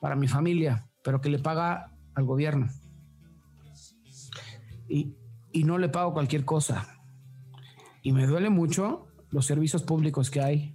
para 0.00 0.16
mi 0.16 0.28
familia, 0.28 0.86
pero 1.02 1.20
que 1.20 1.28
le 1.28 1.38
paga 1.38 1.92
al 2.14 2.24
gobierno. 2.24 2.68
Y, 4.88 5.14
y 5.52 5.64
no 5.64 5.78
le 5.78 5.88
pago 5.88 6.12
cualquier 6.12 6.44
cosa. 6.44 6.86
Y 8.02 8.12
me 8.12 8.26
duele 8.26 8.50
mucho 8.50 9.06
los 9.30 9.46
servicios 9.46 9.82
públicos 9.82 10.30
que 10.30 10.40
hay. 10.40 10.74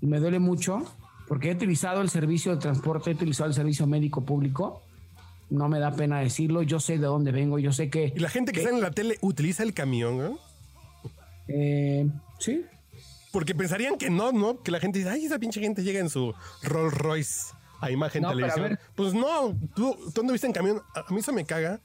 Y 0.00 0.06
me 0.06 0.20
duele 0.20 0.38
mucho 0.38 0.84
porque 1.26 1.50
he 1.50 1.54
utilizado 1.54 2.02
el 2.02 2.10
servicio 2.10 2.52
de 2.54 2.60
transporte, 2.60 3.10
he 3.10 3.14
utilizado 3.14 3.48
el 3.48 3.54
servicio 3.54 3.86
médico 3.86 4.24
público. 4.24 4.82
No 5.50 5.68
me 5.68 5.78
da 5.78 5.92
pena 5.92 6.20
decirlo. 6.20 6.62
Yo 6.62 6.80
sé 6.80 6.98
de 6.98 7.06
dónde 7.06 7.32
vengo. 7.32 7.58
Yo 7.58 7.72
sé 7.72 7.88
que 7.88 8.12
Y 8.14 8.20
la 8.20 8.28
gente 8.28 8.52
que 8.52 8.60
está 8.60 8.70
en 8.70 8.80
la 8.80 8.90
tele 8.90 9.18
utiliza 9.22 9.62
el 9.62 9.74
camión, 9.74 10.18
¿no? 10.18 10.38
Eh, 11.48 12.08
sí. 12.38 12.64
Porque 13.32 13.54
pensarían 13.54 13.98
que 13.98 14.08
no, 14.10 14.32
¿no? 14.32 14.62
Que 14.62 14.70
la 14.70 14.80
gente 14.80 14.98
dice, 14.98 15.10
ay, 15.10 15.26
esa 15.26 15.38
pinche 15.38 15.60
gente 15.60 15.82
llega 15.82 16.00
en 16.00 16.08
su 16.08 16.34
Rolls 16.62 16.94
Royce 16.94 17.52
a 17.80 17.90
imagen 17.90 18.22
No, 18.22 18.30
televisión. 18.30 18.78
Pues 18.94 19.12
no, 19.14 19.54
tú, 19.74 19.96
tú 20.14 20.20
anduviste 20.22 20.46
en 20.46 20.52
camión. 20.52 20.80
A 20.94 21.12
mí 21.12 21.20
eso 21.20 21.32
me 21.32 21.44
caga. 21.44 21.80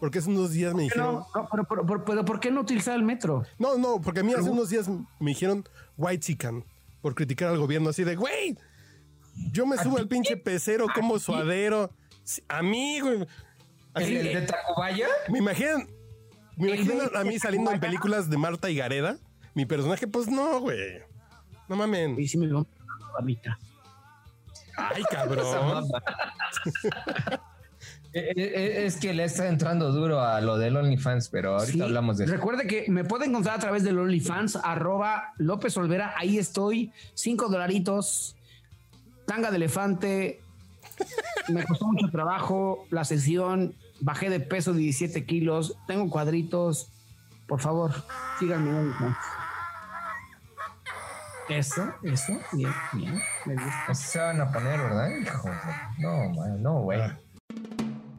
Porque 0.00 0.20
hace 0.20 0.28
unos 0.30 0.52
días 0.52 0.74
me 0.74 0.82
dijeron. 0.84 1.14
No, 1.16 1.26
no, 1.34 1.48
pero, 1.50 1.64
pero- 1.64 1.86
pero- 1.86 2.04
pero 2.04 2.24
¿por 2.24 2.38
qué 2.38 2.50
no 2.52 2.60
utilizar 2.60 2.94
el 2.94 3.02
metro? 3.02 3.44
No, 3.58 3.76
no, 3.78 4.00
porque 4.00 4.20
a 4.20 4.22
mí 4.22 4.32
hace 4.32 4.48
unos 4.48 4.70
días 4.70 4.88
me 4.88 5.30
dijeron 5.30 5.64
white 5.96 6.20
chican 6.24 6.64
por 7.02 7.14
criticar 7.16 7.48
al 7.48 7.58
gobierno 7.58 7.90
así 7.90 8.04
de, 8.04 8.14
güey, 8.14 8.56
yo 9.52 9.66
me 9.66 9.76
subo 9.78 9.98
al 9.98 10.06
pinche 10.06 10.36
pecero 10.36 10.86
como 10.94 11.18
suadero. 11.18 11.90
A 12.48 12.62
mí, 12.62 13.00
güey. 13.00 13.16
¿El, 13.22 13.28
Así, 13.94 14.16
el 14.16 14.34
de 14.34 14.42
Tacubaya? 14.42 15.08
me 15.30 15.38
imaginan, 15.38 15.88
me 16.58 16.82
güey 16.82 17.00
a 17.14 17.24
mí 17.24 17.38
saliendo 17.38 17.70
en 17.70 17.80
películas 17.80 18.28
de 18.30 18.36
Marta 18.36 18.68
y 18.70 18.76
Gareda. 18.76 19.16
Mi 19.54 19.64
personaje, 19.66 20.06
pues 20.06 20.28
no, 20.28 20.60
güey. 20.60 20.98
No 21.68 21.76
mamen. 21.76 22.18
Y 22.18 22.28
sí 22.28 22.38
me 22.38 22.46
veo 22.46 22.66
mamita. 23.14 23.58
Ay, 24.76 25.02
cabrón. 25.10 25.86
Eh, 28.14 28.32
eh, 28.36 28.86
Es 28.86 28.96
que 28.96 29.12
le 29.12 29.24
está 29.24 29.48
entrando 29.48 29.92
duro 29.92 30.20
a 30.22 30.40
lo 30.40 30.56
del 30.56 30.76
OnlyFans, 30.78 31.28
pero 31.28 31.56
ahorita 31.58 31.72
Sí. 31.72 31.80
hablamos 31.82 32.16
de 32.16 32.24
eso. 32.24 32.32
Recuerde 32.32 32.66
que 32.66 32.86
me 32.90 33.04
puede 33.04 33.26
encontrar 33.26 33.56
a 33.56 33.58
través 33.60 33.84
del 33.84 33.98
OnlyFans, 33.98 34.56
arroba 34.56 35.34
López 35.36 35.76
Olvera. 35.76 36.14
Ahí 36.16 36.38
estoy, 36.38 36.90
cinco 37.12 37.48
dolaritos, 37.48 38.34
tanga 39.26 39.50
de 39.50 39.56
elefante. 39.56 40.40
Me 41.48 41.64
costó 41.64 41.86
mucho 41.86 42.08
trabajo 42.10 42.86
la 42.90 43.04
sesión. 43.04 43.74
Bajé 44.00 44.30
de 44.30 44.40
peso 44.40 44.72
17 44.72 45.24
kilos. 45.26 45.76
Tengo 45.86 46.08
cuadritos. 46.10 46.92
Por 47.46 47.60
favor, 47.60 47.92
síganme 48.38 48.70
en. 48.70 48.94
Eso, 51.48 51.94
eso, 52.02 52.34
bien, 52.52 52.72
bien. 52.92 53.22
Me 53.46 53.54
gusta. 53.54 53.84
Así 53.88 54.06
se 54.06 54.18
van 54.18 54.40
a 54.40 54.52
poner, 54.52 54.78
¿verdad? 54.78 55.08
Hijo, 55.18 55.48
no, 55.98 56.28
man, 56.34 56.62
no, 56.62 56.82
güey. 56.82 57.00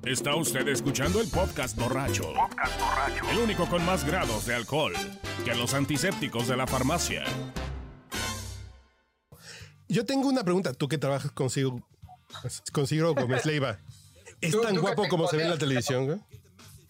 Está 0.04 0.36
usted 0.36 0.68
escuchando 0.68 1.22
el 1.22 1.28
podcast 1.28 1.78
borracho. 1.78 2.34
El 3.32 3.38
único 3.38 3.68
con 3.68 3.86
más 3.86 4.04
grados 4.04 4.48
de 4.48 4.56
alcohol 4.56 4.94
que 5.46 5.54
los 5.54 5.76
antisépticos 5.76 6.48
de 6.48 6.58
la 6.58 6.66
farmacia. 6.66 7.24
Yo 9.88 10.06
tengo 10.06 10.28
una 10.28 10.44
pregunta. 10.44 10.74
Tú 10.74 10.88
que 10.88 10.98
trabajas 10.98 11.32
consigo, 11.32 11.88
consigo 12.72 13.14
Gómez 13.14 13.46
Leiva. 13.46 13.78
¿Es 14.42 14.52
Tú- 14.52 14.62
tan 14.62 14.76
tú 14.76 14.82
guapo 14.82 15.08
como 15.08 15.28
se 15.28 15.38
ve 15.38 15.44
en 15.44 15.50
la 15.50 15.58
televisión? 15.58 16.22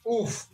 Uf. 0.03 0.45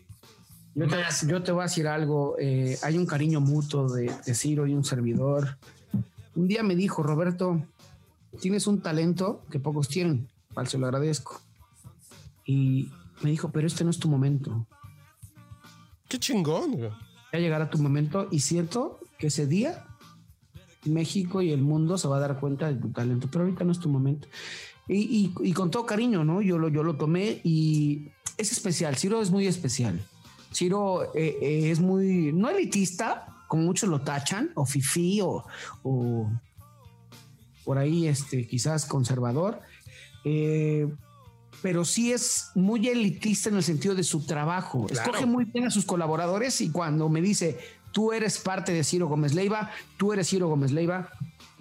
Yo 0.76 0.88
te, 0.88 0.98
yo 1.28 1.42
te 1.44 1.52
voy 1.52 1.62
a 1.62 1.64
decir 1.64 1.88
algo. 1.88 2.36
eh, 2.40 2.78
hay 2.84 2.98
un 2.98 3.06
cariño 3.06 3.40
mutuo 3.40 3.90
de, 3.92 4.12
de 4.26 4.36
Ciro 4.36 4.68
y 4.68 4.74
un 4.74 4.84
servidor. 4.84 5.58
Un 6.36 6.48
día 6.48 6.64
me 6.64 6.76
dijo, 6.76 7.02
Roberto, 7.04 7.62
tienes 8.42 8.68
un 8.68 8.82
talento 8.82 9.42
que 9.50 9.60
pocos 9.60 9.88
tienen. 9.88 10.28
Al 10.56 10.68
se 10.68 10.78
lo 10.78 10.86
agradezco. 10.86 11.40
Y 12.46 12.90
me 13.22 13.30
dijo, 13.32 13.50
pero 13.52 13.68
este 13.68 13.84
no 13.86 13.90
es 13.90 14.00
tu 14.00 14.10
momento. 14.10 14.66
Qué 16.10 16.20
chingón, 16.20 16.74
güey. 16.74 16.92
Ya 17.34 17.40
llegará 17.40 17.70
tu 17.70 17.78
momento 17.78 18.28
y 18.32 18.40
siento 18.42 19.00
que 19.18 19.28
ese 19.28 19.48
día 19.48 19.86
México 20.86 21.42
y 21.42 21.52
el 21.52 21.62
mundo 21.62 21.98
se 21.98 22.08
va 22.08 22.18
a 22.18 22.20
dar 22.20 22.40
cuenta 22.40 22.68
de 22.68 22.76
tu 22.80 22.90
talento, 22.90 23.28
pero 23.32 23.44
ahorita 23.46 23.64
no 23.64 23.72
es 23.72 23.80
tu 23.80 23.90
momento. 23.90 24.28
Y, 24.88 25.34
y- 25.42 25.50
y 25.50 25.54
con 25.54 25.72
todo 25.72 25.86
cariño, 25.86 26.24
¿no? 26.24 26.42
Yo 26.42 26.58
lo, 26.58 26.68
yo 26.70 26.84
lo 26.84 26.96
tomé 26.96 27.42
y 27.44 28.10
es 28.38 28.52
especial. 28.52 28.96
Ciro 28.98 29.22
es 29.22 29.32
muy 29.32 29.48
especial. 29.48 30.00
Ciro 30.54 31.04
eh, 31.16 31.38
eh, 31.42 31.72
es 31.72 31.80
muy, 31.80 32.32
no 32.34 32.50
elitista, 32.50 33.28
como 33.48 33.64
muchos 33.64 33.90
lo 33.90 34.02
tachan, 34.02 34.52
o 34.56 34.66
fifí, 34.66 35.22
o, 35.22 35.44
o 35.84 36.30
por 37.64 37.78
ahí, 37.78 38.08
este, 38.08 38.46
quizás 38.48 38.86
conservador. 38.86 39.60
Eh, 40.24 40.88
pero 41.62 41.84
sí 41.84 42.12
es 42.12 42.52
muy 42.54 42.88
elitista 42.88 43.50
en 43.50 43.56
el 43.56 43.64
sentido 43.64 43.96
de 43.96 44.04
su 44.04 44.26
trabajo. 44.26 44.86
Claro. 44.86 45.02
Escoge 45.10 45.26
muy 45.26 45.46
bien 45.46 45.66
a 45.66 45.72
sus 45.72 45.86
colaboradores 45.86 46.62
y 46.62 46.70
cuando 46.70 47.10
me 47.10 47.22
dice, 47.22 47.58
tú 47.92 48.12
eres 48.12 48.38
parte 48.38 48.72
de 48.72 48.84
Ciro 48.84 49.08
Gómez 49.08 49.34
Leiva, 49.34 49.72
tú 49.98 50.14
eres 50.14 50.30
Ciro 50.30 50.48
Gómez 50.48 50.72
Leiva, 50.72 51.10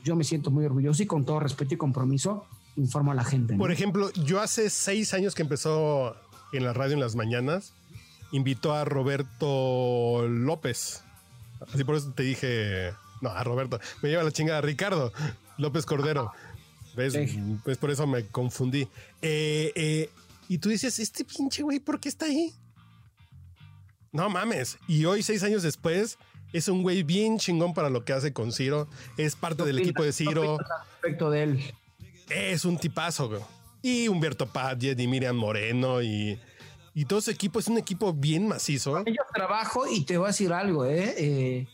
yo 0.05 0.14
me 0.14 0.25
siento 0.25 0.51
muy 0.51 0.64
orgulloso 0.66 1.03
y 1.03 1.07
con 1.07 1.25
todo 1.25 1.41
respeto 1.41 1.75
y 1.75 1.79
compromiso 1.79 2.45
informo 2.77 3.12
a 3.12 3.14
la 3.14 3.25
gente. 3.25 3.55
¿no? 3.55 3.59
Por 3.59 3.70
ejemplo, 3.70 4.11
yo 4.12 4.41
hace 4.41 4.70
seis 4.70 5.14
años 5.14 5.35
que 5.35 5.43
empezó 5.43 6.16
en 6.53 6.64
la 6.64 6.72
radio 6.72 6.95
en 6.95 7.01
las 7.01 7.14
mañanas, 7.16 7.72
invitó 8.33 8.75
a 8.75 8.85
Roberto 8.85 10.27
López. 10.29 11.03
Así 11.72 11.85
por 11.85 11.97
eso 11.97 12.12
te 12.12 12.22
dije, 12.22 12.93
no, 13.20 13.31
a 13.31 13.43
Roberto, 13.45 13.81
me 14.03 14.09
lleva 14.09 14.22
la 14.22 14.31
chingada 14.31 14.61
Ricardo 14.61 15.12
López 15.59 15.87
Cordero. 15.87 16.33
¿Ves? 16.97 17.12
Sí. 17.14 17.59
Pues 17.64 17.79
por 17.79 17.91
eso 17.91 18.07
me 18.07 18.27
confundí. 18.27 18.89
Eh, 19.22 19.72
eh, 19.75 20.11
y 20.49 20.59
tú 20.59 20.68
dices, 20.68 20.99
este 20.99 21.25
pinche 21.25 21.62
güey, 21.62 21.81
¿por 21.81 21.99
qué 21.99 22.09
está 22.09 22.27
ahí? 22.27 22.53
No 24.12 24.31
mames. 24.31 24.79
Y 24.87 25.05
hoy, 25.07 25.22
seis 25.22 25.43
años 25.43 25.62
después, 25.62 26.18
es 26.53 26.68
un 26.68 26.83
güey 26.83 27.03
bien 27.03 27.39
chingón 27.39 27.75
para 27.75 27.91
lo 27.91 28.05
que 28.05 28.12
hace 28.12 28.33
con 28.33 28.53
Ciro. 28.53 28.87
Es 29.16 29.35
parte 29.35 29.64
del 29.64 29.81
equipo 29.81 30.05
de 30.05 30.12
Ciro. 30.12 30.59
Respecto 31.03 31.31
de 31.31 31.43
él. 31.43 31.75
Es 32.31 32.64
un 32.64 32.79
tipazo, 32.79 33.29
güey. 33.29 33.41
Y 33.83 34.09
Humberto 34.09 34.47
Padgett 34.47 34.99
y 34.99 35.07
Miriam 35.07 35.37
Moreno 35.37 36.03
y, 36.03 36.39
y 36.95 37.05
todo 37.05 37.18
ese 37.18 37.33
equipo 37.33 37.59
es 37.59 37.68
un 37.68 37.77
equipo 37.79 38.12
bien 38.14 38.49
macizo. 38.49 39.05
Yo 39.05 39.22
trabajo 39.35 39.85
y 39.87 40.05
te 40.05 40.16
voy 40.16 40.27
a 40.27 40.29
decir 40.29 40.53
algo, 40.53 40.87
¿eh? 40.87 41.14
Eh, 41.18 41.66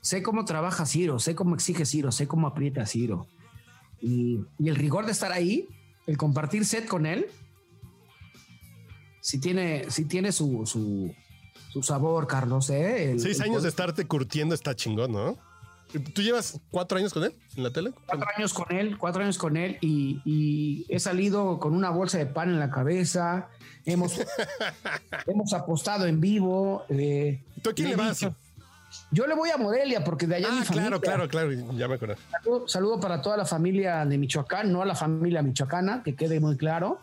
sé 0.00 0.22
cómo 0.22 0.44
trabaja 0.46 0.86
Ciro, 0.86 1.18
sé 1.18 1.34
cómo 1.34 1.54
exige 1.54 1.84
Ciro, 1.84 2.12
sé 2.12 2.26
cómo 2.26 2.46
aprieta 2.46 2.86
Ciro. 2.86 3.26
Y, 4.00 4.40
y 4.58 4.68
el 4.70 4.76
rigor 4.76 5.04
de 5.04 5.12
estar 5.12 5.32
ahí, 5.32 5.68
el 6.06 6.16
compartir 6.16 6.64
set 6.64 6.86
con 6.86 7.04
él, 7.04 7.26
sí 9.20 9.38
tiene, 9.38 9.84
sí 9.90 10.06
tiene 10.06 10.32
su, 10.32 10.64
su, 10.64 11.14
su 11.70 11.82
sabor, 11.82 12.26
Carlos, 12.26 12.70
¿eh? 12.70 13.12
El- 13.12 13.20
Seis 13.20 13.38
el 13.40 13.44
años 13.50 13.62
de 13.62 13.68
estarte 13.68 14.06
curtiendo 14.06 14.54
está 14.54 14.74
chingón, 14.74 15.12
¿no? 15.12 15.38
¿Tú 16.14 16.22
llevas 16.22 16.60
cuatro 16.70 16.98
años 16.98 17.12
con 17.12 17.24
él 17.24 17.34
en 17.56 17.62
la 17.62 17.70
tele? 17.72 17.92
Cuatro 18.06 18.26
años 18.36 18.52
con 18.54 18.70
él, 18.76 18.96
cuatro 18.98 19.22
años 19.22 19.38
con 19.38 19.56
él 19.56 19.78
y, 19.80 20.20
y 20.24 20.86
he 20.88 20.98
salido 21.00 21.58
con 21.58 21.74
una 21.74 21.90
bolsa 21.90 22.18
de 22.18 22.26
pan 22.26 22.48
en 22.50 22.58
la 22.60 22.70
cabeza. 22.70 23.48
Hemos, 23.86 24.14
hemos 25.26 25.52
apostado 25.52 26.06
en 26.06 26.20
vivo. 26.20 26.84
eh, 26.88 27.42
¿Tú 27.62 27.70
a 27.70 27.72
quién 27.74 27.90
le 27.90 27.96
vas? 27.96 28.18
dicho- 28.20 28.34
Yo 29.10 29.26
le 29.26 29.34
voy 29.34 29.50
a 29.50 29.56
Morelia 29.56 30.02
porque 30.04 30.26
de 30.26 30.36
allá 30.36 30.48
Ah, 30.50 30.54
mi 30.60 30.64
familia. 30.64 30.98
claro, 31.00 31.28
claro, 31.28 31.28
claro. 31.28 31.72
Ya 31.76 31.88
me 31.88 31.94
acuerdo. 31.94 32.16
Saludo, 32.30 32.68
saludo 32.68 33.00
para 33.00 33.22
toda 33.22 33.36
la 33.36 33.44
familia 33.44 34.04
de 34.04 34.18
Michoacán, 34.18 34.72
no 34.72 34.82
a 34.82 34.86
la 34.86 34.94
familia 34.94 35.42
michoacana, 35.42 36.02
que 36.02 36.14
quede 36.14 36.40
muy 36.40 36.56
claro. 36.56 37.00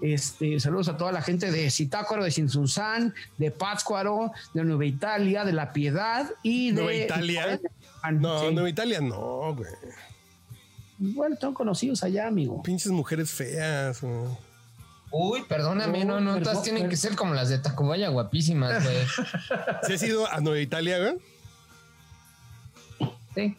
Este, 0.00 0.60
saludos 0.60 0.88
a 0.88 0.96
toda 0.96 1.10
la 1.10 1.22
gente 1.22 1.50
de 1.50 1.70
Zitácuaro, 1.70 2.22
de 2.24 2.30
Sinsunzán, 2.30 3.14
de 3.36 3.50
Pátzcuaro, 3.50 4.30
de 4.54 4.64
Nueva 4.64 4.84
Italia, 4.84 5.44
de 5.44 5.52
La 5.52 5.72
Piedad 5.72 6.30
y 6.42 6.68
de. 6.70 6.82
¿Nueva 6.82 6.94
Italia? 6.94 7.60
No, 8.12 8.40
Sí. 8.40 8.54
Nueva 8.54 8.68
Italia 8.70 9.00
no, 9.00 9.54
güey. 9.56 9.70
Bueno, 10.98 11.34
están 11.34 11.52
conocidos 11.54 12.02
allá, 12.02 12.26
amigo. 12.28 12.62
Pinches 12.62 12.92
mujeres 12.92 13.30
feas. 13.30 14.00
güey. 14.00 14.28
Uy, 15.10 15.42
perdóname, 15.48 16.04
no, 16.04 16.20
no, 16.20 16.40
todas 16.42 16.62
tienen 16.62 16.82
pero- 16.82 16.90
que 16.90 16.96
ser 16.96 17.16
como 17.16 17.34
las 17.34 17.48
de 17.48 17.58
Tacubaya, 17.58 18.08
guapísimas, 18.08 18.84
güey. 18.84 18.96
¿Sí 19.86 19.92
has 19.94 20.02
ido 20.02 20.30
a 20.30 20.40
Nueva 20.40 20.60
Italia, 20.60 20.98
güey? 20.98 21.18
Sí. 23.34 23.56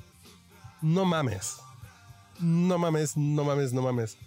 No 0.82 1.06
mames. 1.06 1.58
No 2.40 2.78
mames, 2.78 3.18
no 3.18 3.44
mames, 3.44 3.74
no 3.74 3.82
mames. 3.82 4.18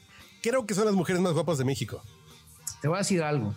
Creo 0.43 0.66
que 0.66 0.74
son 0.74 0.86
las 0.86 0.95
mujeres 0.95 1.22
más 1.22 1.32
guapas 1.32 1.59
de 1.59 1.64
México. 1.64 2.03
Te 2.80 2.88
voy 2.88 2.97
a 2.97 2.99
decir 2.99 3.22
algo. 3.22 3.55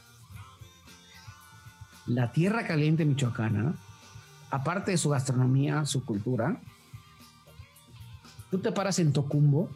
La 2.06 2.32
tierra 2.32 2.68
caliente 2.68 3.04
michoacana, 3.06 3.76
aparte 4.52 4.92
de 4.92 4.98
su 4.98 5.10
gastronomía, 5.10 5.86
su 5.86 6.06
cultura, 6.06 6.62
tú 8.52 8.60
te 8.60 8.72
paras 8.72 9.00
en 9.00 9.12
Tocumbo, 9.12 9.72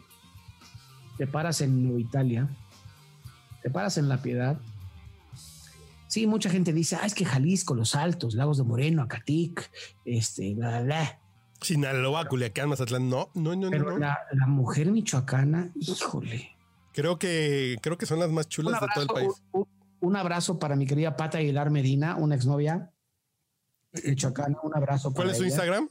te 1.18 1.26
paras 1.26 1.60
en 1.60 1.82
Nueva 1.82 2.00
Italia, 2.00 2.48
te 3.62 3.70
paras 3.70 3.98
en 3.98 4.08
La 4.08 4.22
Piedad. 4.22 4.60
Sí, 6.06 6.28
mucha 6.28 6.48
gente 6.48 6.72
dice, 6.72 6.96
ah, 6.96 7.06
es 7.06 7.14
que 7.14 7.24
Jalisco, 7.24 7.74
Los 7.74 7.96
Altos, 7.96 8.34
Lagos 8.34 8.58
de 8.58 8.64
Moreno, 8.64 9.02
Acatic, 9.02 9.70
este, 10.04 10.54
bla, 10.54 10.68
bla, 10.68 10.82
bla. 10.82 11.18
Sinaloa, 11.60 12.26
Culiacán, 12.26 12.68
Mazatlán. 12.68 13.08
No, 13.10 13.30
no, 13.34 13.54
no, 13.54 13.62
no. 13.62 13.70
Pero 13.70 13.90
no. 13.90 13.98
la, 13.98 14.18
la 14.32 14.46
mujer 14.46 14.90
michoacana, 14.92 15.70
híjole. 15.74 16.56
Creo 16.92 17.18
que 17.18 17.76
creo 17.82 17.96
que 17.98 18.06
son 18.06 18.18
las 18.18 18.30
más 18.30 18.48
chulas 18.48 18.80
de 18.80 18.86
todo 18.94 19.02
el 19.02 19.08
país. 19.08 19.42
un- 19.52 19.66
un 20.02 20.16
abrazo 20.16 20.58
para 20.58 20.76
mi 20.76 20.86
querida 20.86 21.14
Pata 21.16 21.38
Aguilar 21.38 21.70
Medina, 21.70 22.16
una 22.16 22.34
exnovia 22.34 22.90
michoacana. 24.04 24.56
Un 24.62 24.74
abrazo. 24.76 25.12
¿Cuál 25.12 25.26
para 25.28 25.32
es 25.32 25.36
su 25.38 25.44
ella. 25.44 25.50
Instagram? 25.52 25.88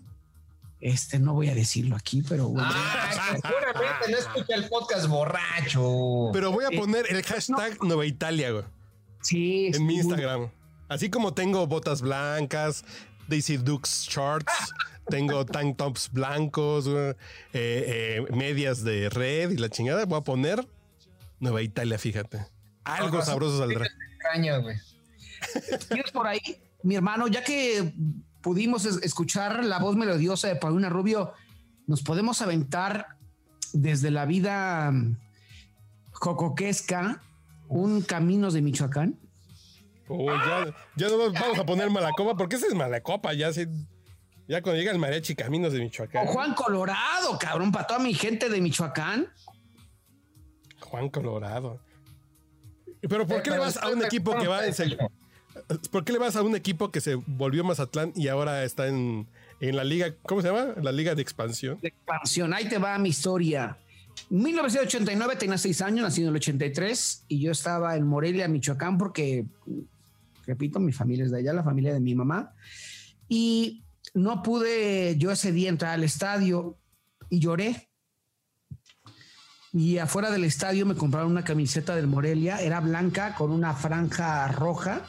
Este 0.82 1.20
no 1.20 1.34
voy 1.34 1.50
a 1.50 1.56
decirlo 1.56 1.96
aquí, 1.96 2.22
pero 2.28 2.48
bueno. 2.48 2.68
Ah, 2.72 3.36
seguramente 3.36 4.12
no 4.12 4.18
escucha 4.18 4.56
el 4.56 4.70
podcast 4.70 5.08
borracho. 5.08 6.30
Pero 6.34 6.52
voy 6.52 6.64
a 6.66 6.70
Eh, 6.72 6.78
poner 6.80 7.06
el 7.10 7.22
hashtag 7.24 7.84
Nueva 7.84 8.06
Italia, 8.06 8.52
güey, 8.52 8.64
sí, 9.22 9.68
en 9.74 9.86
mi 9.86 9.96
Instagram. 9.98 10.50
Así 10.88 11.10
como 11.10 11.34
tengo 11.34 11.68
botas 11.68 12.02
blancas, 12.02 12.86
Daisy 13.28 13.58
Dukes 13.58 14.08
shorts, 14.10 14.46
tengo 15.10 15.46
tank 15.46 15.76
tops 15.78 16.10
blancos, 16.14 16.88
güey, 16.88 17.10
eh, 17.10 17.16
eh, 17.54 18.26
medias 18.34 18.84
de 18.84 19.10
red 19.10 19.52
y 19.52 19.58
la 19.58 19.70
chingada, 19.70 20.06
voy 20.06 20.20
a 20.20 20.22
poner 20.24 20.66
Nueva 21.40 21.62
Italia, 21.62 21.98
fíjate. 21.98 22.46
Algo 22.84 23.22
sabroso 23.22 23.60
saldrá. 23.60 23.86
Extraño, 23.86 24.62
güey. 24.62 24.78
¿Tienes 25.90 26.12
por 26.12 26.28
ahí, 26.28 26.42
mi 26.84 26.96
hermano, 26.96 27.28
ya 27.28 27.44
que 27.44 27.94
pudimos 28.42 28.86
es- 28.86 29.02
escuchar 29.04 29.64
la 29.64 29.80
voz 29.80 29.96
melodiosa 29.96 30.48
de 30.48 30.56
Paulina 30.56 30.90
Rubio, 30.90 31.34
nos 31.88 32.02
podemos 32.04 32.42
aventar 32.42 33.18
desde 33.74 34.12
la 34.12 34.26
vida 34.26 34.92
mm, 34.92 35.18
jocoquesca 36.12 37.22
un 37.68 38.02
Caminos 38.02 38.54
de 38.54 38.62
Michoacán? 38.62 39.20
Oh, 40.08 40.26
ya, 40.32 40.74
ya 40.96 41.08
no 41.08 41.32
vamos 41.32 41.60
a 41.60 41.66
poner 41.66 41.90
Malacopa, 41.92 42.36
porque 42.36 42.56
ese 42.56 42.68
es 42.68 42.74
Malacopa, 42.76 43.34
ya 43.34 43.54
sí. 43.54 43.66
Ya 44.48 44.64
cuando 44.64 44.80
llega 44.80 44.92
el 44.92 44.98
mariachi 44.98 45.36
Caminos 45.36 45.72
de 45.72 45.80
Michoacán. 45.80 46.28
O 46.28 46.32
Juan 46.32 46.56
Colorado, 46.56 47.38
cabrón, 47.40 47.72
para 47.72 47.86
toda 47.86 48.00
mi 48.00 48.16
gente 48.16 48.50
de 48.50 48.60
Michoacán. 48.60 49.28
Juan 50.82 51.10
Colorado. 51.10 51.80
Pero 53.02 53.26
¿por 53.26 53.42
qué 53.42 53.52
le 53.52 53.60
vas 53.60 53.78
a 53.78 53.90
un 53.90 54.04
equipo 54.04 54.38
que 54.38 54.48
va 54.48 54.66
en 54.66 54.74
¿Por 55.92 56.04
qué 56.04 56.14
le 56.14 56.20
vas 56.20 56.36
a 56.36 56.42
un 56.42 56.56
equipo 56.56 56.92
que 56.92 57.02
se 57.02 57.16
volvió 57.16 57.64
Mazatlán 57.64 58.14
y 58.16 58.28
ahora 58.28 58.64
está 58.64 58.88
en, 58.88 59.28
en 59.60 59.76
la 59.76 59.84
liga, 59.84 60.14
¿cómo 60.24 60.42
se 60.42 60.48
llama? 60.48 60.74
La 60.82 60.92
liga 60.92 61.16
de 61.16 61.22
expansión. 61.22 61.80
de 61.82 61.90
expansión. 61.90 62.54
Ahí 62.54 62.68
te 62.70 62.78
va 62.78 62.98
mi 62.98 63.10
historia. 63.10 63.78
1989 64.30 65.36
tenía 65.38 65.58
seis 65.58 65.82
años, 65.82 66.04
nací 66.04 66.22
en 66.22 66.28
el 66.28 66.36
83 66.36 67.26
y 67.28 67.42
yo 67.42 67.52
estaba 67.52 67.96
en 67.96 68.06
Morelia, 68.06 68.48
Michoacán, 68.48 68.98
porque, 68.98 69.46
repito, 70.46 70.80
mi 70.80 70.92
familia 70.92 71.26
es 71.26 71.32
de 71.32 71.40
allá, 71.40 71.54
la 71.54 71.64
familia 71.64 71.94
de 71.94 72.00
mi 72.00 72.16
mamá. 72.16 72.54
Y 73.28 73.84
no 74.14 74.44
pude 74.44 75.18
yo 75.18 75.32
ese 75.32 75.52
día 75.52 75.70
entrar 75.70 75.94
al 75.94 76.04
estadio 76.04 76.78
y 77.30 77.40
lloré. 77.40 77.89
Y 79.72 80.00
afuera 80.00 80.32
del 80.32 80.44
estadio 80.44 80.86
me 80.86 80.96
compraron 80.96 81.32
una 81.32 81.44
camiseta 81.44 81.96
del 81.96 82.08
Morelia, 82.08 82.60
era 82.62 82.80
blanca 82.80 83.36
con 83.36 83.52
una 83.52 83.74
franja 83.74 84.48
roja, 84.48 85.04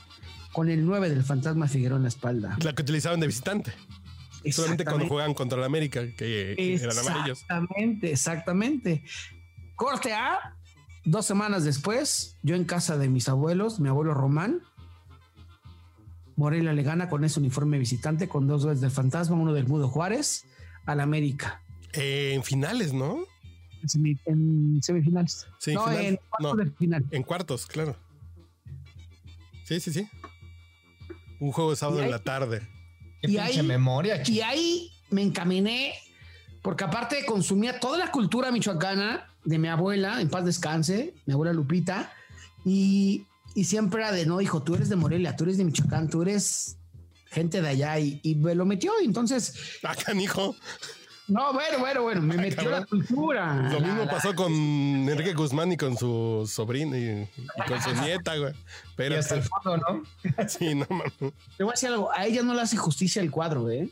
con 0.53 0.69
el 0.69 0.85
9 0.85 1.09
del 1.09 1.23
Fantasma 1.25 1.67
Figueroa 1.67 1.97
en 1.97 2.03
la 2.03 2.09
espalda. 2.09 2.59
La 2.63 2.75
que 2.75 2.83
utilizaban 2.83 3.21
de 3.21 3.27
visitante. 3.27 3.73
Solamente 4.51 4.85
cuando 4.85 5.07
juegan 5.07 5.35
contra 5.35 5.59
el 5.59 5.65
América, 5.65 6.01
que, 6.01 6.55
que 6.57 6.75
eran 6.75 6.99
amarillos. 6.99 7.41
Exactamente, 7.41 8.13
exactamente. 8.13 9.03
Corte 9.77 10.13
A, 10.13 10.57
dos 11.05 11.27
semanas 11.27 11.65
después, 11.65 12.37
yo 12.43 12.55
en 12.55 12.65
casa 12.65 12.99
de 12.99 13.09
mis 13.09 13.29
abuelos, 13.29 13.81
mi 13.81 13.89
abuelo 13.89 14.15
Román, 14.15 14.63
Morelia 16.37 16.73
le 16.73 16.83
gana 16.83 17.11
con 17.11 17.25
ese 17.25 17.39
uniforme 17.39 17.79
visitante, 17.79 18.29
con 18.29 18.47
dos 18.47 18.65
goles 18.65 18.81
del 18.81 18.91
fantasma, 18.91 19.37
uno 19.37 19.53
del 19.53 19.67
Mudo 19.67 19.89
Juárez, 19.89 20.47
al 20.87 21.01
América. 21.01 21.63
Eh, 21.93 22.33
en 22.35 22.43
finales, 22.43 22.93
¿no? 22.95 23.25
En, 23.83 23.89
semi- 23.89 24.19
en 24.27 24.81
semifinales. 24.83 25.47
Sí, 25.59 25.75
no, 25.75 25.85
final. 25.87 26.05
en 26.05 26.17
cuartos 26.17 26.57
No. 26.57 26.65
de 26.65 26.71
final. 26.73 27.05
En 27.11 27.23
cuartos, 27.23 27.67
claro. 27.67 27.97
Sí, 29.65 29.81
sí, 29.81 29.93
sí. 29.93 30.09
Un 31.39 31.53
juego 31.53 31.71
de 31.71 31.77
sábado 31.77 32.03
en 32.03 32.11
la 32.11 32.19
tarde. 32.23 32.61
Qué 33.23 33.31
Y 33.31 33.37
pinche 33.37 33.61
ahí- 33.61 33.63
memoria, 33.67 34.23
Y 34.27 34.41
ahí 34.41 34.91
me 35.11 35.23
encaminé, 35.23 35.95
porque 36.63 36.85
aparte 36.85 37.25
consumía 37.27 37.79
toda 37.81 37.99
la 37.99 38.11
cultura 38.11 38.51
michoacana 38.51 39.27
de 39.45 39.59
mi 39.59 39.69
abuela, 39.69 40.21
en 40.21 40.29
paz 40.29 40.45
descanse, 40.45 41.15
mi 41.27 41.33
abuela 41.33 41.53
Lupita, 41.53 42.13
y, 42.65 43.25
y 43.55 43.65
siempre 43.65 44.03
era 44.03 44.13
de, 44.13 44.27
no, 44.27 44.41
hijo, 44.41 44.63
tú 44.63 44.75
eres 44.75 44.89
de 44.89 44.97
Morelia, 44.97 45.37
tú 45.37 45.45
eres 45.45 45.57
de 45.59 45.65
Michoacán, 45.65 46.09
tú 46.11 46.23
eres 46.23 46.77
gente 47.27 47.63
de 47.63 47.69
allá, 47.69 47.99
y, 47.99 48.21
y 48.23 48.35
me 48.35 48.55
lo 48.55 48.67
metió, 48.67 48.93
y 49.01 49.05
entonces, 49.07 49.55
Acá, 49.83 50.13
hijo. 50.15 50.55
No, 51.31 51.53
bueno, 51.53 51.79
bueno, 51.79 52.03
bueno, 52.03 52.21
me 52.23 52.37
metió 52.37 52.57
cabrón. 52.57 52.81
la 52.81 52.87
cultura. 52.87 53.55
Lo 53.71 53.81
la- 53.81 53.87
mismo 53.87 54.05
la- 54.05 54.11
pasó 54.11 54.35
con 54.35 54.53
Enrique 54.53 55.33
Guzmán 55.35 55.73
y 55.73 55.77
con 55.77 55.97
su 55.97 56.49
sobrina 56.53 56.99
y, 56.99 57.29
y 57.37 57.69
con 57.69 57.81
su 57.83 57.93
nieta, 58.03 58.37
güey. 58.37 58.53
Y 58.53 59.15
hasta 59.15 59.35
el 59.37 59.41
Pero 59.43 59.49
fondo, 59.63 59.77
¿no? 59.79 60.49
sí, 60.49 60.75
no 60.75 60.87
mames. 60.91 61.13
Te 61.57 61.65
voy 61.65 61.71
a 61.71 61.73
decir 61.73 61.89
algo, 61.89 62.11
a 62.13 62.27
ella 62.27 62.43
no 62.43 62.53
le 62.55 62.61
hace 62.61 62.77
justicia 62.77 63.23
el 63.23 63.31
cuadro, 63.31 63.71
¿eh? 63.71 63.89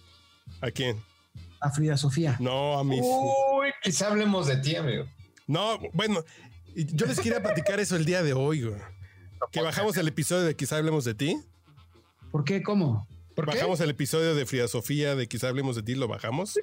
¿A 0.60 0.70
quién? 0.70 1.00
A 1.60 1.70
Frida 1.70 1.96
Sofía. 1.96 2.36
No, 2.40 2.78
a 2.78 2.84
mis. 2.84 3.00
Uy, 3.02 3.68
quizá 3.82 4.08
hablemos 4.08 4.46
de 4.46 4.56
ti, 4.58 4.76
amigo. 4.76 5.06
No, 5.46 5.78
bueno, 5.92 6.22
y 6.74 6.84
yo 6.94 7.06
les 7.06 7.18
quería 7.20 7.42
platicar 7.42 7.80
eso 7.80 7.96
el 7.96 8.04
día 8.04 8.22
de 8.22 8.32
hoy, 8.34 8.62
güey. 8.62 8.80
Que 9.50 9.62
bajamos 9.62 9.96
el 9.96 10.06
episodio 10.08 10.42
de 10.44 10.54
Quizá 10.56 10.76
hablemos 10.76 11.04
de 11.04 11.14
ti. 11.14 11.36
¿Por 12.30 12.44
qué? 12.44 12.62
¿Cómo? 12.62 13.06
¿Por 13.34 13.46
qué? 13.48 13.54
Bajamos 13.56 13.80
el 13.80 13.90
episodio 13.90 14.34
de 14.34 14.44
Frida 14.46 14.66
Sofía 14.68 15.14
de 15.14 15.26
Quizá 15.28 15.48
hablemos 15.48 15.76
de 15.76 15.82
ti, 15.82 15.94
lo 15.94 16.08
bajamos. 16.08 16.58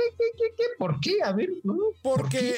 ¿Qué, 0.00 0.16
qué, 0.16 0.24
qué, 0.36 0.44
qué, 0.48 0.54
qué? 0.56 0.64
¿Por 0.78 1.00
qué? 1.00 1.22
A 1.22 1.32
ver, 1.32 1.50
¿no? 1.64 1.74
Porque, 2.02 2.54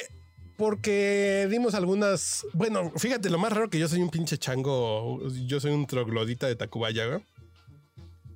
porque 0.57 1.47
dimos 1.51 1.75
algunas. 1.75 2.47
Bueno, 2.53 2.93
fíjate, 2.97 3.31
lo 3.31 3.39
más 3.39 3.53
raro 3.53 3.69
que 3.71 3.79
yo 3.79 3.89
soy 3.89 4.01
un 4.01 4.11
pinche 4.11 4.39
chango. 4.39 5.21
Yo 5.47 5.61
soy 5.61 5.73
un 5.73 5.87
troglodita 5.87 6.47
de 6.47 6.57
Tacubaya. 6.57 7.21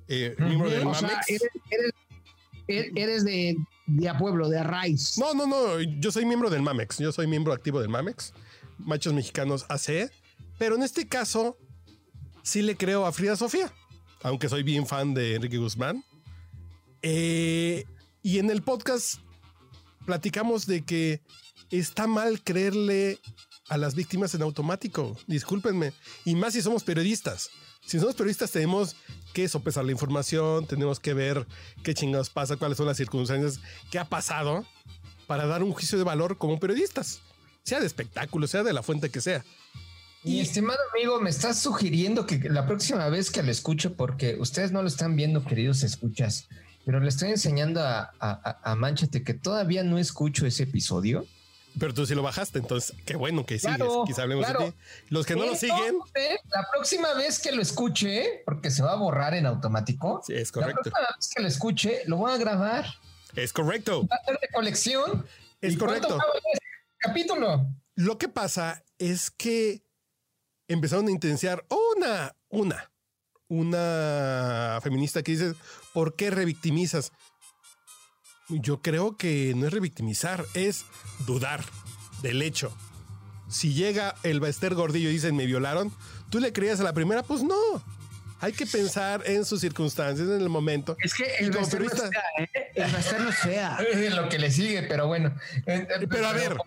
Eh, 0.07 0.35
miembro 0.39 0.69
del 0.69 0.87
O 0.87 0.93
sea, 0.93 1.21
eres, 1.27 1.41
eres- 1.69 1.93
eres- 2.67 2.91
eres 2.95 3.23
de, 3.25 3.55
de 3.87 4.09
a 4.09 4.17
pueblo, 4.17 4.49
de 4.49 4.59
Arraiz. 4.59 5.17
No, 5.17 5.33
no, 5.33 5.45
no. 5.47 5.79
Yo 5.81 6.11
soy 6.11 6.25
miembro 6.25 6.49
del 6.49 6.61
Mamex. 6.61 6.97
Yo 6.97 7.11
soy 7.11 7.27
miembro 7.27 7.53
activo 7.53 7.79
del 7.79 7.89
Mamex. 7.89 8.33
Machos 8.77 9.13
Mexicanos 9.13 9.65
AC. 9.69 10.11
Pero 10.57 10.75
en 10.75 10.83
este 10.83 11.07
caso, 11.07 11.57
sí 12.43 12.61
le 12.61 12.75
creo 12.75 13.05
a 13.05 13.11
Frida 13.11 13.35
Sofía. 13.35 13.71
Aunque 14.23 14.49
soy 14.49 14.63
bien 14.63 14.85
fan 14.87 15.13
de 15.13 15.35
Enrique 15.35 15.57
Guzmán. 15.57 16.03
Eh, 17.01 17.85
y 18.27 18.39
en 18.39 18.49
el 18.49 18.61
podcast 18.61 19.19
platicamos 20.05 20.67
de 20.67 20.83
que 20.83 21.21
está 21.71 22.07
mal 22.07 22.43
creerle 22.43 23.19
a 23.69 23.77
las 23.77 23.95
víctimas 23.95 24.35
en 24.35 24.41
automático. 24.41 25.15
Discúlpenme. 25.27 25.93
Y 26.25 26.35
más 26.35 26.51
si 26.51 26.61
somos 26.61 26.83
periodistas. 26.83 27.49
Si 27.85 27.97
somos 28.01 28.15
periodistas 28.15 28.51
tenemos 28.51 28.97
que 29.33 29.47
sopesar 29.47 29.85
la 29.85 29.93
información, 29.93 30.67
tenemos 30.67 30.99
que 30.99 31.13
ver 31.13 31.47
qué 31.83 31.93
chingados 31.93 32.29
pasa, 32.29 32.57
cuáles 32.57 32.77
son 32.77 32.87
las 32.87 32.97
circunstancias, 32.97 33.61
qué 33.91 33.97
ha 33.97 34.09
pasado 34.09 34.65
para 35.25 35.47
dar 35.47 35.63
un 35.63 35.71
juicio 35.71 35.97
de 35.97 36.03
valor 36.03 36.37
como 36.37 36.59
periodistas. 36.59 37.21
Sea 37.63 37.79
de 37.79 37.87
espectáculo, 37.87 38.45
sea 38.47 38.63
de 38.63 38.73
la 38.73 38.83
fuente 38.83 39.09
que 39.09 39.21
sea. 39.21 39.45
Mi 40.25 40.41
estimado 40.41 40.79
amigo, 40.93 41.21
me 41.21 41.29
estás 41.29 41.59
sugiriendo 41.59 42.25
que 42.25 42.39
la 42.49 42.67
próxima 42.67 43.07
vez 43.07 43.31
que 43.31 43.41
lo 43.41 43.51
escucho, 43.53 43.95
porque 43.95 44.35
ustedes 44.37 44.73
no 44.73 44.81
lo 44.81 44.89
están 44.89 45.15
viendo, 45.15 45.45
queridos 45.45 45.83
escuchas, 45.83 46.49
pero 46.87 47.01
le 47.01 47.09
estoy 47.09 47.31
enseñando 47.31 47.81
a, 47.81 48.13
a, 48.17 48.59
a- 48.71 48.75
Manchate 48.77 49.21
que 49.21 49.33
todavía 49.33 49.83
no 49.83 49.97
escucho 49.97 50.45
ese 50.45 50.63
episodio. 50.63 51.25
Pero 51.77 51.93
tú 51.93 52.05
sí 52.05 52.15
lo 52.15 52.23
bajaste, 52.23 52.59
entonces 52.59 52.95
qué 53.05 53.17
bueno 53.17 53.45
que 53.45 53.59
sigues. 53.59 53.75
Claro, 53.75 54.05
Quizá 54.07 54.21
hablemos 54.21 54.45
claro. 54.45 54.61
de 54.61 54.71
ti. 54.71 54.77
Los 55.09 55.25
que 55.25 55.35
no 55.35 55.45
lo 55.45 55.53
siguen, 55.55 55.77
Entonces, 55.95 56.39
La 56.49 56.65
próxima 56.71 57.13
vez 57.15 57.39
que 57.39 57.51
lo 57.51 57.61
escuche, 57.61 58.41
porque 58.45 58.71
se 58.71 58.81
va 58.83 58.93
a 58.93 58.95
borrar 58.95 59.33
en 59.33 59.45
automático, 59.45 60.21
sí, 60.25 60.33
es 60.33 60.47
la 60.55 60.61
correcto. 60.61 60.81
próxima 60.83 61.07
vez 61.17 61.29
que 61.35 61.41
lo 61.41 61.47
escuche, 61.49 62.01
lo 62.05 62.15
voy 62.17 62.31
a 62.31 62.37
grabar. 62.37 62.85
Es 63.35 63.51
correcto. 63.51 64.07
Va 64.07 64.15
a 64.15 64.23
ser 64.25 64.39
de 64.39 64.47
colección. 64.47 65.25
Es 65.59 65.73
¿Y 65.73 65.77
cuánto 65.77 66.07
correcto. 66.07 66.25
capítulo? 66.99 67.67
Lo 67.95 68.17
que 68.17 68.29
pasa 68.29 68.81
es 68.97 69.29
que 69.29 69.83
empezaron 70.69 71.07
a 71.09 71.11
intensiar 71.11 71.65
una, 71.97 72.33
una, 72.49 72.89
una 73.49 74.79
feminista 74.81 75.21
que 75.21 75.31
dice, 75.33 75.53
¿por 75.97 76.13
qué 76.13 76.29
revictimizas? 76.29 77.11
Yo 78.49 78.83
creo 78.83 79.17
que 79.17 79.53
no 79.55 79.65
es 79.65 79.73
revictimizar, 79.73 80.45
es 80.53 80.85
dudar 81.25 81.63
del 82.21 82.43
hecho. 82.43 82.71
Si 83.49 83.73
llega 83.73 84.13
el 84.21 84.39
Bester 84.39 84.75
Gordillo 84.75 85.09
y 85.09 85.13
dicen 85.13 85.35
me 85.35 85.47
violaron, 85.47 85.91
¿tú 86.29 86.39
le 86.39 86.53
creías 86.53 86.79
a 86.81 86.83
la 86.83 86.93
primera? 86.93 87.23
Pues 87.23 87.41
no. 87.41 87.55
Hay 88.41 88.53
que 88.53 88.67
pensar 88.67 89.23
en 89.25 89.43
sus 89.43 89.59
circunstancias, 89.59 90.29
en 90.29 90.39
el 90.39 90.49
momento. 90.49 90.95
Es 90.99 91.15
que 91.15 91.23
el 91.39 91.49
Bester 91.49 91.81
no 91.81 91.89
fea, 91.89 92.21
¿eh? 92.37 92.71
El 92.75 92.91
Bester 92.91 93.19
no 93.19 93.29
es 93.29 93.39
fea. 93.39 93.77
Es 93.91 94.13
lo 94.13 94.29
que 94.29 94.37
le 94.37 94.51
sigue, 94.51 94.83
pero 94.83 95.07
bueno. 95.07 95.33
Eh, 95.65 95.87
eh, 95.99 96.07
Pero 96.07 96.27
a 96.27 96.33
ver, 96.33 96.57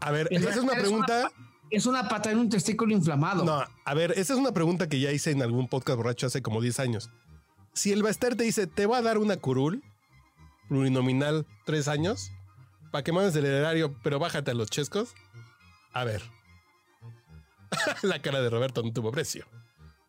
a 0.00 0.10
ver, 0.10 0.26
El 0.32 0.42
esa 0.42 0.50
es 0.50 0.56
una 0.56 0.72
Bester 0.72 0.86
es 0.86 0.90
una 0.90 1.06
pregunta. 1.06 1.32
Es 1.70 1.86
una 1.86 2.08
pata 2.08 2.32
en 2.32 2.38
un 2.38 2.50
testículo 2.50 2.92
inflamado. 2.92 3.44
No, 3.44 3.64
a 3.84 3.94
ver, 3.94 4.14
esa 4.16 4.32
es 4.32 4.38
una 4.40 4.50
pregunta 4.50 4.88
que 4.88 4.98
ya 4.98 5.12
hice 5.12 5.30
en 5.30 5.42
algún 5.42 5.68
podcast 5.68 5.96
borracho 5.96 6.26
hace 6.26 6.42
como 6.42 6.60
10 6.60 6.80
años. 6.80 7.10
Si 7.74 7.92
el 7.92 8.02
Baster 8.02 8.36
te 8.36 8.44
dice, 8.44 8.66
te 8.66 8.86
va 8.86 8.98
a 8.98 9.02
dar 9.02 9.18
una 9.18 9.36
curul 9.36 9.82
plurinominal 10.68 11.46
tres 11.66 11.88
años, 11.88 12.30
para 12.90 13.02
que 13.04 13.12
mandes 13.12 13.34
el 13.36 13.44
erario, 13.44 13.94
pero 14.02 14.18
bájate 14.18 14.52
a 14.52 14.54
los 14.54 14.70
chescos. 14.70 15.14
A 15.92 16.04
ver. 16.04 16.22
La 18.02 18.20
cara 18.22 18.40
de 18.40 18.50
Roberto 18.50 18.82
no 18.82 18.92
tuvo 18.92 19.10
precio. 19.10 19.46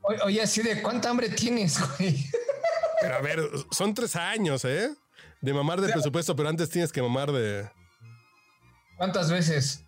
o- 0.02 0.26
Oye, 0.26 0.42
así 0.42 0.62
de 0.62 0.82
cuánta 0.82 1.10
hambre 1.10 1.30
tienes, 1.30 1.80
güey. 1.98 2.26
Pero 3.02 3.16
a 3.16 3.22
ver, 3.22 3.40
son 3.72 3.94
tres 3.94 4.16
años, 4.16 4.64
¿eh? 4.66 4.90
De 5.42 5.54
mamar 5.54 5.82
de 5.82 5.92
presupuesto, 5.92 6.36
pero 6.36 6.48
antes 6.50 6.70
tienes 6.70 6.92
que 6.94 7.02
mamar 7.02 7.32
de. 7.32 7.70
¿Cuántas 8.98 9.30
veces? 9.30 9.85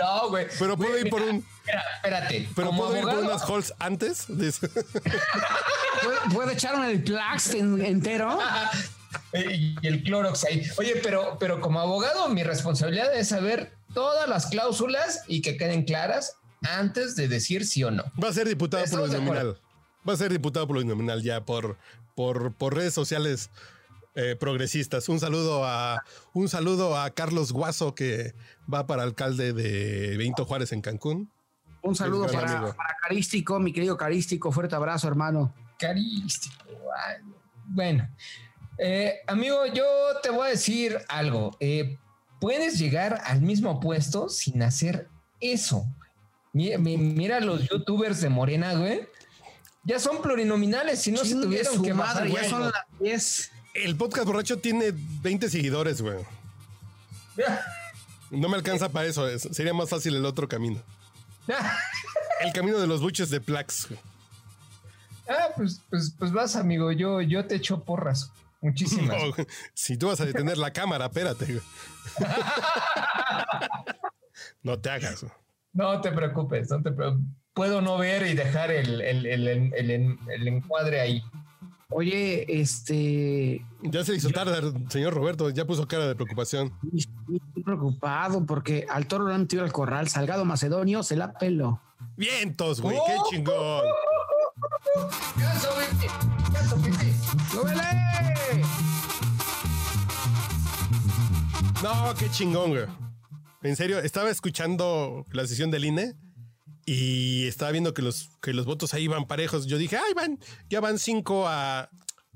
No, 0.00 0.28
güey. 0.28 0.46
Pero 0.58 0.76
puedo 0.76 0.98
ir 0.98 1.10
por 1.10 1.20
mira, 1.20 1.32
un. 1.32 1.38
Espera, 1.60 1.82
espérate. 1.96 2.48
Pero 2.54 2.70
puedo 2.70 2.96
ir 2.96 3.02
por 3.04 3.18
unas 3.18 3.42
halls 3.48 3.72
antes. 3.78 4.24
Dice. 4.28 4.68
¿Puede, 4.68 6.18
puede 6.32 6.52
echarme 6.54 6.90
el 6.90 7.02
Plax 7.02 7.54
en- 7.54 7.84
entero? 7.84 8.38
Y 9.34 9.86
el 9.86 10.02
Clorox 10.02 10.44
ahí. 10.44 10.66
Oye, 10.78 10.96
pero, 11.02 11.36
pero 11.38 11.60
como 11.60 11.80
abogado, 11.80 12.28
mi 12.28 12.42
responsabilidad 12.42 13.14
es 13.14 13.28
saber 13.28 13.72
todas 13.94 14.28
las 14.28 14.46
cláusulas 14.46 15.22
y 15.26 15.40
que 15.42 15.56
queden 15.56 15.84
claras 15.84 16.36
antes 16.62 17.14
de 17.16 17.28
decir 17.28 17.66
sí 17.66 17.82
o 17.84 17.90
no. 17.90 18.04
Va 18.22 18.28
a 18.28 18.32
ser 18.32 18.46
diputado 18.48 18.84
Estamos 18.84 19.10
de 19.10 19.16
plurinominal. 19.16 19.58
Va 20.06 20.12
a 20.14 20.16
ser 20.16 20.32
diputado 20.32 20.66
plurinominal 20.66 21.22
ya 21.22 21.44
por, 21.44 21.76
por, 22.14 22.52
por 22.54 22.74
redes 22.74 22.92
sociales 22.94 23.50
eh, 24.14 24.36
progresistas. 24.38 25.08
Un 25.08 25.20
saludo 25.20 25.64
a 25.64 26.02
un 26.32 26.48
saludo 26.48 26.96
a 26.98 27.10
Carlos 27.10 27.52
Guaso 27.52 27.94
que 27.94 28.34
va 28.72 28.86
para 28.86 29.02
alcalde 29.02 29.52
de 29.52 30.16
Benito 30.16 30.44
Juárez 30.44 30.72
en 30.72 30.80
Cancún. 30.82 31.30
Un 31.82 31.96
saludo 31.96 32.26
para, 32.26 32.76
Carístico, 33.02 33.58
mi 33.58 33.72
querido 33.72 33.96
Carístico. 33.96 34.52
Fuerte 34.52 34.74
abrazo, 34.76 35.08
hermano. 35.08 35.52
Carístico. 35.78 36.54
Bueno, 37.66 38.08
eh, 38.78 39.20
amigo, 39.26 39.66
yo 39.66 39.84
te 40.22 40.30
voy 40.30 40.46
a 40.46 40.50
decir 40.50 40.98
algo. 41.08 41.56
Eh, 41.60 41.96
puedes 42.40 42.78
llegar 42.78 43.20
al 43.24 43.40
mismo 43.42 43.80
puesto 43.80 44.28
sin 44.28 44.62
hacer 44.62 45.08
eso. 45.40 45.86
Mi- 46.52 46.76
mi- 46.76 46.96
Mira 46.98 47.40
los 47.40 47.68
youtubers 47.68 48.20
de 48.20 48.28
Morena, 48.28 48.74
güey. 48.74 49.08
Ya 49.84 49.98
son 49.98 50.20
plurinominales, 50.22 51.00
si 51.00 51.10
no 51.10 51.24
se 51.24 51.34
tuvieron 51.34 51.82
que 51.82 51.94
madre, 51.94 52.28
bajar 52.30 52.42
ya 52.44 52.50
son 52.50 52.62
las 52.70 52.72
10. 53.00 53.51
El 53.74 53.96
podcast 53.96 54.26
borracho 54.26 54.58
tiene 54.58 54.92
20 54.94 55.48
seguidores, 55.48 56.00
güey. 56.02 56.18
No 58.30 58.48
me 58.48 58.56
alcanza 58.56 58.88
para 58.88 59.06
eso. 59.06 59.28
es- 59.28 59.42
Sería 59.52 59.74
más 59.74 59.90
fácil 59.90 60.14
el 60.16 60.24
otro 60.24 60.48
camino. 60.48 60.80
El 62.40 62.50
camino 62.54 62.78
de 62.78 62.86
los 62.86 63.02
buches 63.02 63.28
de 63.28 63.40
Plax. 63.42 63.88
güey. 63.88 64.00
Ah, 65.28 65.48
pues, 65.54 65.82
pues, 65.90 66.14
pues 66.18 66.32
vas, 66.32 66.56
amigo. 66.56 66.92
Yo, 66.92 67.20
yo 67.20 67.44
te 67.46 67.56
echo 67.56 67.84
porras. 67.84 68.30
Muchísimas. 68.62 69.16
No, 69.36 69.44
si 69.74 69.96
tú 69.98 70.08
vas 70.08 70.20
a 70.22 70.24
detener 70.24 70.56
la 70.56 70.72
cámara, 70.72 71.06
espérate. 71.06 71.44
güey. 71.44 71.60
No 74.62 74.78
te 74.78 74.90
hagas. 74.90 75.22
güey. 75.22 75.32
No 75.74 76.00
te 76.00 76.10
preocupes, 76.12 76.70
no 76.70 76.82
te 76.82 76.90
preocupes. 76.90 77.26
Puedo 77.52 77.82
no 77.82 77.98
ver 77.98 78.26
y 78.26 78.34
dejar 78.34 78.70
el- 78.70 79.02
el 79.02 80.48
encuadre 80.48 81.00
ahí. 81.02 81.22
Oye, 81.94 82.60
este. 82.60 83.64
Ya 83.82 84.04
se 84.04 84.14
hizo 84.14 84.30
tarde, 84.30 84.72
señor 84.88 85.14
Roberto. 85.14 85.50
Ya 85.50 85.66
puso 85.66 85.86
cara 85.86 86.06
de 86.08 86.14
preocupación. 86.14 86.72
Estoy 86.96 87.62
preocupado 87.64 88.44
porque 88.46 88.86
al 88.88 89.06
toro 89.06 89.26
lo 89.26 89.34
han 89.34 89.42
metido 89.42 89.64
al 89.64 89.72
corral. 89.72 90.08
Salgado 90.08 90.44
Macedonio 90.44 91.02
se 91.02 91.16
la 91.16 91.32
peló. 91.34 91.80
Vientos, 92.16 92.80
güey. 92.80 92.96
Qué 93.06 93.14
Oh. 93.18 93.24
chingón. 93.30 93.82
¡Súbele! 97.50 97.82
No, 101.82 102.14
qué 102.18 102.30
chingón, 102.30 102.70
güey. 102.70 102.84
En 103.62 103.76
serio, 103.76 103.98
estaba 103.98 104.30
escuchando 104.30 105.24
la 105.32 105.46
sesión 105.46 105.70
del 105.70 105.84
INE 105.84 106.14
y 106.84 107.46
estaba 107.46 107.70
viendo 107.72 107.94
que 107.94 108.02
los, 108.02 108.30
que 108.40 108.52
los 108.52 108.66
votos 108.66 108.94
ahí 108.94 109.06
van 109.08 109.26
parejos. 109.26 109.66
Yo 109.66 109.78
dije, 109.78 109.96
ay, 109.96 110.14
van, 110.14 110.38
ya 110.68 110.80
van 110.80 110.98
cinco 110.98 111.46
a. 111.46 111.88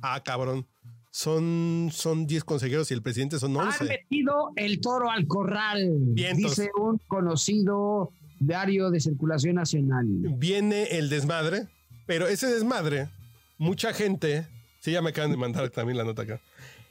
Ah, 0.02 0.22
cabrón. 0.24 0.66
Son, 1.10 1.88
son 1.92 2.26
10 2.26 2.44
consejeros 2.44 2.90
y 2.90 2.94
el 2.94 3.00
presidente 3.00 3.38
son 3.38 3.56
Han 3.58 3.68
11. 3.68 3.84
metido 3.84 4.52
el 4.56 4.80
toro 4.82 5.10
al 5.10 5.26
corral. 5.26 5.88
Vientos. 5.98 6.56
Dice 6.56 6.70
un 6.78 6.98
conocido 7.08 8.10
diario 8.38 8.90
de 8.90 9.00
circulación 9.00 9.54
nacional. 9.54 10.04
Viene 10.08 10.98
el 10.98 11.08
desmadre, 11.08 11.68
pero 12.06 12.26
ese 12.26 12.48
desmadre, 12.48 13.08
mucha 13.56 13.94
gente. 13.94 14.46
Sí, 14.80 14.92
ya 14.92 15.00
me 15.00 15.10
acaban 15.10 15.30
de 15.30 15.38
mandar 15.38 15.70
también 15.70 15.96
la 15.96 16.04
nota 16.04 16.22
acá. 16.22 16.40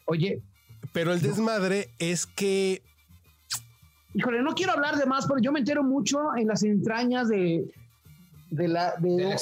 Oye, 0.05 0.41
Pero 0.91 1.13
el 1.13 1.21
desmadre 1.21 1.89
es 1.99 2.25
que 2.25 2.81
híjole, 4.15 4.41
no 4.41 4.55
quiero 4.55 4.71
hablar 4.73 4.97
de 4.97 5.05
más, 5.05 5.27
pero 5.27 5.39
yo 5.39 5.51
me 5.51 5.59
entero 5.59 5.83
mucho 5.83 6.35
en 6.35 6.47
las 6.47 6.63
entrañas 6.63 7.27
de, 7.29 7.71
de 8.49 8.67
la 8.67 8.95
de, 8.97 9.35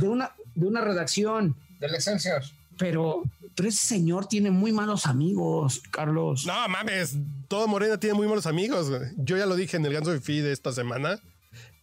de 0.00 0.08
una 0.08 0.32
de 0.54 0.66
una 0.66 0.80
redacción. 0.80 1.54
Del 1.78 1.94
Excelsior. 1.94 2.42
Pero, 2.78 3.22
pero 3.54 3.68
ese 3.68 3.86
señor 3.86 4.26
tiene 4.26 4.50
muy 4.50 4.72
malos 4.72 5.04
amigos, 5.06 5.82
Carlos. 5.90 6.46
No 6.46 6.68
mames, 6.68 7.16
todo 7.48 7.68
Morena 7.68 7.98
tiene 7.98 8.14
muy 8.14 8.26
malos 8.26 8.46
amigos. 8.46 8.90
Yo 9.18 9.36
ya 9.36 9.44
lo 9.46 9.54
dije 9.54 9.76
en 9.76 9.84
el 9.84 9.92
Ganso 9.92 10.12
de 10.12 10.20
Fi 10.20 10.40
de 10.40 10.52
esta 10.52 10.72
semana. 10.72 11.18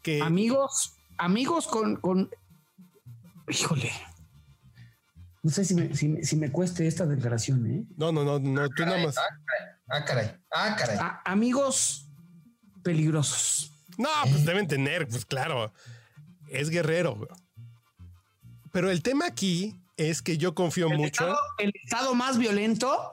Que 0.02 0.22
Amigos, 0.22 0.93
amigos 1.18 1.68
con, 1.68 1.98
con. 1.98 2.30
Híjole. 3.50 3.91
No 5.43 5.52
sé 5.52 5.64
si 5.66 5.76
me, 5.76 5.95
si, 5.95 6.08
me- 6.10 6.24
si 6.24 6.36
me 6.36 6.52
cueste 6.52 6.88
esta 6.88 7.06
declaración, 7.06 7.66
¿eh? 7.68 7.86
no, 7.95 8.12
no, 8.12 8.24
no, 8.24 8.39
no, 8.39 8.68
tú 8.70 8.84
nada 8.84 8.98
más. 9.06 9.16
Ah, 9.88 10.04
caray. 10.04 10.32
Ah, 10.52 10.76
caray. 10.78 10.98
A- 11.00 11.22
amigos 11.26 12.07
peligrosos. 12.88 13.69
No, 13.97 14.07
pues 14.23 14.45
deben 14.45 14.65
tener, 14.65 15.07
pues 15.09 15.25
claro. 15.25 15.73
Es 16.49 16.69
guerrero. 16.69 17.15
güey. 17.15 17.29
Pero 18.71 18.89
el 18.89 19.03
tema 19.03 19.25
aquí 19.25 19.75
es 19.97 20.21
que 20.21 20.38
yo 20.38 20.55
confío 20.55 20.88
El 20.89 20.97
mucho, 20.97 21.09
estado, 21.09 21.38
el 21.57 21.73
estado 21.83 22.15
más 22.15 22.38
violento 22.38 23.11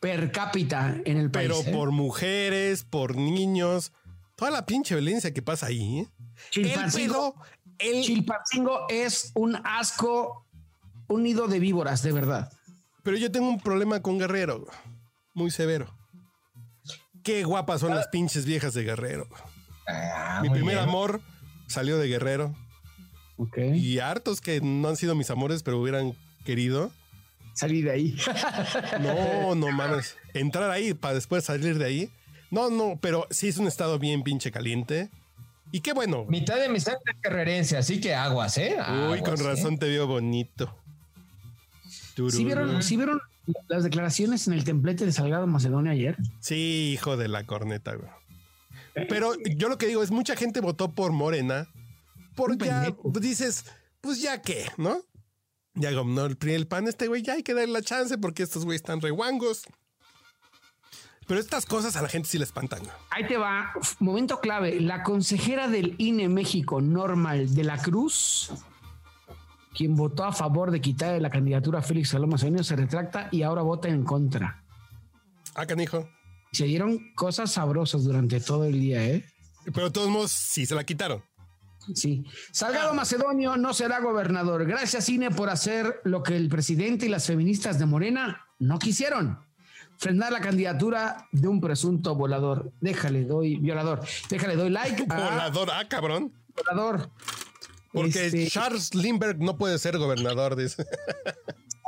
per 0.00 0.32
cápita 0.32 0.96
en 1.04 1.18
el 1.18 1.30
país. 1.30 1.50
pero 1.50 1.60
¿eh? 1.60 1.72
por 1.74 1.90
mujeres, 1.90 2.84
por 2.84 3.16
niños, 3.16 3.92
toda 4.34 4.50
la 4.50 4.64
pinche 4.64 4.94
violencia 4.94 5.34
que 5.34 5.42
pasa 5.42 5.66
ahí. 5.66 6.00
¿eh? 6.00 6.08
Chilpancingo, 6.48 7.34
pedo, 7.34 7.46
el, 7.78 8.02
Chilpancingo 8.02 8.86
es 8.88 9.30
un 9.34 9.56
asco, 9.62 10.46
un 11.08 11.22
nido 11.22 11.48
de 11.48 11.58
víboras, 11.58 12.02
de 12.02 12.12
verdad. 12.12 12.50
Pero 13.02 13.18
yo 13.18 13.30
tengo 13.30 13.48
un 13.50 13.60
problema 13.60 14.00
con 14.00 14.18
Guerrero, 14.18 14.66
muy 15.34 15.50
severo. 15.50 15.94
Qué 17.24 17.42
guapas 17.42 17.80
son 17.80 17.94
las 17.94 18.08
pinches 18.08 18.44
viejas 18.44 18.74
de 18.74 18.84
Guerrero. 18.84 19.26
Ah, 19.88 20.40
Mi 20.42 20.50
primer 20.50 20.76
bien. 20.76 20.88
amor 20.88 21.22
salió 21.66 21.98
de 21.98 22.06
Guerrero. 22.06 22.54
Y 23.56 23.98
hartos 23.98 24.40
que 24.40 24.60
no 24.60 24.88
han 24.88 24.96
sido 24.96 25.14
mis 25.14 25.30
amores, 25.30 25.62
pero 25.62 25.80
hubieran 25.80 26.14
querido. 26.44 26.92
Salí 27.54 27.82
de 27.82 27.90
ahí. 27.90 28.16
No, 29.00 29.54
no 29.54 29.70
mames. 29.72 30.16
Entrar 30.34 30.70
ahí 30.70 30.92
para 30.94 31.14
después 31.14 31.44
salir 31.44 31.78
de 31.78 31.84
ahí. 31.86 32.10
No, 32.50 32.70
no, 32.70 32.98
pero 33.00 33.26
sí 33.30 33.48
es 33.48 33.58
un 33.58 33.66
estado 33.66 33.98
bien 33.98 34.22
pinche 34.22 34.52
caliente. 34.52 35.10
Y 35.72 35.80
qué 35.80 35.92
bueno. 35.92 36.24
Mitad 36.28 36.56
de 36.60 36.68
mi 36.68 36.78
sangre 36.78 37.00
es 37.12 37.20
guerrerense, 37.22 37.76
así 37.76 38.00
que 38.00 38.14
aguas, 38.14 38.58
¿eh? 38.58 38.76
Uy, 39.10 39.20
con 39.22 39.40
¿eh? 39.40 39.42
razón 39.42 39.78
te 39.78 39.88
veo 39.88 40.06
bonito. 40.06 40.76
¿Sí 41.88 42.44
vieron, 42.44 42.82
sí 42.82 42.96
vieron 42.96 43.20
las 43.68 43.84
declaraciones 43.84 44.46
en 44.46 44.54
el 44.54 44.64
templete 44.64 45.04
de 45.04 45.12
Salgado 45.12 45.46
Macedonia 45.46 45.92
ayer? 45.92 46.16
Sí, 46.40 46.92
hijo 46.94 47.16
de 47.16 47.28
la 47.28 47.44
corneta, 47.44 47.94
güey. 47.94 48.10
Pero 49.08 49.34
yo 49.56 49.68
lo 49.68 49.78
que 49.78 49.86
digo 49.86 50.02
es, 50.02 50.10
mucha 50.10 50.36
gente 50.36 50.60
votó 50.60 50.92
por 50.92 51.12
Morena. 51.12 51.68
Por 52.36 52.52
Un 52.52 52.58
ya, 52.58 52.94
dices, 53.20 53.64
pues 54.00 54.20
ya 54.20 54.40
qué, 54.40 54.70
¿no? 54.76 55.02
Ya 55.74 55.90
no 55.90 56.26
el 56.26 56.36
el 56.40 56.66
PAN, 56.68 56.86
este 56.86 57.08
güey, 57.08 57.22
ya 57.22 57.34
hay 57.34 57.42
que 57.42 57.54
darle 57.54 57.72
la 57.72 57.82
chance 57.82 58.16
porque 58.18 58.44
estos 58.44 58.64
güeyes 58.64 58.82
están 58.82 59.00
reguangos. 59.00 59.64
Pero 61.26 61.40
estas 61.40 61.64
cosas 61.66 61.96
a 61.96 62.02
la 62.02 62.08
gente 62.08 62.28
sí 62.28 62.38
le 62.38 62.44
espantan. 62.44 62.82
Ahí 63.10 63.26
te 63.26 63.36
va, 63.36 63.72
momento 63.98 64.40
clave. 64.40 64.80
La 64.80 65.02
consejera 65.02 65.68
del 65.68 65.94
INE 65.98 66.28
México, 66.28 66.80
Normal 66.80 67.54
de 67.54 67.64
la 67.64 67.78
Cruz, 67.78 68.50
quien 69.74 69.94
votó 69.96 70.24
a 70.24 70.32
favor 70.32 70.70
de 70.70 70.80
quitar 70.80 71.20
la 71.20 71.30
candidatura 71.30 71.80
a 71.80 71.82
Félix 71.82 72.10
Salón 72.10 72.30
Macedonio, 72.30 72.62
se 72.62 72.76
retracta 72.76 73.28
y 73.30 73.42
ahora 73.42 73.62
vota 73.62 73.88
en 73.88 74.04
contra. 74.04 74.62
Ah, 75.54 75.66
canijo. 75.66 76.08
Se 76.52 76.64
dieron 76.64 77.12
cosas 77.14 77.52
sabrosas 77.52 78.04
durante 78.04 78.40
todo 78.40 78.64
el 78.64 78.80
día, 78.80 79.04
¿eh? 79.04 79.24
Pero 79.72 79.86
de 79.86 79.92
todos 79.92 80.08
modos, 80.08 80.30
sí 80.30 80.66
se 80.66 80.74
la 80.74 80.84
quitaron. 80.84 81.22
Sí. 81.94 82.24
Salgado 82.50 82.94
Macedonio 82.94 83.56
no 83.56 83.74
será 83.74 84.00
gobernador. 84.00 84.64
Gracias, 84.64 85.08
INE, 85.08 85.30
por 85.30 85.50
hacer 85.50 86.00
lo 86.04 86.22
que 86.22 86.36
el 86.36 86.48
presidente 86.48 87.06
y 87.06 87.08
las 87.08 87.26
feministas 87.26 87.78
de 87.78 87.86
Morena 87.86 88.46
no 88.58 88.78
quisieron. 88.78 89.38
Frenar 89.98 90.32
la 90.32 90.40
candidatura 90.40 91.28
de 91.32 91.48
un 91.48 91.60
presunto 91.60 92.14
volador. 92.14 92.72
Déjale, 92.80 93.24
doy, 93.24 93.56
violador. 93.56 94.00
Déjale, 94.28 94.56
doy 94.56 94.70
like 94.70 95.06
a 95.08 95.14
Volador, 95.14 95.70
ah, 95.72 95.84
cabrón. 95.88 96.32
volador. 96.56 97.10
Porque 97.94 98.26
Este, 98.26 98.48
Charles 98.48 98.94
Lindbergh 98.94 99.38
no 99.38 99.56
puede 99.56 99.78
ser 99.78 99.96
gobernador, 99.98 100.56
dice. 100.56 100.84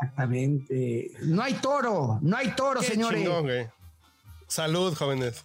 Exactamente. 0.01 1.11
No 1.23 1.43
hay 1.43 1.55
toro, 1.55 2.19
no 2.23 2.37
hay 2.37 2.55
toro, 2.55 2.81
Qué 2.81 2.87
señores. 2.87 3.21
chingón, 3.23 3.45
güey. 3.45 3.67
Salud, 4.47 4.95
jóvenes. 4.95 5.45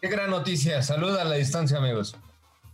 Qué 0.00 0.08
gran 0.08 0.30
noticia. 0.30 0.82
Saluda 0.82 1.22
a 1.22 1.24
la 1.24 1.36
distancia, 1.36 1.78
amigos. 1.78 2.16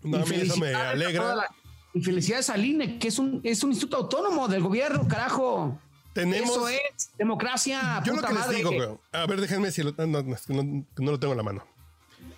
No, 0.02 0.18
a 0.18 0.26
mí 0.26 0.36
eso 0.36 0.56
me 0.56 0.74
alegra. 0.74 1.34
la- 1.34 1.48
y 1.94 2.00
felicidades 2.02 2.50
al 2.50 2.64
INE, 2.64 2.98
que 2.98 3.08
es 3.08 3.18
un, 3.18 3.40
es 3.44 3.62
un 3.62 3.70
instituto 3.70 3.96
autónomo 3.98 4.48
del 4.48 4.62
gobierno, 4.62 5.06
carajo. 5.08 5.78
Tenemos. 6.12 6.50
Eso 6.50 6.68
es 6.68 7.10
democracia. 7.16 8.02
Yo 8.04 8.14
lo 8.14 8.22
que 8.22 8.32
les 8.32 8.38
madre. 8.40 8.56
digo, 8.56 8.70
güey, 8.72 8.88
a 9.12 9.26
ver, 9.26 9.40
déjenme 9.40 9.70
si 9.70 9.82
lo, 9.82 9.92
no, 9.92 10.24
que 10.24 10.52
no, 10.54 10.62
no 10.98 11.10
lo 11.12 11.18
tengo 11.20 11.32
en 11.32 11.36
la 11.38 11.42
mano. 11.44 11.64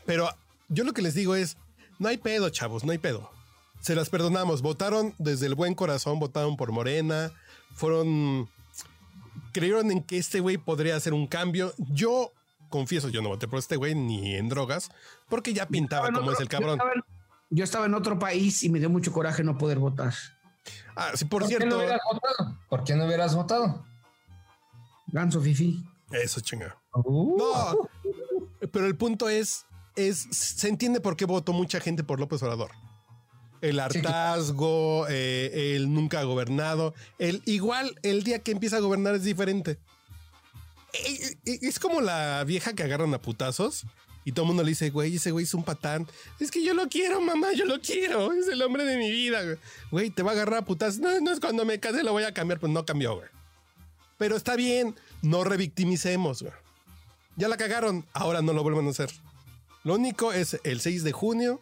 Pero 0.05 0.29
yo 0.69 0.85
lo 0.85 0.93
que 0.93 1.03
les 1.03 1.15
digo 1.15 1.35
es, 1.35 1.57
no 1.99 2.09
hay 2.09 2.19
pedo, 2.19 2.49
chavos, 2.51 2.85
no 2.85 2.93
hay 2.93 2.99
pedo. 2.99 3.31
Se 3.87 3.95
las 3.95 4.09
perdonamos. 4.11 4.63
Votaron 4.63 5.15
desde 5.19 5.47
el 5.47 5.55
buen 5.55 5.77
corazón, 5.77 6.19
votaron 6.19 6.57
por 6.57 6.73
Morena, 6.73 7.31
fueron, 7.77 8.49
creyeron 9.53 9.93
en 9.93 10.03
que 10.03 10.19
este 10.19 10.41
güey 10.41 10.57
podría 10.59 10.97
hacer 10.97 11.15
un 11.15 11.29
cambio. 11.29 11.73
Yo 11.79 12.33
confieso, 12.69 13.11
yo 13.11 13.23
no 13.23 13.29
voté 13.29 13.47
por 13.47 13.61
este 13.61 13.77
güey 13.77 13.95
ni 13.95 14.35
en 14.35 14.49
drogas, 14.49 14.91
porque 15.29 15.55
ya 15.55 15.67
pintaba 15.69 16.07
como 16.09 16.19
otro- 16.23 16.33
es 16.33 16.41
el 16.41 16.47
Yo 16.49 16.51
cabrón. 16.51 16.73
estaba, 16.73 16.93
en, 16.95 17.03
yo 17.51 17.63
estaba 17.63 17.87
en 17.87 17.95
otro 17.95 18.19
país 18.19 18.65
y 18.65 18.71
me 18.71 18.81
dio 18.81 18.91
mucho 18.91 19.13
coraje 19.13 19.45
no 19.45 19.57
poder 19.57 19.79
votar. 19.79 20.13
Ah, 20.97 21.13
sí, 21.15 21.25
por 21.27 21.43
¿Por 21.43 21.49
qué 21.49 21.55
no 21.55 21.61
cierto. 21.61 21.77
hubieras 21.79 22.01
votado? 22.13 22.59
¿Por 22.69 22.83
qué 22.83 22.97
no 22.97 23.05
hubieras 23.07 23.37
votado? 23.37 23.85
Ganso 25.13 25.41
Fifi. 25.41 25.85
Eso, 26.11 26.41
chinga. 26.41 26.77
Uh, 26.93 27.39
No, 27.39 27.89
pero 28.73 28.87
el 28.87 28.97
punto 28.97 29.29
es, 29.29 29.65
es, 29.95 30.27
se 30.33 30.69
entiende 30.69 31.01
por 31.01 31.17
qué 31.17 31.25
votó 31.25 31.53
mucha 31.53 31.79
gente 31.79 32.03
por 32.03 32.19
López 32.19 32.43
Obrador. 32.43 32.73
El 33.69 33.81
hartazgo, 33.81 35.07
eh, 35.09 35.75
el 35.77 35.93
nunca 35.93 36.21
ha 36.21 36.25
gobernado, 36.25 36.95
el 37.19 37.43
igual 37.47 37.99
el 38.03 38.23
día 38.23 38.41
que 38.41 38.53
empieza 38.53 38.77
a 38.77 38.81
gobernar 38.81 39.15
es 39.15 39.25
diferente. 39.25 39.79
Eh, 40.93 41.37
eh, 41.45 41.59
Es 41.63 41.79
como 41.79 42.01
la 42.01 42.43
vieja 42.45 42.73
que 42.75 42.83
agarran 42.83 43.13
a 43.13 43.21
putazos 43.21 43.85
Y 44.25 44.33
todo 44.33 44.45
el 44.45 44.49
mundo 44.49 44.63
le 44.63 44.71
dice, 44.71 44.91
güey, 44.91 45.17
ese 45.17 45.31
güey 45.31 45.45
es 45.45 45.55
un 45.55 45.63
patán. 45.63 46.07
Es 46.41 46.51
que 46.51 46.65
yo 46.65 46.75
lo 46.75 46.89
quiero, 46.89 47.21
mamá, 47.21 47.53
yo 47.53 47.65
lo 47.65 47.81
quiero. 47.81 48.33
Es 48.33 48.49
el 48.49 48.61
hombre 48.63 48.85
de 48.85 48.97
mi 48.97 49.11
vida, 49.11 49.41
güey. 49.91 50.11
Te 50.11 50.23
va 50.23 50.31
a 50.31 50.35
agarrar 50.35 50.61
a 50.61 50.65
putas. 50.65 50.99
No, 50.99 51.21
no 51.21 51.31
es 51.31 51.39
cuando 51.39 51.65
me 51.65 51.79
case 51.79 52.03
lo 52.03 52.13
voy 52.13 52.25
a 52.25 52.35
cambiar. 52.35 52.59
Pues 52.59 52.73
no 52.73 52.85
cambió, 52.85 53.17
güey. 53.17 53.29
Pero 54.19 54.37
está 54.37 54.57
bien, 54.57 54.97
no 55.23 55.45
revictimicemos, 55.45 56.43
güey. 56.43 56.55
Ya 57.37 57.49
la 57.49 57.57
cagaron, 57.57 58.05
ahora 58.15 58.43
no 58.43 58.53
lo 58.53 58.63
vuelvan 58.63 58.87
a 58.87 58.91
hacer. 58.91 59.11
Lo 59.85 59.95
único 59.95 60.33
es 60.33 60.59
el 60.65 60.81
6 60.81 61.05
de 61.05 61.13
junio, 61.13 61.61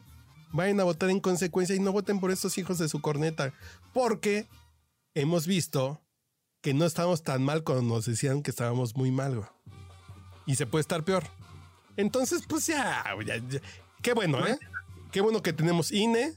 vayan 0.54 0.80
a 0.80 0.84
votar 0.84 1.10
en 1.10 1.20
consecuencia 1.20 1.74
y 1.74 1.80
no 1.80 1.92
voten 1.92 2.20
por 2.20 2.30
estos 2.30 2.56
hijos 2.58 2.78
de 2.78 2.88
su 2.88 3.00
corneta. 3.00 3.52
Porque 3.92 4.46
hemos 5.14 5.46
visto 5.46 6.00
que 6.62 6.72
no 6.72 6.86
estamos 6.86 7.22
tan 7.22 7.42
mal 7.42 7.64
cuando 7.64 7.82
nos 7.82 8.06
decían 8.06 8.42
que 8.42 8.50
estábamos 8.50 8.96
muy 8.96 9.10
mal, 9.10 9.36
güey. 9.36 9.48
Y 10.46 10.54
se 10.54 10.66
puede 10.66 10.80
estar 10.80 11.04
peor. 11.04 11.24
Entonces, 11.96 12.44
pues 12.48 12.66
ya, 12.66 13.04
ya, 13.26 13.36
ya. 13.36 13.60
qué 14.00 14.14
bueno, 14.14 14.46
¿eh? 14.46 14.58
Qué 15.10 15.20
bueno 15.20 15.42
que 15.42 15.52
tenemos 15.52 15.92
INE, 15.92 16.32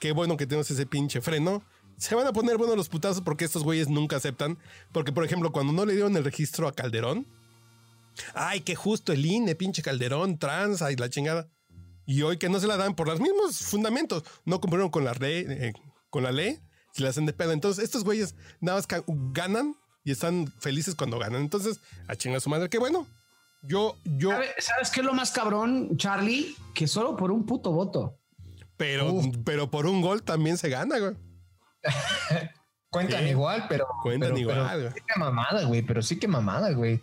qué 0.00 0.12
bueno 0.12 0.36
que 0.36 0.46
tenemos 0.46 0.70
ese 0.70 0.86
pinche 0.86 1.20
freno. 1.20 1.62
Se 1.96 2.14
van 2.14 2.26
a 2.26 2.32
poner 2.32 2.58
buenos 2.58 2.76
los 2.76 2.88
putazos 2.88 3.22
porque 3.22 3.44
estos 3.44 3.62
güeyes 3.62 3.88
nunca 3.88 4.16
aceptan. 4.16 4.58
Porque, 4.92 5.12
por 5.12 5.24
ejemplo, 5.24 5.52
cuando 5.52 5.72
no 5.72 5.86
le 5.86 5.94
dieron 5.94 6.16
el 6.16 6.24
registro 6.24 6.66
a 6.66 6.72
Calderón, 6.72 7.26
ay, 8.34 8.60
que 8.60 8.74
justo 8.74 9.12
el 9.12 9.24
INE, 9.24 9.54
pinche 9.54 9.82
Calderón, 9.82 10.38
tranza 10.38 10.90
y 10.90 10.96
la 10.96 11.08
chingada. 11.08 11.48
Y 12.06 12.22
hoy 12.22 12.36
que 12.38 12.48
no 12.48 12.60
se 12.60 12.66
la 12.66 12.76
dan 12.76 12.94
por 12.94 13.08
los 13.08 13.20
mismos 13.20 13.58
fundamentos, 13.58 14.22
no 14.44 14.60
cumplieron 14.60 14.90
con 14.90 15.04
la 15.04 15.12
ley, 15.14 15.44
eh, 15.48 15.72
con 16.10 16.22
la 16.22 16.32
ley, 16.32 16.58
se 16.92 17.02
la 17.02 17.08
hacen 17.10 17.26
de 17.26 17.32
pedo. 17.32 17.52
Entonces, 17.52 17.82
estos 17.84 18.04
güeyes 18.04 18.34
nada 18.60 18.78
más 18.78 18.86
ganan 19.32 19.74
y 20.04 20.10
están 20.12 20.46
felices 20.58 20.94
cuando 20.94 21.18
ganan. 21.18 21.40
Entonces, 21.42 21.80
a 22.08 22.14
chingar 22.16 22.38
a 22.38 22.40
su 22.40 22.50
madre, 22.50 22.68
qué 22.68 22.78
bueno. 22.78 23.06
Yo, 23.62 23.96
yo, 24.04 24.30
¿Sabe- 24.30 24.54
¿Sabes 24.58 24.90
qué 24.90 25.00
es 25.00 25.06
lo 25.06 25.14
más 25.14 25.30
cabrón, 25.32 25.96
Charlie? 25.96 26.54
Que 26.74 26.86
solo 26.86 27.16
por 27.16 27.30
un 27.32 27.46
puto 27.46 27.72
voto. 27.72 28.18
pero, 28.76 29.20
pero 29.44 29.70
por 29.70 29.86
un 29.86 30.02
gol 30.02 30.22
también 30.22 30.58
se 30.58 30.68
gana, 30.68 30.98
güey. 30.98 31.14
Cuentan 32.90 33.24
Sí. 33.24 33.30
igual, 33.30 33.66
pero. 33.68 33.86
Cuentan 34.02 34.30
pero- 34.34 34.38
igual, 34.40 34.56
pero 34.70 34.80
güey. 34.82 34.92
sí 34.92 35.00
que 35.06 35.18
mamada, 35.20 35.64
güey. 35.64 35.82
Pero 35.82 36.02
sí 36.02 36.18
que 36.18 36.28
mamada, 36.28 36.70
güey. 36.72 37.00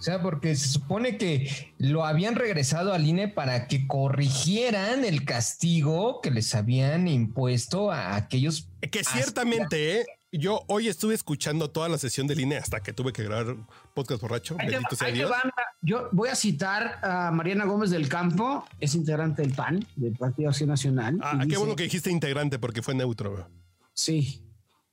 O 0.00 0.02
sea, 0.02 0.22
porque 0.22 0.56
se 0.56 0.66
supone 0.66 1.18
que 1.18 1.72
lo 1.76 2.06
habían 2.06 2.34
regresado 2.34 2.94
al 2.94 3.06
INE 3.06 3.28
para 3.28 3.68
que 3.68 3.86
corrigieran 3.86 5.04
el 5.04 5.26
castigo 5.26 6.20
que 6.22 6.30
les 6.30 6.54
habían 6.54 7.06
impuesto 7.06 7.90
a 7.92 8.16
aquellos. 8.16 8.66
Que 8.90 9.04
ciertamente, 9.04 10.00
¿eh? 10.00 10.06
yo 10.32 10.62
hoy 10.68 10.88
estuve 10.88 11.14
escuchando 11.14 11.68
toda 11.70 11.90
la 11.90 11.98
sesión 11.98 12.26
del 12.26 12.40
INE 12.40 12.56
hasta 12.56 12.80
que 12.80 12.94
tuve 12.94 13.12
que 13.12 13.24
grabar 13.24 13.56
podcast 13.94 14.22
borracho. 14.22 14.56
Ahí 14.58 14.68
te- 14.68 14.72
Bendito 14.72 14.96
sea 14.96 15.06
ahí 15.08 15.12
te 15.12 15.18
Dios. 15.18 15.30
van, 15.30 15.50
yo 15.82 16.08
voy 16.12 16.30
a 16.30 16.34
citar 16.34 16.98
a 17.02 17.30
Mariana 17.30 17.66
Gómez 17.66 17.90
del 17.90 18.08
Campo, 18.08 18.64
es 18.80 18.94
integrante 18.94 19.42
del 19.42 19.52
PAN, 19.52 19.84
del 19.96 20.16
Partido 20.16 20.48
Acción 20.48 20.70
Nacional. 20.70 21.18
Ah, 21.22 21.36
qué 21.40 21.44
dice- 21.46 21.58
bueno 21.58 21.76
que 21.76 21.82
dijiste 21.82 22.10
integrante 22.10 22.58
porque 22.58 22.80
fue 22.80 22.94
neutro. 22.94 23.50
Sí. 23.92 24.42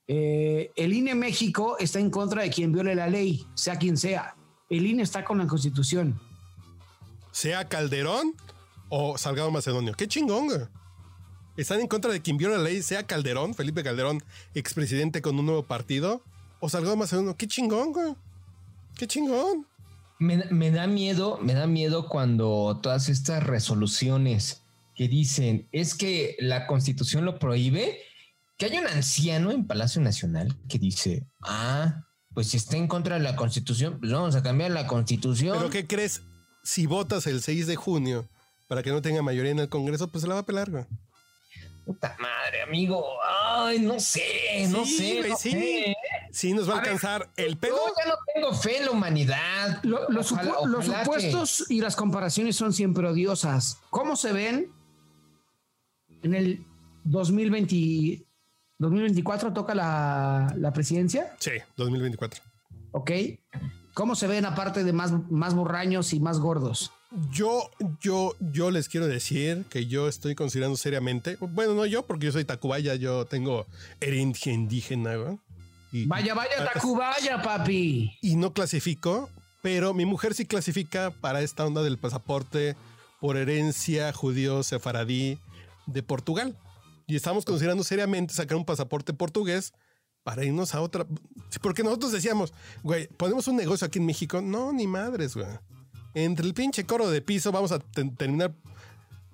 Eh, 0.09 0.71
el 0.75 0.91
INE 0.93 1.15
México 1.15 1.77
está 1.79 1.99
en 1.99 2.09
contra 2.09 2.41
de 2.43 2.49
quien 2.49 2.71
viole 2.73 2.93
la 2.95 3.07
ley, 3.07 3.45
sea 3.55 3.77
quien 3.77 3.95
sea. 3.95 4.33
El 4.69 4.85
INE 4.85 5.03
está 5.03 5.23
con 5.23 5.37
la 5.37 5.47
Constitución. 5.47 6.19
Sea 7.31 7.67
Calderón 7.69 8.33
o 8.89 9.17
Salgado 9.17 9.51
Macedonio. 9.51 9.93
Qué 9.93 10.07
chingón, 10.07 10.47
güey. 10.47 10.61
Están 11.55 11.79
en 11.79 11.87
contra 11.87 12.11
de 12.11 12.21
quien 12.21 12.37
viola 12.37 12.57
la 12.57 12.63
ley, 12.63 12.83
sea 12.83 13.07
Calderón, 13.07 13.55
Felipe 13.55 13.83
Calderón, 13.83 14.23
expresidente 14.53 15.21
con 15.21 15.39
un 15.39 15.45
nuevo 15.45 15.63
partido, 15.63 16.21
o 16.59 16.69
Salgado 16.69 16.95
Macedonio. 16.95 17.35
Qué 17.35 17.47
chingón, 17.47 17.93
güey. 17.93 18.15
Qué 18.95 19.07
chingón. 19.07 19.65
Me, 20.19 20.45
me 20.51 20.71
da 20.71 20.87
miedo, 20.87 21.37
me 21.41 21.53
da 21.53 21.67
miedo 21.67 22.09
cuando 22.09 22.79
todas 22.81 23.09
estas 23.09 23.43
resoluciones 23.43 24.63
que 24.95 25.07
dicen 25.07 25.67
es 25.71 25.93
que 25.93 26.35
la 26.39 26.65
constitución 26.67 27.23
lo 27.23 27.37
prohíbe, 27.37 27.99
que 28.57 28.65
haya 28.65 28.81
un 28.81 28.87
anciano 28.87 29.51
en 29.51 29.67
Palacio 29.67 30.01
Nacional 30.01 30.57
que 30.67 30.79
dice, 30.79 31.27
ah, 31.43 32.06
pues 32.37 32.49
si 32.49 32.57
está 32.57 32.77
en 32.77 32.87
contra 32.87 33.15
de 33.15 33.21
la 33.23 33.35
constitución, 33.35 33.97
pues 33.99 34.11
vamos 34.11 34.35
a 34.35 34.43
cambiar 34.43 34.69
la 34.69 34.85
constitución. 34.85 35.57
Pero 35.57 35.71
¿qué 35.71 35.87
crees? 35.87 36.21
Si 36.61 36.85
votas 36.85 37.25
el 37.25 37.41
6 37.41 37.65
de 37.65 37.75
junio 37.75 38.29
para 38.67 38.83
que 38.83 38.91
no 38.91 39.01
tenga 39.01 39.23
mayoría 39.23 39.49
en 39.53 39.57
el 39.57 39.69
Congreso, 39.69 40.07
pues 40.09 40.21
se 40.21 40.27
la 40.27 40.35
va 40.35 40.41
a 40.41 40.45
pelar, 40.45 40.69
güey. 40.69 40.85
Puta 41.83 42.15
madre, 42.19 42.61
amigo. 42.61 43.03
Ay, 43.27 43.79
no 43.79 43.99
sé, 43.99 44.67
no 44.69 44.85
Sí, 44.85 44.97
sé. 44.97 45.17
güey, 45.17 45.29
no 45.31 45.35
sí. 45.37 45.49
sé. 45.51 45.95
Sí, 46.31 46.53
nos 46.53 46.69
va 46.69 46.73
a 46.73 46.77
A 46.77 46.81
ver, 46.81 46.89
alcanzar 46.91 47.31
el 47.37 47.57
pedo. 47.57 47.75
Yo 47.75 47.93
ya 48.05 48.07
no 48.11 48.15
tengo 48.35 48.53
fe 48.53 48.77
en 48.77 48.85
la 48.85 48.91
humanidad. 48.91 49.79
Lo- 49.81 50.07
los, 50.09 50.31
Ojalá- 50.31 50.51
supu- 50.57 50.67
los 50.67 50.85
ojalá 50.87 50.99
que- 50.99 51.05
supuestos 51.05 51.71
y 51.71 51.81
las 51.81 51.95
comparaciones 51.95 52.55
son 52.55 52.71
siempre 52.71 53.07
odiosas. 53.07 53.79
¿Cómo 53.89 54.15
se 54.15 54.31
ven 54.31 54.71
en 56.21 56.35
el 56.35 56.63
2020, 57.03 58.26
2024 58.79 59.53
toca 59.53 59.73
la, 59.75 60.53
la 60.57 60.71
presidencia? 60.73 61.35
Sí, 61.39 61.51
2024. 61.77 62.41
¿Ok? 62.91 63.11
¿Cómo 63.93 64.15
se 64.15 64.27
ven 64.27 64.45
aparte 64.45 64.83
de 64.83 64.93
más, 64.93 65.11
más 65.29 65.55
borraños 65.55 66.13
y 66.13 66.19
más 66.19 66.39
gordos? 66.39 66.91
Yo, 67.31 67.69
yo, 68.01 68.35
yo 68.39 68.69
les 68.69 68.89
quiero 68.89 69.07
decir 69.07 69.65
que 69.69 69.87
yo 69.87 70.07
estoy 70.07 70.35
considerando 70.35 70.77
seriamente, 70.77 71.37
bueno, 71.39 71.73
no 71.73 71.85
yo, 71.85 72.05
porque 72.05 72.25
yo 72.27 72.31
soy 72.31 72.43
tacubaya, 72.45 72.95
yo 72.95 73.25
tengo 73.25 73.65
herencia 74.01 74.51
indígena, 74.53 75.15
güey. 75.15 75.39
Y, 75.91 76.05
Vaya, 76.05 76.33
vaya, 76.33 76.69
Tacubaya, 76.73 77.41
papi. 77.41 78.11
y 78.21 78.35
no 78.35 78.51
clasifico, 78.51 79.29
pero 79.61 79.93
mi 79.93 80.05
mujer 80.05 80.33
sí 80.33 80.45
clasifica 80.45 81.11
para 81.11 81.41
esta 81.41 81.65
onda 81.65 81.81
del 81.81 81.97
pasaporte 81.97 82.75
por 83.21 83.37
herencia 83.37 84.11
judío 84.11 84.63
sefaradí 84.63 85.39
de 85.85 86.03
Portugal. 86.03 86.57
Y 87.09 87.15
estamos 87.15 87.45
considerando 87.45 87.85
seriamente 87.85 88.33
sacar 88.33 88.57
un 88.57 88.65
pasaporte 88.65 89.13
portugués 89.13 89.73
para 90.23 90.43
irnos 90.43 90.75
a 90.75 90.81
otra. 90.81 91.07
Porque 91.61 91.81
nosotros 91.81 92.11
decíamos, 92.11 92.53
güey, 92.83 93.07
ponemos 93.07 93.47
un 93.47 93.55
negocio 93.55 93.87
aquí 93.87 93.99
en 93.99 94.05
México. 94.05 94.41
No, 94.41 94.73
ni 94.73 94.87
madres, 94.87 95.35
güey. 95.35 95.47
Entre 96.13 96.45
el 96.45 96.53
pinche 96.53 96.85
coro 96.85 97.09
de 97.09 97.21
piso 97.21 97.53
vamos 97.53 97.71
a 97.71 97.79
terminar. 97.79 98.53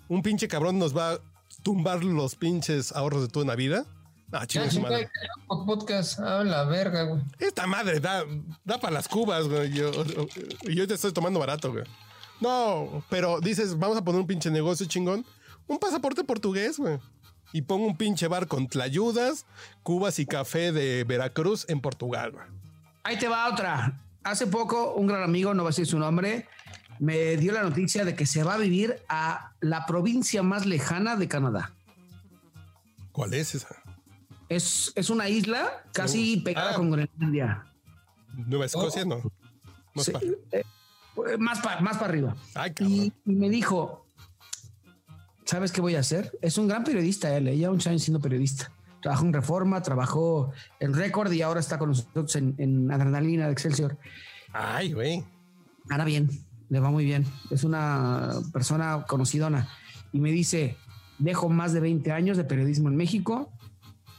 Un 0.08 0.22
pinche 0.22 0.48
cabrón 0.48 0.78
nos 0.78 0.96
va 0.96 1.14
a 1.14 1.20
tumbar 1.64 2.04
los 2.04 2.36
pinches 2.36 2.92
ahorros 2.92 3.24
de 3.24 3.28
toda 3.30 3.46
una 3.46 3.56
vida. 3.56 3.86
Ah, 4.32 4.46
madre. 4.80 5.10
podcast, 5.48 6.20
a 6.20 6.44
la 6.44 6.66
verga, 6.66 7.04
güey. 7.04 7.24
Esta 7.40 7.66
madre 7.66 8.00
da, 8.00 8.24
da 8.64 8.80
para 8.80 8.94
las 8.94 9.08
cubas, 9.08 9.48
güey. 9.48 9.72
Yo, 9.72 9.92
yo 10.64 10.88
te 10.88 10.94
estoy 10.94 11.12
tomando 11.12 11.40
barato, 11.40 11.72
güey. 11.72 11.86
No, 12.40 13.04
pero 13.10 13.40
dices, 13.40 13.80
vamos 13.80 13.98
a 13.98 14.04
poner 14.04 14.22
un 14.22 14.28
pinche 14.28 14.52
negocio 14.52 14.86
chingón. 14.86 15.26
Un 15.66 15.80
pasaporte 15.80 16.24
portugués, 16.24 16.78
güey. 16.78 17.00
Y 17.54 17.62
pongo 17.62 17.86
un 17.88 17.96
pinche 17.96 18.28
bar 18.28 18.48
con 18.48 18.68
tlayudas, 18.68 19.46
cubas 19.84 20.20
y 20.20 20.26
café 20.26 20.72
de 20.72 21.04
Veracruz 21.06 21.66
en 21.70 21.80
Portugal. 21.80 22.34
Ahí 23.04 23.18
te 23.18 23.28
va 23.30 23.48
otra. 23.50 24.02
Hace 24.24 24.48
poco, 24.48 24.94
un 24.96 25.08
gran 25.08 25.24
amigo, 25.24 25.54
no 25.54 25.64
va 25.64 25.70
a 25.70 25.72
decir 25.72 25.86
su 25.86 26.00
nombre, 26.00 26.48
me 27.00 27.38
dio 27.38 27.54
la 27.54 27.62
noticia 27.64 28.06
de 28.06 28.16
que 28.16 28.26
se 28.26 28.44
va 28.44 28.56
a 28.56 28.58
vivir 28.58 28.98
a 29.08 29.52
la 29.62 29.86
provincia 29.86 30.42
más 30.44 30.66
lejana 30.66 31.16
de 31.16 31.28
Canadá. 31.28 31.72
¿Cuál 33.12 33.34
es 33.36 33.54
esa? 33.56 33.68
Es, 34.50 34.92
es 34.96 35.10
una 35.10 35.30
isla 35.30 35.84
casi 35.94 36.38
pegada 36.38 36.72
Ah. 36.72 36.76
con 36.76 36.90
Groenlandia. 36.92 37.66
¿Nueva 38.36 38.66
Escocia? 38.66 39.06
No. 39.06 39.18
No 39.94 40.02
es 40.02 40.06
Sí, 40.06 40.12
pa- 40.12 40.20
eh, 40.52 40.64
más 41.38 41.60
para 41.60 41.80
más 41.82 41.98
para 41.98 42.10
arriba. 42.10 42.36
Ay, 42.56 42.74
cabrón. 42.74 42.94
Y, 42.96 43.14
y 43.26 43.36
me 43.36 43.50
dijo, 43.50 44.03
¿sabes 45.46 45.72
qué 45.72 45.82
voy 45.82 45.96
a 45.96 46.00
hacer? 46.00 46.38
Es 46.42 46.58
un 46.58 46.68
gran 46.68 46.84
periodista, 46.84 47.36
él, 47.36 47.56
ya 47.58 47.72
un 47.72 47.80
años 47.86 48.04
siendo 48.04 48.20
periodista. 48.20 48.72
Trabajó 49.02 49.26
en 49.26 49.34
Reforma, 49.34 49.82
trabajó 49.82 50.52
en 50.80 50.94
Record 50.94 51.32
y 51.34 51.42
ahora 51.42 51.60
está 51.60 51.78
con 51.78 51.90
nosotros 51.90 52.36
en, 52.36 52.56
en 52.58 52.92
Adrenalina 52.92 53.48
de 53.48 53.52
Excelsior. 53.52 53.98
Ay, 54.54 54.94
güey. 54.94 55.24
Ahora 55.90 56.06
bien, 56.06 56.30
le 56.70 56.80
va 56.80 56.90
muy 56.90 57.04
bien. 57.04 57.26
Es 57.50 57.64
una 57.64 58.32
persona 58.54 59.06
conocidona. 59.08 59.68
Y 60.14 60.20
me 60.20 60.32
dice, 60.32 60.78
dejo 61.20 61.50
más 61.50 61.74
de 61.74 61.82
20 61.82 62.12
años 62.12 62.38
de 62.38 62.46
periodismo 62.46 62.90
en 62.90 62.96
México 62.96 63.52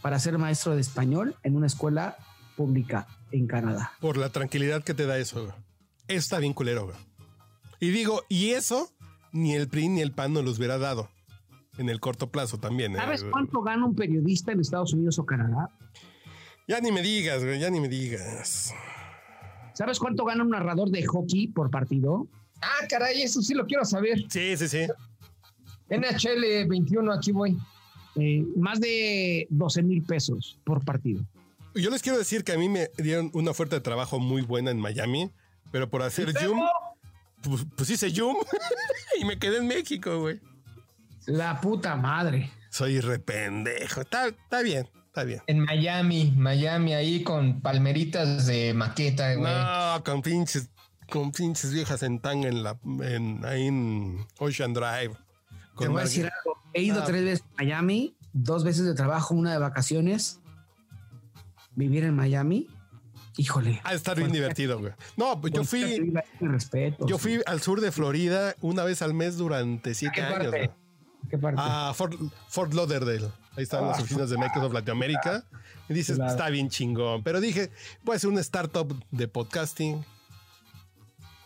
para 0.03 0.18
ser 0.18 0.37
maestro 0.37 0.75
de 0.75 0.83
español 0.83 1.37
en 1.43 1.57
una 1.57 1.66
escuela 1.66 2.18
pública 2.57 3.07
en 3.31 3.47
Canadá. 3.47 3.93
Por 4.01 4.18
la 4.18 4.31
tranquilidad 4.31 4.85
que 4.85 4.93
te 4.93 5.07
da 5.07 5.18
eso, 5.18 5.45
güey. 5.47 5.55
Está 6.09 6.39
bien 6.39 6.53
culero, 6.53 6.85
güey. 6.85 6.97
Y 7.81 7.91
digo, 7.91 8.22
y 8.29 8.51
eso 8.51 8.91
ni 9.33 9.55
el 9.55 9.68
PRI 9.68 9.89
ni 9.89 10.01
el 10.01 10.12
PAN 10.12 10.33
nos 10.33 10.45
los 10.45 10.59
hubiera 10.59 10.79
dado. 10.79 11.11
En 11.79 11.89
el 11.89 12.01
corto 12.01 12.31
plazo 12.31 12.59
también. 12.59 12.95
eh. 12.95 12.99
¿Sabes 12.99 13.25
cuánto 13.25 13.62
gana 13.62 13.85
un 13.85 13.95
periodista 13.95 14.53
en 14.53 14.61
Estados 14.61 14.93
Unidos 14.93 15.18
o 15.18 15.27
Canadá? 15.27 15.70
Ya 16.68 16.81
ni 16.81 16.93
me 16.93 17.03
digas, 17.03 17.45
güey, 17.45 17.59
ya 17.59 17.68
ni 17.70 17.81
me 17.81 17.89
digas. 17.89 18.72
¿Sabes 19.75 19.99
cuánto 19.99 20.25
gana 20.25 20.45
un 20.45 20.51
narrador 20.51 20.91
de 20.91 21.05
hockey 21.05 21.49
por 21.49 21.70
partido? 21.70 22.29
Ah, 22.62 22.87
caray, 22.89 23.22
eso 23.22 23.43
sí 23.43 23.55
lo 23.55 23.66
quiero 23.66 23.85
saber. 23.85 24.25
Sí, 24.29 24.57
sí, 24.57 24.68
sí. 24.68 24.87
NHL 25.91 26.66
21, 26.68 27.12
aquí 27.12 27.33
voy. 27.33 27.59
Eh, 28.16 28.45
más 28.57 28.81
de 28.81 29.47
12 29.51 29.83
mil 29.83 30.03
pesos 30.05 30.59
por 30.64 30.85
partido. 30.85 31.22
Yo 31.75 31.91
les 31.91 32.01
quiero 32.03 32.16
decir 32.16 32.45
que 32.45 32.53
a 32.53 32.59
mí 32.59 32.68
me 32.68 32.89
dieron 32.97 33.31
una 33.35 33.51
oferta 33.51 33.75
de 33.75 33.81
trabajo 33.81 34.20
muy 34.20 34.43
buena 34.43 34.70
en 34.70 34.79
Miami, 34.79 35.33
pero 35.72 35.91
por 35.91 36.03
hacer 36.03 36.33
Zoom, 36.39 36.61
pues, 37.43 37.66
pues 37.77 37.91
hice 37.91 38.12
Yum 38.12 38.37
y 39.20 39.25
me 39.25 39.39
quedé 39.41 39.57
en 39.59 39.66
México, 39.66 40.20
güey. 40.20 40.41
La 41.27 41.61
puta 41.61 41.97
madre. 41.97 42.51
Soy 42.70 43.01
rependejo. 43.01 44.01
Está, 44.03 44.27
está 44.29 44.62
bien, 44.62 44.89
está 45.07 45.25
bien. 45.25 45.41
En 45.47 45.61
Miami, 45.61 46.33
Miami, 46.37 46.93
ahí 46.95 47.22
con 47.22 47.61
palmeritas 47.61 48.47
de 48.47 48.75
maqueta, 48.75 49.35
güey. 49.35 49.53
No, 49.53 50.03
con 50.05 50.22
pinches, 50.22 50.68
con 51.11 51.31
pinches 51.33 51.72
viejas 51.72 52.03
en 52.03 52.18
tanga 52.20 52.49
en 52.49 52.62
la, 52.62 52.79
en, 53.03 53.45
ahí 53.45 53.66
en 53.68 54.27
Ocean 54.39 54.75
Drive. 54.75 55.14
Te 55.79 55.87
Con 55.87 55.93
voy 55.93 56.01
a 56.01 56.05
decir 56.05 56.25
algo. 56.27 56.59
He 56.72 56.83
ido 56.83 57.01
Ah. 57.03 57.05
tres 57.07 57.22
veces 57.25 57.45
a 57.57 57.62
Miami, 57.62 58.16
dos 58.33 58.64
veces 58.64 58.85
de 58.85 58.95
trabajo, 58.95 59.35
una 59.35 59.53
de 59.53 59.59
vacaciones. 59.59 60.41
Vivir 61.77 62.05
en 62.05 62.14
Miami, 62.14 62.68
híjole. 63.37 63.81
Ah, 63.85 63.95
estar 63.95 64.16
bien 64.16 64.31
divertido, 64.31 64.79
güey. 64.79 64.93
No, 65.16 65.41
pues 65.41 65.53
yo 65.53 65.64
fui, 65.64 66.12
respeto. 66.41 67.07
yo 67.07 67.18
fui 67.18 67.41
al 67.47 67.61
sur 67.61 67.81
de 67.81 67.91
Florida 67.91 68.55
una 68.61 68.85
vez 68.85 69.03
al 69.03 69.14
mes 69.14 69.37
durante 69.37 69.95
siete 69.95 70.22
años. 70.22 70.51
güey. 70.51 70.70
¿Qué 71.31 71.39
parte? 71.39 71.61
A 71.62 71.93
Fort, 71.95 72.14
Fort 72.49 72.72
Lauderdale. 72.75 73.31
Ahí 73.57 73.62
están 73.62 73.87
las 73.87 74.01
oficinas 74.01 74.31
de 74.31 74.37
Microsoft 74.39 74.72
Latinoamérica. 74.72 75.45
Y 75.89 75.95
dices, 75.95 76.16
Claro. 76.16 76.31
está 76.31 76.49
bien 76.51 76.68
chingón. 76.70 77.22
Pero 77.22 77.41
dije, 77.41 77.70
voy 78.03 78.14
a 78.14 78.16
hacer 78.16 78.31
una 78.31 78.41
startup 78.41 78.95
de 79.11 79.29
podcasting. 79.29 80.05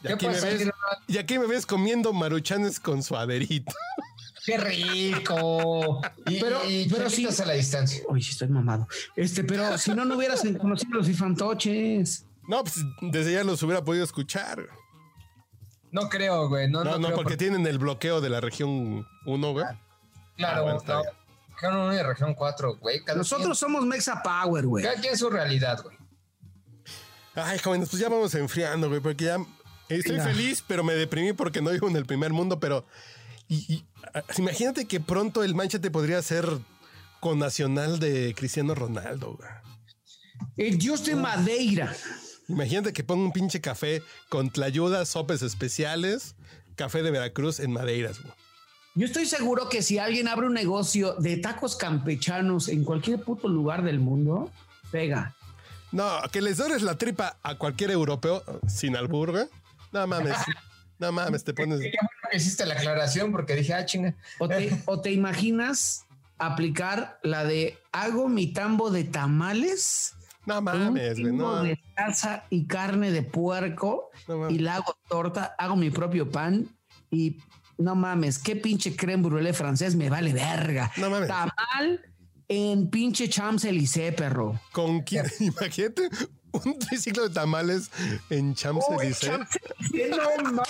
Y 0.03 0.07
¿Qué 0.07 0.12
aquí, 0.12 0.26
me 0.29 0.41
ves, 0.41 0.70
y 1.09 1.18
aquí 1.18 1.39
me 1.39 1.47
ves 1.47 1.66
comiendo 1.66 2.12
maruchanes 2.12 2.79
con 2.79 3.03
suaderito. 3.03 3.72
¡Qué 4.47 4.57
rico! 4.57 6.01
Y, 6.26 6.41
Pero- 6.41 6.64
y 6.70 6.89
pero 6.89 7.11
sí. 7.11 7.26
a 7.26 7.45
la 7.45 7.53
distancia. 7.55 8.03
Uy, 8.09 8.22
sí 8.22 8.31
estoy 8.31 8.49
mamado. 8.49 8.87
Este, 9.16 9.45
pero 9.45 9.76
si 9.76 9.91
no, 9.91 10.05
no 10.07 10.16
hubieras 10.16 10.43
conocido 10.59 10.95
los 10.95 11.11
fantoches. 11.18 12.24
No, 12.49 12.62
pues 12.62 12.76
desde 13.03 13.33
ya 13.33 13.45
los 13.45 13.62
hubiera 13.62 13.85
podido 13.85 14.05
escuchar. 14.05 14.66
No 15.91 16.09
creo, 16.09 16.49
güey. 16.49 16.68
No, 16.68 16.84
No, 16.84 16.93
no, 16.93 16.99
no, 16.99 17.07
creo 17.09 17.16
porque 17.16 17.36
tienen 17.36 17.66
el 17.66 17.78
bloqueo 17.78 18.20
de 18.20 18.28
la 18.30 18.41
región 18.41 19.07
1, 19.26 19.53
güey. 19.53 19.64
Claro, 20.36 20.61
Ah, 20.61 20.62
bueno, 20.62 20.80
no. 20.86 21.03
Región 21.55 21.76
1 21.76 21.95
y 21.95 22.03
región 22.03 22.34
4, 22.34 22.76
güey. 22.76 23.01
Nosotros 23.16 23.59
somos 23.59 23.84
Mexa 23.84 24.22
Power, 24.22 24.66
güey. 24.66 24.84
cada 24.84 25.01
quien 25.01 25.16
su 25.16 25.28
realidad, 25.30 25.82
güey. 25.82 25.97
Ay, 27.34 27.59
jóvenes, 27.59 27.89
pues 27.89 28.01
ya 28.01 28.09
vamos 28.09 28.34
enfriando, 28.34 28.89
güey, 28.89 29.01
porque 29.01 29.24
ya 29.26 29.39
estoy 29.89 30.18
feliz, 30.20 30.62
pero 30.66 30.82
me 30.84 30.95
deprimí 30.95 31.32
porque 31.32 31.62
no 31.62 31.70
vivo 31.70 31.89
en 31.89 31.97
el 31.97 32.05
primer 32.07 32.32
mundo, 32.32 32.59
pero 32.59 32.84
y- 33.49 33.64
y, 33.74 33.84
ah, 34.14 34.22
imagínate 34.36 34.86
que 34.86 35.01
pronto 35.01 35.43
el 35.45 35.55
Manchete 35.55 35.91
podría 35.91 36.20
ser 36.22 36.47
con 37.20 37.39
nacional 37.39 37.99
de 37.99 38.34
Cristiano 38.36 38.74
Ronaldo, 38.74 39.36
güey. 39.36 39.49
El 40.57 40.78
Dios 40.78 41.05
de 41.05 41.16
Madeira. 41.16 41.95
Imagínate 42.49 42.92
que 42.92 43.05
ponga 43.05 43.24
un 43.24 43.32
pinche 43.32 43.61
café 43.61 44.03
con 44.28 44.51
tlayuda, 44.51 45.05
sopes 45.05 45.42
especiales, 45.42 46.34
café 46.76 47.03
de 47.03 47.11
Veracruz 47.11 47.61
en 47.61 47.72
madeiras, 47.72 48.22
güey. 48.22 48.32
Yo 48.94 49.07
estoy 49.07 49.26
seguro 49.26 49.68
que 49.68 49.82
si 49.82 49.99
alguien 49.99 50.26
abre 50.26 50.46
un 50.46 50.55
negocio 50.55 51.14
de 51.14 51.36
tacos 51.36 51.76
campechanos 51.76 52.68
en 52.68 52.82
cualquier 52.84 53.22
puto 53.22 53.46
lugar 53.46 53.84
del 53.84 54.01
mundo, 54.01 54.51
pega. 54.90 55.36
No, 55.92 56.20
que 56.32 56.42
les 56.42 56.57
dores 56.57 56.82
la 56.82 56.99
tripa 56.99 57.36
a 57.42 57.55
cualquier 57.55 57.92
europeo 57.92 58.42
sin 58.66 58.96
albur, 58.96 59.30
güey. 59.30 59.46
No 59.92 60.07
mames. 60.07 60.36
No 61.01 61.12
mames, 61.12 61.44
te 61.44 61.55
pones. 61.55 61.78
Qué 61.78 61.92
bueno 61.92 62.28
que 62.28 62.38
hiciste 62.38 62.66
la 62.66 62.74
aclaración 62.74 63.30
porque 63.30 63.55
dije, 63.55 63.72
ah, 63.72 63.86
chinga. 63.86 64.16
O 64.40 64.49
te, 64.49 64.82
o 64.86 65.01
te 65.01 65.12
imaginas 65.12 66.07
aplicar 66.38 67.20
la 67.22 67.44
de 67.44 67.78
hago 67.92 68.28
mi 68.28 68.53
tambo 68.53 68.90
de 68.90 69.05
tamales 69.05 70.16
No 70.49 70.62
mames, 70.62 71.20
güey. 71.20 71.32
No, 71.32 71.62
de 71.62 71.78
salsa 71.94 72.44
y 72.49 72.66
carne 72.66 73.12
de 73.12 73.22
puerco 73.22 74.11
no 74.26 74.51
y 74.51 74.59
la 74.59 74.76
hago 74.76 74.96
torta, 75.09 75.55
hago 75.59 75.76
mi 75.76 75.90
propio 75.90 76.30
pan 76.30 76.66
y 77.11 77.36
no 77.76 77.94
mames, 77.94 78.38
qué 78.38 78.57
pinche 78.57 78.96
creme 78.96 79.22
brûlée 79.22 79.53
francés 79.53 79.94
me 79.94 80.09
vale 80.09 80.32
verga. 80.32 80.90
No 80.96 81.11
mames. 81.11 81.28
Tamal 81.28 82.01
en 82.49 82.88
pinche 82.88 83.28
Champs-Élysées, 83.28 84.12
perro. 84.12 84.59
Con 84.72 85.03
quién, 85.03 85.26
imagínate 85.40 86.09
un 86.64 86.78
triciclo 86.78 87.28
de 87.28 87.34
tamales 87.34 87.90
en 88.30 88.55
Champs-Élysées. 88.55 89.30
No 90.09 90.16
mames, 90.53 90.68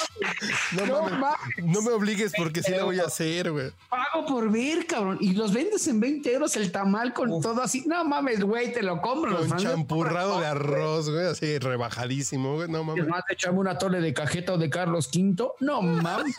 No, 0.73 0.87
no 0.87 1.03
mames. 1.03 1.19
mames. 1.19 1.39
No 1.65 1.83
me 1.83 1.91
obligues 1.93 2.33
porque 2.37 2.63
sí 2.63 2.73
lo 2.73 2.87
voy 2.87 3.01
a 3.01 3.05
hacer, 3.05 3.51
güey. 3.53 3.71
pago 3.89 4.27
por 4.27 4.51
ver, 4.51 4.87
cabrón. 4.87 5.19
Y 5.21 5.33
los 5.33 5.53
vendes 5.53 5.87
en 5.87 6.01
20 6.01 6.33
euros 6.33 6.57
el 6.57 6.73
tamal 6.73 7.13
con 7.13 7.41
todo 7.41 7.63
así. 7.63 7.85
No 7.87 8.05
mames, 8.05 8.41
güey, 8.41 8.73
te 8.73 8.83
lo 8.83 9.01
compro. 9.01 9.37
Franceses 9.39 9.63
champurrado 9.73 10.41
de 10.41 10.47
arroz, 10.47 11.11
güey, 11.11 11.27
así 11.27 11.59
rebajadísimo, 11.59 12.55
güey. 12.57 12.69
No 12.69 12.85
mames. 12.85 13.05
Es 13.05 13.09
más, 13.11 13.25
te 13.27 13.35
echamos 13.35 13.61
una 13.61 13.79
torre 13.79 14.01
de 14.01 14.13
cajeta 14.13 14.55
o 14.55 14.59
de 14.59 14.69
Carlos 14.71 15.09
V. 15.15 15.49
No 15.61 15.83
mames. 15.83 16.35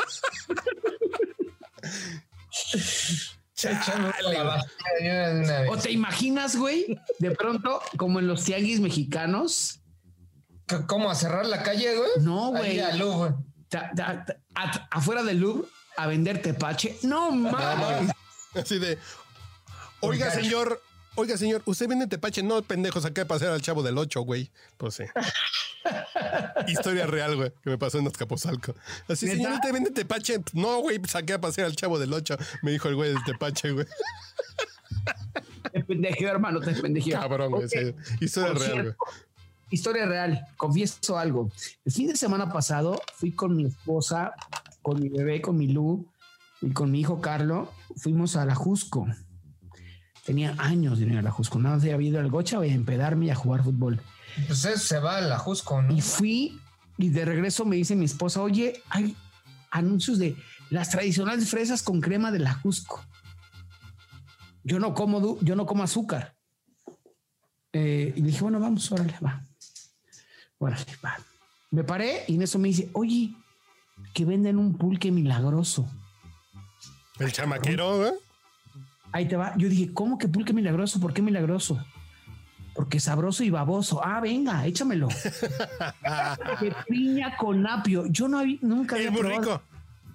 O 5.69 5.77
te 5.77 5.91
imaginas, 5.91 6.55
güey, 6.55 6.99
de 7.19 7.31
pronto, 7.31 7.81
como 7.97 8.19
en 8.19 8.27
los 8.27 8.43
tianguis 8.43 8.79
mexicanos. 8.79 9.79
¿Cómo 10.87 11.09
a 11.09 11.15
cerrar 11.15 11.45
la 11.45 11.63
calle, 11.63 11.95
güey? 11.97 12.09
No, 12.21 12.49
güey. 12.51 12.71
Ahí 12.71 12.79
al 12.79 12.99
Louvre. 12.99 13.33
ta- 13.69 13.91
ta- 13.95 14.23
ta- 14.25 14.37
a- 14.55 14.87
afuera 14.91 15.23
del 15.23 15.39
Louvre 15.39 15.67
a 15.97 16.07
vender 16.07 16.41
tepache. 16.41 16.97
No 17.03 17.31
mames. 17.31 18.11
Así 18.55 18.77
de. 18.79 18.97
Oiga. 20.01 20.31
señor. 20.31 20.81
Oiga, 21.19 21.35
señor, 21.35 21.61
¿usted 21.65 21.85
vende 21.89 22.07
tepache? 22.07 22.41
No, 22.41 22.61
pendejos, 22.61 23.03
acá 23.03 23.23
de 23.23 23.25
pasear 23.25 23.51
al 23.51 23.61
chavo 23.61 23.83
del 23.83 23.97
8, 23.97 24.21
güey. 24.21 24.49
Pues 24.77 24.95
sí. 24.95 25.03
Historia 26.69 27.07
real, 27.07 27.35
güey, 27.35 27.51
que 27.61 27.71
me 27.71 27.77
pasó 27.77 27.99
en 27.99 28.07
Azcapotzalco. 28.07 28.73
Así, 29.09 29.27
señor, 29.27 29.51
¿usted 29.51 29.73
vende 29.73 29.91
tepache? 29.91 30.41
No, 30.53 30.79
güey, 30.79 30.97
saqué 31.09 31.33
a 31.33 31.41
pasear 31.41 31.67
al 31.67 31.75
chavo 31.75 31.99
del 31.99 32.13
8. 32.13 32.37
Me 32.61 32.71
dijo 32.71 32.87
el 32.87 32.95
güey 32.95 33.09
del 33.09 33.21
tepache, 33.25 33.71
güey. 33.71 33.85
Te 35.73 35.83
pendejeo, 35.83 36.29
hermano, 36.29 36.61
te 36.61 36.73
pendejeo. 36.73 37.19
Cabrón, 37.19 37.51
güey. 37.51 37.65
Ok. 37.65 37.71
sí. 37.71 37.95
Historia 38.21 38.53
Por 38.53 38.61
real, 38.61 38.83
güey. 38.83 38.95
Historia 39.71 40.05
real, 40.05 40.47
confieso 40.55 41.19
algo. 41.19 41.51
El 41.83 41.91
fin 41.91 42.07
de 42.07 42.15
semana 42.15 42.51
pasado 42.53 43.01
fui 43.15 43.33
con 43.33 43.57
mi 43.57 43.65
esposa, 43.65 44.31
con 44.81 45.01
mi 45.01 45.09
bebé, 45.09 45.41
con 45.41 45.57
mi 45.57 45.67
Lu 45.67 46.07
y 46.61 46.71
con 46.71 46.91
mi 46.91 47.01
hijo 47.01 47.19
Carlo. 47.19 47.73
Fuimos 47.97 48.37
a 48.37 48.45
la 48.45 48.55
Jusco. 48.55 49.05
Tenía 50.25 50.55
años 50.57 50.99
de 50.99 51.05
no 51.05 51.13
ir 51.13 51.19
a 51.19 51.21
la 51.21 51.31
Jusco. 51.31 51.59
Nada 51.59 51.75
más 51.75 51.83
había 51.85 52.09
ido 52.09 52.19
al 52.19 52.29
Gocha, 52.29 52.57
voy 52.57 52.69
a 52.69 52.73
empedarme 52.73 53.27
y 53.27 53.29
a 53.29 53.35
jugar 53.35 53.63
fútbol. 53.63 53.99
Pues 54.47 54.65
eso 54.65 54.77
se 54.77 54.99
va 54.99 55.17
a 55.17 55.21
la 55.21 55.37
Jusco, 55.37 55.81
¿no? 55.81 55.95
Y 55.95 56.01
fui 56.01 56.59
y 56.97 57.09
de 57.09 57.25
regreso 57.25 57.65
me 57.65 57.77
dice 57.77 57.95
mi 57.95 58.05
esposa, 58.05 58.41
oye, 58.41 58.81
hay 58.89 59.15
anuncios 59.71 60.19
de 60.19 60.35
las 60.69 60.89
tradicionales 60.89 61.49
fresas 61.49 61.81
con 61.81 62.01
crema 62.01 62.31
de 62.31 62.39
la 62.39 62.53
Jusco. 62.53 63.03
Yo 64.63 64.79
no 64.79 64.93
como, 64.93 65.39
yo 65.39 65.55
no 65.55 65.65
como 65.65 65.83
azúcar. 65.83 66.35
Eh, 67.71 68.13
y 68.15 68.21
dije, 68.21 68.41
bueno, 68.41 68.59
vamos, 68.59 68.91
órale, 68.91 69.15
va. 69.23 69.45
Órale, 70.57 70.85
va. 71.03 71.17
Me 71.71 71.83
paré 71.83 72.25
y 72.27 72.35
en 72.35 72.41
eso 72.41 72.59
me 72.59 72.67
dice, 72.67 72.89
oye, 72.93 73.33
que 74.13 74.25
venden 74.25 74.57
un 74.57 74.77
pulque 74.77 75.11
milagroso. 75.11 75.89
El 77.19 77.31
chamaquero, 77.31 77.97
güey. 77.97 78.11
Ahí 79.11 79.27
te 79.27 79.35
va. 79.35 79.53
Yo 79.57 79.69
dije, 79.69 79.93
¿cómo 79.93 80.17
que 80.17 80.27
pulque 80.27 80.53
milagroso? 80.53 80.99
¿Por 80.99 81.13
qué 81.13 81.21
milagroso? 81.21 81.83
Porque 82.75 82.99
sabroso 82.99 83.43
y 83.43 83.49
baboso. 83.49 84.01
Ah, 84.03 84.19
venga, 84.21 84.65
échamelo. 84.65 85.07
de 86.61 86.75
piña 86.87 87.35
con 87.37 87.65
apio. 87.67 88.05
Yo 88.07 88.27
no 88.27 88.39
había, 88.39 88.57
nunca 88.61 88.95
Es 88.95 88.99
había 89.07 89.11
muy 89.11 89.21
probado. 89.21 89.41
rico. 89.41 89.61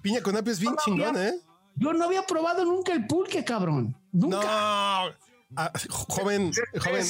Piña 0.01 0.21
con 0.21 0.35
apio 0.37 0.51
es 0.53 0.59
bien 0.59 0.73
No, 0.73 0.79
chingón. 0.83 1.17
¿eh? 1.17 1.33
Yo 1.75 1.93
no 1.93 2.05
había 2.05 2.25
probado 2.25 2.63
nunca 2.65 2.93
el 2.93 3.05
pulque, 3.05 3.43
cabrón. 3.43 3.95
Nunca. 4.11 4.37
No. 4.37 5.25
Ah, 5.57 5.71
joven, 5.89 6.51
joven, 6.81 7.05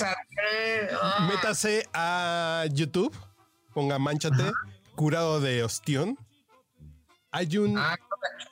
ah. 1.01 1.27
métase 1.31 1.87
a 1.93 2.65
YouTube, 2.71 3.15
ponga 3.73 3.97
manchate, 3.97 4.51
curado 4.95 5.39
de 5.39 5.63
ostión. 5.63 6.17
Hay 7.31 7.57
un, 7.57 7.77
Ah, 7.77 7.97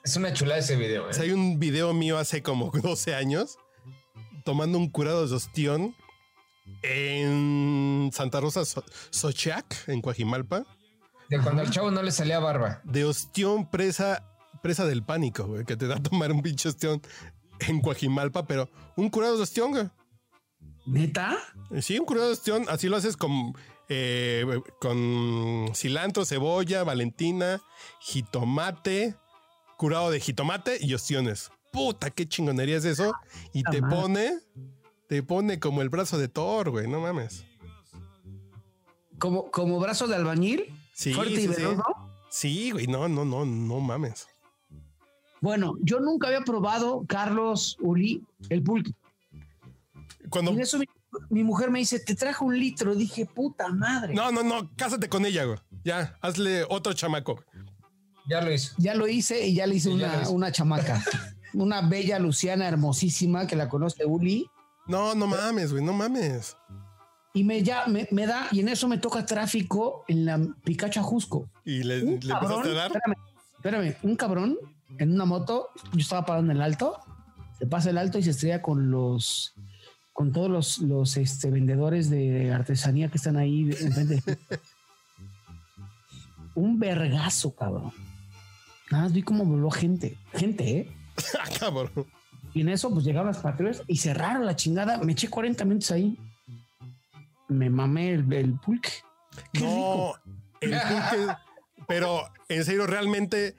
es 0.02 0.16
una 0.16 0.32
chulada 0.32 0.60
ese 0.60 0.76
video, 0.76 1.08
o 1.08 1.12
sea, 1.12 1.22
¿eh? 1.24 1.26
hay 1.26 1.32
un 1.32 1.58
video 1.58 1.92
mío 1.94 2.18
hace 2.18 2.42
como 2.42 2.70
12 2.82 3.14
años 3.14 3.58
tomando 4.44 4.78
un 4.78 4.90
curado 4.90 5.26
de 5.26 5.34
ostión 5.34 5.94
en 6.82 8.10
Santa 8.12 8.40
Rosa, 8.40 8.64
So- 8.64 8.84
en 9.86 10.00
Coajimalpa. 10.00 10.64
De 11.30 11.40
cuando 11.40 11.62
al 11.62 11.70
chavo 11.70 11.90
no 11.90 12.02
le 12.02 12.12
salía 12.12 12.38
barba. 12.38 12.80
De 12.84 13.04
ostión 13.04 13.70
presa, 13.70 14.22
presa 14.62 14.84
del 14.84 15.02
pánico, 15.02 15.46
güey, 15.46 15.64
que 15.64 15.76
te 15.76 15.86
da 15.86 15.96
a 15.96 16.02
tomar 16.02 16.30
un 16.32 16.42
pinche 16.42 16.68
ostión 16.68 17.00
en 17.60 17.80
Coajimalpa, 17.80 18.46
pero 18.46 18.68
un 18.96 19.08
curado 19.08 19.36
de 19.36 19.42
ostión, 19.42 19.70
güey. 19.70 19.88
¿Neta? 20.86 21.38
Sí, 21.80 21.98
un 21.98 22.04
curado 22.04 22.26
de 22.26 22.34
ostión, 22.34 22.66
así 22.68 22.88
lo 22.88 22.96
haces 22.98 23.16
con, 23.16 23.54
eh, 23.88 24.44
con 24.80 25.70
cilantro, 25.74 26.26
cebolla, 26.26 26.84
valentina, 26.84 27.62
jitomate, 28.00 29.14
curado 29.84 30.10
de 30.10 30.18
jitomate 30.18 30.78
y 30.80 30.94
ostiones. 30.94 31.50
Puta, 31.70 32.08
qué 32.08 32.26
chingonería 32.26 32.78
es 32.78 32.86
eso. 32.86 33.12
Y 33.52 33.62
te 33.64 33.82
pone, 33.82 34.38
te 35.08 35.22
pone 35.22 35.60
como 35.60 35.82
el 35.82 35.90
brazo 35.90 36.16
de 36.16 36.26
Thor, 36.26 36.70
güey, 36.70 36.88
no 36.88 37.00
mames. 37.00 37.44
Como, 39.18 39.50
como 39.50 39.78
brazo 39.78 40.06
de 40.08 40.16
albañil. 40.16 40.74
Sí, 40.94 41.12
fuerte 41.12 41.36
sí, 41.36 41.42
y 41.42 41.46
veloz. 41.48 41.82
Sí, 42.30 42.70
güey, 42.70 42.86
no, 42.86 43.08
no, 43.08 43.26
no, 43.26 43.44
no 43.44 43.80
mames. 43.80 44.26
Bueno, 45.42 45.74
yo 45.82 46.00
nunca 46.00 46.28
había 46.28 46.40
probado, 46.40 47.04
Carlos, 47.06 47.76
Uli, 47.80 48.22
el 48.48 48.62
pulque. 48.62 48.92
Cuando... 50.30 50.52
Y 50.52 50.54
en 50.54 50.60
eso 50.62 50.78
mi, 50.78 50.86
mi 51.28 51.44
mujer 51.44 51.70
me 51.70 51.80
dice, 51.80 52.00
te 52.00 52.14
trajo 52.14 52.46
un 52.46 52.58
litro. 52.58 52.94
Dije, 52.94 53.26
puta 53.26 53.68
madre. 53.68 54.14
No, 54.14 54.32
no, 54.32 54.42
no, 54.42 54.70
cásate 54.76 55.10
con 55.10 55.26
ella, 55.26 55.44
güey. 55.44 55.58
Ya, 55.84 56.16
hazle 56.22 56.64
otro 56.70 56.94
chamaco. 56.94 57.44
Ya 58.26 58.40
lo 58.40 58.52
hizo. 58.52 58.74
Ya 58.78 58.94
lo 58.94 59.06
hice 59.06 59.46
y 59.46 59.54
ya 59.54 59.66
le 59.66 59.76
hice 59.76 59.90
Sí, 59.90 59.94
una, 59.94 60.28
una 60.30 60.52
chamaca. 60.52 61.02
una 61.54 61.82
bella 61.82 62.18
Luciana 62.18 62.66
hermosísima 62.66 63.46
que 63.46 63.56
la 63.56 63.68
conoce 63.68 64.04
Uli. 64.04 64.48
No, 64.86 65.14
no 65.14 65.26
mames, 65.26 65.72
güey, 65.72 65.84
no 65.84 65.92
mames. 65.92 66.56
Y 67.32 67.42
me, 67.42 67.62
ya, 67.62 67.86
me, 67.86 68.06
me 68.10 68.26
da, 68.26 68.48
y 68.52 68.60
en 68.60 68.68
eso 68.68 68.86
me 68.86 68.98
toca 68.98 69.26
tráfico 69.26 70.04
en 70.06 70.24
la 70.24 70.40
Picacho 70.62 71.00
Ajusco. 71.00 71.48
Y 71.64 71.82
le, 71.82 72.02
Un 72.02 72.20
le 72.22 72.32
empezaste 72.32 72.68
a 72.70 72.74
dar. 72.74 72.92
Espérame, 72.92 73.16
espérame, 73.56 73.96
un 74.02 74.16
cabrón 74.16 74.58
en 74.98 75.12
una 75.12 75.24
moto, 75.24 75.70
yo 75.92 76.00
estaba 76.00 76.24
parando 76.24 76.52
en 76.52 76.58
el 76.58 76.62
alto, 76.62 77.00
se 77.58 77.66
pasa 77.66 77.90
el 77.90 77.98
alto 77.98 78.18
y 78.18 78.22
se 78.22 78.30
estrella 78.30 78.62
con 78.62 78.90
los, 78.90 79.54
con 80.12 80.32
todos 80.32 80.48
los, 80.48 80.78
los 80.78 81.16
este, 81.16 81.50
vendedores 81.50 82.08
de 82.10 82.52
artesanía 82.52 83.08
que 83.08 83.18
están 83.18 83.36
ahí 83.36 83.70
enfrente. 83.80 84.22
un 86.54 86.78
vergazo, 86.78 87.54
cabrón. 87.54 87.92
Nada 88.94 89.06
más 89.06 89.12
vi 89.12 89.22
cómo 89.22 89.44
voló 89.44 89.72
gente, 89.72 90.16
gente, 90.34 90.70
¿eh? 90.70 90.96
Ah, 91.40 91.48
cabrón. 91.58 92.06
Y 92.54 92.60
en 92.60 92.68
eso, 92.68 92.90
pues 92.90 93.04
llegaron 93.04 93.26
las 93.26 93.38
patrullas 93.38 93.82
y 93.88 93.96
cerraron 93.96 94.46
la 94.46 94.54
chingada. 94.54 94.98
Me 94.98 95.10
eché 95.10 95.28
40 95.28 95.64
minutos 95.64 95.90
ahí. 95.90 96.16
Me 97.48 97.68
mamé 97.70 98.14
el, 98.14 98.32
el 98.32 98.52
pulque. 98.60 98.90
Qué 99.52 99.58
rico. 99.62 100.16
No, 100.16 100.34
el 100.60 100.70
pulque. 100.70 101.34
Pero 101.88 102.22
en 102.48 102.64
serio, 102.64 102.86
realmente. 102.86 103.56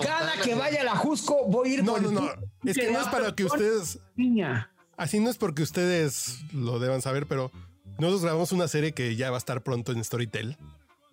Cada 0.00 0.40
que 0.40 0.54
vaya 0.54 0.82
a 0.82 0.84
la 0.84 0.94
Jusco, 0.94 1.46
voy 1.48 1.70
a 1.70 1.74
ir 1.74 1.82
No, 1.82 1.94
por 1.94 2.02
no, 2.02 2.20
no. 2.20 2.30
Es 2.64 2.76
que 2.76 2.92
no 2.92 3.00
es 3.00 3.08
para 3.08 3.34
que 3.34 3.46
ustedes. 3.46 3.98
Piña. 4.14 4.70
Así 4.96 5.18
no 5.18 5.30
es 5.30 5.36
porque 5.36 5.64
ustedes 5.64 6.44
lo 6.52 6.78
deban 6.78 7.02
saber, 7.02 7.26
pero 7.26 7.50
nosotros 7.98 8.22
grabamos 8.22 8.52
una 8.52 8.68
serie 8.68 8.92
que 8.92 9.16
ya 9.16 9.30
va 9.30 9.36
a 9.36 9.38
estar 9.38 9.64
pronto 9.64 9.90
en 9.90 10.04
Storytel 10.04 10.56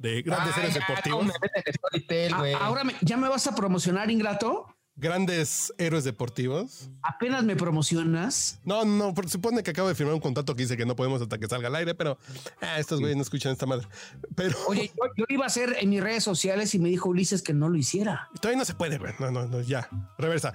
de 0.01 0.21
grandes 0.21 0.57
héroes 0.57 0.73
deportivos. 0.73 1.19
¿cómo 1.19 1.31
me 1.33 1.39
meten 1.41 1.63
en 1.65 1.73
Storytel, 1.73 2.33
A- 2.33 2.37
güey? 2.39 2.53
ahora 2.53 2.83
me- 2.83 2.95
ya 3.01 3.17
me 3.17 3.29
vas 3.29 3.45
a 3.47 3.55
promocionar, 3.55 4.09
ingrato. 4.09 4.65
Grandes 4.95 5.73
héroes 5.77 6.03
deportivos. 6.03 6.89
Apenas 7.01 7.43
me 7.45 7.55
promocionas. 7.55 8.59
No, 8.65 8.83
no, 8.83 9.13
supone 9.27 9.63
que 9.63 9.71
acabo 9.71 9.87
de 9.87 9.95
firmar 9.95 10.13
un 10.13 10.19
contrato 10.19 10.53
que 10.53 10.63
dice 10.63 10.75
que 10.75 10.85
no 10.85 10.95
podemos 10.97 11.21
hasta 11.21 11.37
que 11.39 11.47
salga 11.47 11.69
al 11.69 11.75
aire, 11.75 11.95
pero 11.95 12.17
ah, 12.61 12.77
estos 12.77 12.99
güeyes 12.99 13.15
no 13.15 13.23
escuchan 13.23 13.53
esta 13.53 13.65
madre. 13.65 13.87
Pero 14.35 14.57
Oye, 14.67 14.91
yo, 14.95 15.03
yo 15.15 15.25
iba 15.29 15.45
a 15.45 15.47
hacer 15.47 15.77
en 15.79 15.89
mis 15.89 16.01
redes 16.03 16.23
sociales 16.23 16.75
y 16.75 16.79
me 16.79 16.89
dijo 16.89 17.09
Ulises 17.09 17.41
que 17.41 17.53
no 17.53 17.69
lo 17.69 17.77
hiciera. 17.77 18.27
todavía 18.41 18.59
no 18.59 18.65
se 18.65 18.75
puede, 18.75 18.97
güey. 18.97 19.13
No, 19.19 19.31
no, 19.31 19.47
no, 19.47 19.61
ya. 19.61 19.87
Reversa. 20.17 20.53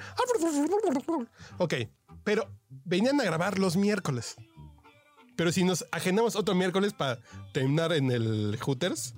Ok, 1.58 1.74
pero 2.22 2.48
venían 2.84 3.20
a 3.20 3.24
grabar 3.24 3.58
los 3.58 3.76
miércoles. 3.76 4.36
Pero 5.36 5.50
si 5.52 5.64
nos 5.64 5.84
agendamos 5.92 6.36
otro 6.36 6.54
miércoles 6.54 6.92
para 6.92 7.20
terminar 7.52 7.92
en 7.92 8.10
el 8.10 8.58
Hooters, 8.60 9.14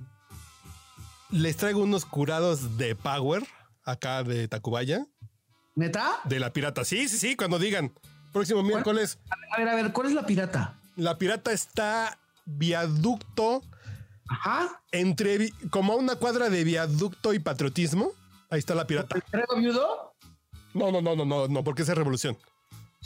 les 1.30 1.56
traigo 1.56 1.80
unos 1.82 2.04
curados 2.04 2.76
de 2.78 2.94
Power 2.94 3.44
acá 3.84 4.22
de 4.22 4.48
Tacubaya, 4.48 5.06
¿Neta? 5.74 6.20
de 6.24 6.40
la 6.40 6.52
pirata. 6.52 6.84
Sí, 6.84 7.08
sí, 7.08 7.18
sí, 7.18 7.36
cuando 7.36 7.58
digan. 7.58 7.92
Próximo 8.32 8.62
miércoles, 8.62 9.18
A 9.52 9.58
ver, 9.58 9.68
a 9.68 9.74
ver, 9.74 9.92
¿cuál 9.92 10.08
es 10.08 10.12
la 10.12 10.26
pirata? 10.26 10.78
la 10.96 11.16
pirata 11.16 11.50
está 11.52 12.18
viaducto 12.44 13.62
Ajá. 14.28 14.82
entre 14.92 15.50
como 15.70 15.94
a 15.94 15.96
una 15.96 16.16
cuadra 16.16 16.50
de 16.50 16.62
viaducto 16.64 17.32
y 17.32 17.38
patriotismo. 17.38 18.10
Ahí 18.50 18.58
está 18.58 18.74
la 18.74 18.86
pirata. 18.86 19.16
¿El 19.32 19.60
viudo? 19.60 20.14
No, 20.74 20.90
no, 20.92 21.00
no, 21.00 21.16
no, 21.16 21.24
no, 21.24 21.48
no, 21.48 21.64
porque 21.64 21.82
es 21.82 21.88
revolución. 21.88 22.36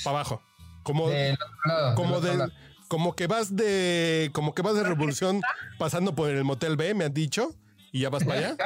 Para 0.03 0.17
abajo. 0.19 0.43
Como, 0.83 1.09
lado, 1.09 1.95
como 1.95 2.21
de, 2.21 2.49
como 2.89 3.15
que 3.15 3.29
vas 3.29 3.55
de, 3.55 4.31
como 4.33 4.55
que 4.55 4.63
vas 4.63 4.75
de 4.75 4.83
revolución 4.83 5.41
pasando 5.79 6.15
por 6.15 6.31
el 6.31 6.43
motel 6.43 6.77
B, 6.77 6.95
me 6.95 7.05
han 7.05 7.15
dicho, 7.15 7.55
y 7.93 8.01
ya 8.01 8.11
vas 8.11 8.25
para 8.25 8.39
allá. 8.39 8.57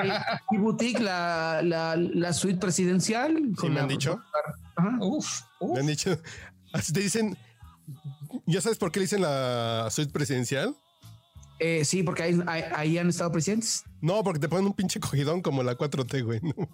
Y 0.50 0.56
boutique, 0.58 1.00
la, 1.00 1.60
la, 1.62 1.96
la 1.96 2.32
suite 2.32 2.58
presidencial. 2.58 3.36
Sí, 3.36 3.54
con 3.56 3.68
me 3.70 3.74
la- 3.76 3.82
han 3.82 3.88
dicho. 3.88 4.18
Ajá. 4.76 4.96
Uf, 5.00 5.40
uf. 5.60 5.74
Me 5.74 5.80
han 5.80 5.86
dicho. 5.86 6.18
Así 6.72 6.92
te 6.92 7.00
dicen. 7.00 7.36
¿Ya 8.46 8.60
sabes 8.60 8.78
por 8.78 8.90
qué 8.92 9.00
le 9.00 9.04
dicen 9.04 9.22
la 9.22 9.88
suite 9.90 10.12
presidencial? 10.12 10.74
Eh, 11.58 11.84
sí, 11.86 12.02
porque 12.02 12.22
ahí, 12.22 12.38
ahí- 12.46 12.64
ahí 12.74 12.98
han 12.98 13.08
estado 13.08 13.32
presidentes. 13.32 13.82
No, 14.02 14.22
porque 14.22 14.38
te 14.40 14.48
ponen 14.48 14.66
un 14.66 14.74
pinche 14.74 15.00
cogidón 15.00 15.40
como 15.40 15.62
la 15.62 15.74
4T, 15.76 16.22
güey. 16.22 16.40
¿no? 16.42 16.52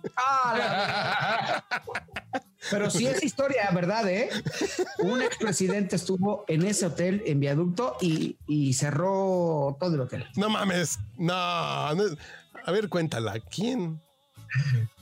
Pero 2.70 2.90
sí 2.90 3.06
es 3.06 3.22
historia, 3.22 3.70
¿verdad? 3.72 4.08
Eh? 4.08 4.28
Un 5.00 5.20
expresidente 5.22 5.96
estuvo 5.96 6.44
en 6.48 6.64
ese 6.64 6.86
hotel 6.86 7.22
en 7.26 7.40
viaducto 7.40 7.96
y, 8.00 8.36
y 8.46 8.72
cerró 8.74 9.76
todo 9.80 9.94
el 9.94 10.00
hotel. 10.00 10.26
No 10.36 10.48
mames. 10.48 10.98
No, 11.18 11.94
no. 11.94 12.04
A 12.64 12.70
ver, 12.72 12.88
cuéntala. 12.88 13.34
¿Quién? 13.50 14.00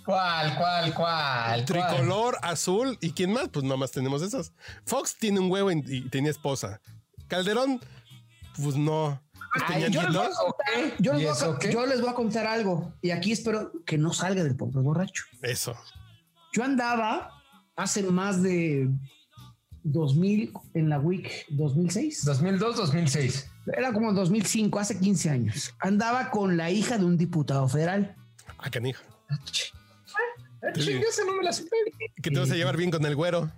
¿Cuál, 0.05 0.57
cuál, 0.57 0.95
cuál? 0.95 0.95
cuál? 0.95 1.65
Tricolor, 1.65 2.39
azul. 2.43 2.97
¿Y 3.01 3.13
quién 3.13 3.33
más? 3.33 3.49
Pues 3.49 3.65
nomás 3.65 3.91
tenemos 3.91 4.23
esas. 4.23 4.53
Fox 4.87 5.17
tiene 5.17 5.41
un 5.41 5.51
huevo 5.51 5.71
y 5.71 6.09
tenía 6.09 6.31
esposa. 6.31 6.81
Calderón, 7.29 7.81
pues 8.63 8.77
no. 8.77 9.21
Ay, 9.67 9.91
yo, 9.91 10.03
les 10.03 10.13
voy 10.15 10.27
a 10.27 10.31
contar, 10.31 10.97
yo 11.01 11.13
les 11.13 11.22
¿Y 11.22 11.25
voy 11.25 11.26
a 11.26 11.33
eso 11.33 11.47
con- 11.47 11.59
qué? 11.59 11.72
yo 11.72 11.87
les 11.87 12.01
voy 12.01 12.11
a 12.11 12.14
contar 12.14 12.47
algo 12.47 12.95
y 13.03 13.11
aquí 13.11 13.33
espero 13.33 13.72
que 13.84 13.99
no 13.99 14.13
salga 14.13 14.45
del 14.45 14.55
podcast 14.57 14.84
borracho. 14.84 15.25
Eso. 15.43 15.75
Yo 16.53 16.63
andaba 16.63 17.30
hace 17.75 18.03
más 18.05 18.43
de 18.43 18.89
2000 19.83 20.53
en 20.75 20.89
la 20.89 20.99
WIC 21.01 21.47
2006. 21.51 22.25
2002, 22.25 22.76
2006. 22.76 23.51
Era 23.66 23.92
como 23.92 24.12
2005, 24.12 24.78
hace 24.78 24.99
15 24.99 25.30
años. 25.30 25.74
Andaba 25.78 26.30
con 26.30 26.57
la 26.57 26.70
hija 26.70 26.99
de 26.99 27.04
un 27.04 27.16
diputado 27.16 27.68
federal. 27.68 28.16
Ah, 28.58 28.70
canijo. 28.70 29.03
Ah, 29.28 29.38
chinga, 30.74 31.07
esa 31.08 31.24
no 31.24 31.34
me 31.37 31.45
la 31.45 31.53
supe. 31.53 31.76
Que 32.22 32.30
te 32.30 32.38
vas 32.38 32.50
a 32.50 32.54
llevar 32.57 32.76
bien 32.76 32.91
con 32.91 33.04
el 33.07 33.16
güero. 33.16 33.50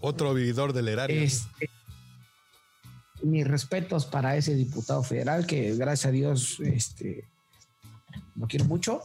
Otro 0.00 0.32
vividor 0.32 0.72
del 0.72 0.88
erario. 0.88 1.20
Este, 1.20 1.68
mis 3.22 3.46
respetos 3.46 4.06
para 4.06 4.36
ese 4.36 4.54
diputado 4.54 5.02
federal 5.02 5.44
que 5.46 5.74
gracias 5.76 6.06
a 6.06 6.12
Dios 6.12 6.60
este, 6.60 7.24
lo 8.36 8.46
quiero 8.46 8.64
mucho 8.66 9.02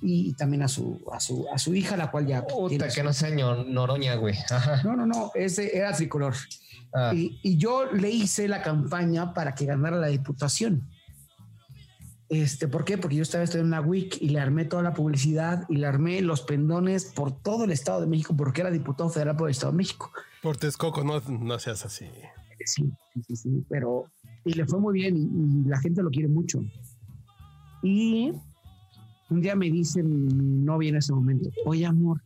y 0.00 0.32
también 0.32 0.62
a 0.62 0.68
su 0.68 0.98
a 1.12 1.20
su 1.20 1.46
a 1.52 1.58
su 1.58 1.74
hija 1.74 1.94
la 1.98 2.10
cual 2.10 2.26
ya 2.26 2.46
Puta, 2.46 2.86
que 2.86 2.90
su- 2.90 3.02
no 3.04 3.12
sea 3.12 3.28
Noroña, 3.30 4.14
güey. 4.14 4.34
Ajá. 4.48 4.82
no 4.82 4.96
no 4.96 5.04
no 5.04 5.30
ese 5.34 5.76
era 5.76 5.92
tricolor 5.92 6.34
Ah. 6.92 7.12
y, 7.14 7.38
y 7.42 7.56
yo 7.56 7.92
le 7.92 8.10
hice 8.10 8.48
la 8.48 8.62
campaña 8.62 9.32
para 9.32 9.54
que 9.54 9.64
ganara 9.64 9.96
la 9.96 10.08
diputación 10.08 10.88
este 12.30 12.68
¿por 12.68 12.84
qué? 12.84 12.96
porque 12.96 13.16
yo 13.16 13.22
estaba 13.22 13.42
estudiando 13.42 13.76
en 13.76 13.82
la 13.82 13.86
WIC 13.86 14.22
y 14.22 14.28
le 14.28 14.38
armé 14.38 14.64
toda 14.64 14.84
la 14.84 14.94
publicidad 14.94 15.66
y 15.68 15.76
le 15.76 15.86
armé 15.86 16.22
los 16.22 16.42
pendones 16.42 17.06
por 17.06 17.32
todo 17.32 17.64
el 17.64 17.72
Estado 17.72 18.00
de 18.00 18.06
México 18.06 18.36
porque 18.36 18.60
era 18.60 18.70
diputado 18.70 19.10
federal 19.10 19.36
por 19.36 19.48
el 19.48 19.50
Estado 19.50 19.72
de 19.72 19.78
México 19.78 20.12
Por 20.40 20.56
Texcoco, 20.56 21.02
no, 21.02 21.20
no 21.20 21.58
seas 21.58 21.84
así. 21.84 22.06
Sí, 22.64 22.88
sí, 23.14 23.22
sí, 23.26 23.36
sí, 23.36 23.64
pero 23.68 24.06
y 24.44 24.52
le 24.52 24.64
fue 24.64 24.78
muy 24.78 24.94
bien 24.94 25.16
y, 25.16 25.20
y 25.22 25.68
la 25.68 25.80
gente 25.80 26.02
lo 26.02 26.10
quiere 26.10 26.28
mucho. 26.28 26.62
Y 27.82 28.32
un 29.28 29.40
día 29.40 29.56
me 29.56 29.68
dice 29.68 30.02
mi 30.02 30.62
novia 30.64 30.90
en 30.90 30.96
ese 30.96 31.12
momento, 31.12 31.50
oye 31.64 31.84
amor, 31.84 32.22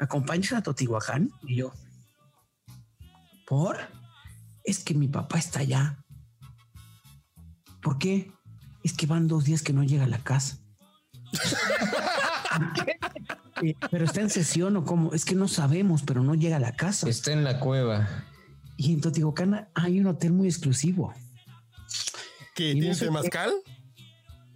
¿me 0.00 0.04
acompañas 0.04 0.52
a 0.52 0.62
Totihuacán? 0.62 1.30
Y 1.46 1.56
yo, 1.56 1.72
¿por? 3.52 3.76
Es 4.64 4.82
que 4.82 4.94
mi 4.94 5.08
papá 5.08 5.38
está 5.38 5.60
allá. 5.60 6.02
¿Por 7.82 7.98
qué? 7.98 8.32
Es 8.82 8.94
que 8.94 9.04
van 9.04 9.28
dos 9.28 9.44
días 9.44 9.60
que 9.60 9.74
no 9.74 9.84
llega 9.84 10.04
a 10.04 10.08
la 10.08 10.24
casa. 10.24 10.58
Eh, 13.62 13.76
pero 13.92 14.06
está 14.06 14.20
en 14.20 14.28
sesión 14.28 14.76
o 14.76 14.84
cómo? 14.84 15.12
Es 15.12 15.24
que 15.24 15.36
no 15.36 15.46
sabemos, 15.46 16.02
pero 16.02 16.24
no 16.24 16.34
llega 16.34 16.56
a 16.56 16.58
la 16.58 16.72
casa. 16.72 17.08
Está 17.08 17.32
en 17.32 17.44
la 17.44 17.60
cueva. 17.60 18.24
Y 18.76 18.92
en 18.92 19.00
Totihuacán 19.00 19.68
hay 19.74 20.00
un 20.00 20.08
hotel 20.08 20.32
muy 20.32 20.48
exclusivo. 20.48 21.14
¿Qué 22.56 22.72
tienes 22.72 22.98
de 22.98 23.10
Mascal? 23.12 23.52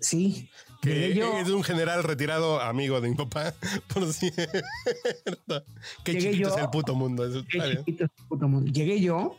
Sí. 0.00 0.50
Que 0.82 1.14
yo, 1.14 1.38
es 1.38 1.48
un 1.48 1.62
general 1.62 2.04
retirado 2.04 2.60
amigo 2.60 3.00
de 3.00 3.08
mi 3.08 3.14
papá. 3.14 3.54
Por 3.94 4.12
cierto. 4.12 5.64
Qué 6.04 6.18
chiquito 6.18 6.36
yo. 6.36 6.48
es 6.48 6.56
el 6.56 6.70
puto 6.70 6.94
mundo. 6.94 7.26
eso 7.26 7.44
qué 7.48 7.60
chiquito 7.78 8.04
es 8.04 8.10
el 8.18 8.26
puto 8.26 8.48
mundo. 8.48 8.70
Llegué 8.70 9.00
yo, 9.00 9.38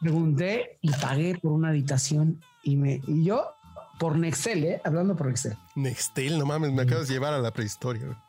pregunté 0.00 0.78
y 0.80 0.90
pagué 0.92 1.38
por 1.38 1.52
una 1.52 1.68
habitación 1.68 2.40
y 2.62 2.76
me 2.76 3.00
y 3.06 3.24
yo 3.24 3.54
por 3.98 4.18
Nextel, 4.18 4.64
¿eh? 4.64 4.80
hablando 4.84 5.14
por 5.16 5.28
Nextel. 5.28 5.56
Nextel, 5.76 6.38
no 6.38 6.46
mames, 6.46 6.72
me 6.72 6.82
acabas 6.82 7.08
de 7.08 7.14
llevar 7.14 7.34
a 7.34 7.38
la 7.38 7.52
prehistoria. 7.52 8.20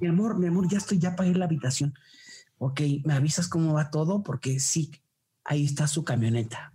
Mi 0.00 0.08
amor, 0.08 0.38
mi 0.38 0.48
amor, 0.48 0.68
ya 0.68 0.78
estoy, 0.78 0.98
ya 0.98 1.16
pagué 1.16 1.32
la 1.34 1.46
habitación. 1.46 1.94
Ok, 2.58 2.80
¿me 3.04 3.14
avisas 3.14 3.48
cómo 3.48 3.72
va 3.72 3.90
todo? 3.90 4.22
Porque 4.22 4.60
sí, 4.60 4.90
ahí 5.44 5.64
está 5.64 5.86
su 5.86 6.04
camioneta. 6.04 6.72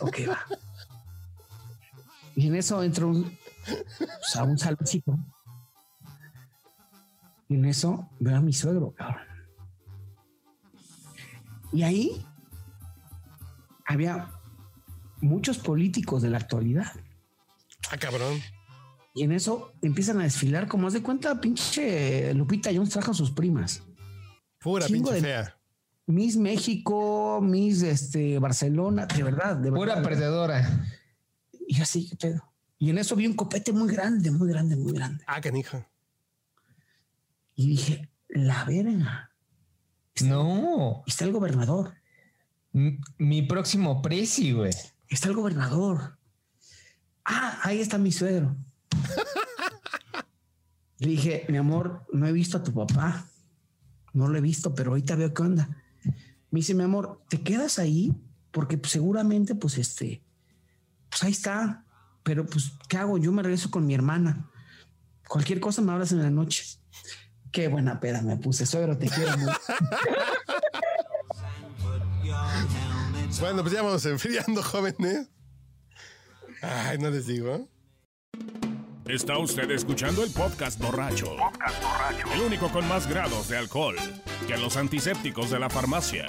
Ok, 0.00 0.20
va. 0.28 0.38
Y 2.38 2.48
en 2.48 2.54
eso 2.56 2.82
entro 2.82 3.08
un, 3.08 3.34
o 3.68 4.24
sea, 4.24 4.44
un 4.44 4.58
saloncito 4.58 5.18
Y 7.48 7.54
en 7.54 7.64
eso 7.64 8.08
veo 8.20 8.36
a 8.36 8.40
mi 8.40 8.52
suegro, 8.52 8.92
cabrón. 8.94 9.26
Y 11.72 11.82
ahí 11.82 12.26
había 13.86 14.30
muchos 15.20 15.58
políticos 15.58 16.22
de 16.22 16.30
la 16.30 16.38
actualidad. 16.38 16.92
Ah, 17.90 17.96
cabrón. 17.98 18.40
Y 19.14 19.22
en 19.22 19.32
eso 19.32 19.72
empiezan 19.82 20.20
a 20.20 20.24
desfilar, 20.24 20.68
como 20.68 20.86
haz 20.86 20.92
de 20.92 21.02
cuenta, 21.02 21.40
pinche 21.40 22.34
Lupita 22.34 22.70
Jones 22.74 22.90
trajo 22.90 23.12
a 23.12 23.14
sus 23.14 23.30
primas. 23.30 23.82
Pura 24.60 24.86
Chingo 24.86 25.10
pinche 25.10 25.26
fea. 25.26 25.56
Miss 26.06 26.36
México, 26.36 27.40
Miss 27.42 27.82
este, 27.82 28.38
Barcelona, 28.38 29.06
de 29.06 29.22
verdad, 29.22 29.56
de 29.56 29.70
Pura 29.70 29.96
verdad. 29.96 30.08
perdedora. 30.08 30.88
Y 31.66 31.80
así, 31.80 32.08
¿qué 32.08 32.16
pedo? 32.16 32.52
Y 32.78 32.90
en 32.90 32.98
eso 32.98 33.16
vi 33.16 33.26
un 33.26 33.34
copete 33.34 33.72
muy 33.72 33.92
grande, 33.92 34.30
muy 34.30 34.48
grande, 34.48 34.76
muy 34.76 34.92
grande. 34.92 35.24
Ah, 35.26 35.40
canija. 35.40 35.88
Y 37.54 37.68
dije, 37.68 38.10
la 38.28 38.64
verga. 38.64 39.30
No. 40.22 41.02
Está 41.06 41.24
el 41.24 41.32
gobernador. 41.32 41.94
M- 42.74 42.98
Mi 43.18 43.42
próximo 43.42 44.02
presi, 44.02 44.52
güey. 44.52 44.72
Está 45.08 45.28
el 45.28 45.34
gobernador. 45.34 46.18
Ah, 47.24 47.60
ahí 47.62 47.80
está 47.80 47.96
mi 47.98 48.12
suegro. 48.12 48.56
Le 50.98 51.08
dije, 51.08 51.44
mi 51.48 51.58
amor, 51.58 52.06
no 52.12 52.26
he 52.26 52.32
visto 52.32 52.58
a 52.58 52.62
tu 52.62 52.72
papá. 52.72 53.26
No 54.12 54.28
lo 54.28 54.38
he 54.38 54.40
visto, 54.40 54.74
pero 54.74 54.90
ahorita 54.90 55.14
veo 55.16 55.34
qué 55.34 55.42
onda. 55.42 55.68
Me 56.50 56.60
dice, 56.60 56.74
mi 56.74 56.84
amor, 56.84 57.22
¿te 57.28 57.42
quedas 57.42 57.78
ahí? 57.78 58.14
Porque 58.50 58.80
seguramente, 58.84 59.54
pues 59.54 59.76
este, 59.76 60.22
pues 61.10 61.22
ahí 61.22 61.32
está. 61.32 61.84
Pero 62.26 62.44
pues, 62.44 62.72
¿qué 62.88 62.96
hago? 62.96 63.18
Yo 63.18 63.30
me 63.30 63.40
regreso 63.40 63.70
con 63.70 63.86
mi 63.86 63.94
hermana. 63.94 64.50
Cualquier 65.28 65.60
cosa 65.60 65.80
me 65.80 65.92
hablas 65.92 66.10
en 66.10 66.24
la 66.24 66.30
noche. 66.30 66.64
Qué 67.52 67.68
buena 67.68 68.00
peda 68.00 68.20
me 68.20 68.36
puse, 68.36 68.66
suegro, 68.66 68.98
te 68.98 69.08
quiero 69.08 69.38
mucho. 69.38 69.58
Bueno, 73.38 73.60
pues 73.60 73.74
ya 73.74 73.82
vamos 73.82 74.04
enfriando, 74.06 74.62
jóvenes. 74.62 75.28
Ay, 76.62 76.96
no 76.96 77.10
les 77.10 77.26
digo. 77.26 77.68
Está 79.04 79.36
usted 79.36 79.70
escuchando 79.70 80.24
el 80.24 80.30
podcast 80.30 80.80
borracho. 80.80 81.36
El 82.34 82.40
único 82.40 82.70
con 82.70 82.88
más 82.88 83.06
grados 83.06 83.48
de 83.48 83.58
alcohol 83.58 83.96
que 84.48 84.56
los 84.56 84.78
antisépticos 84.78 85.50
de 85.50 85.58
la 85.58 85.68
farmacia. 85.68 86.26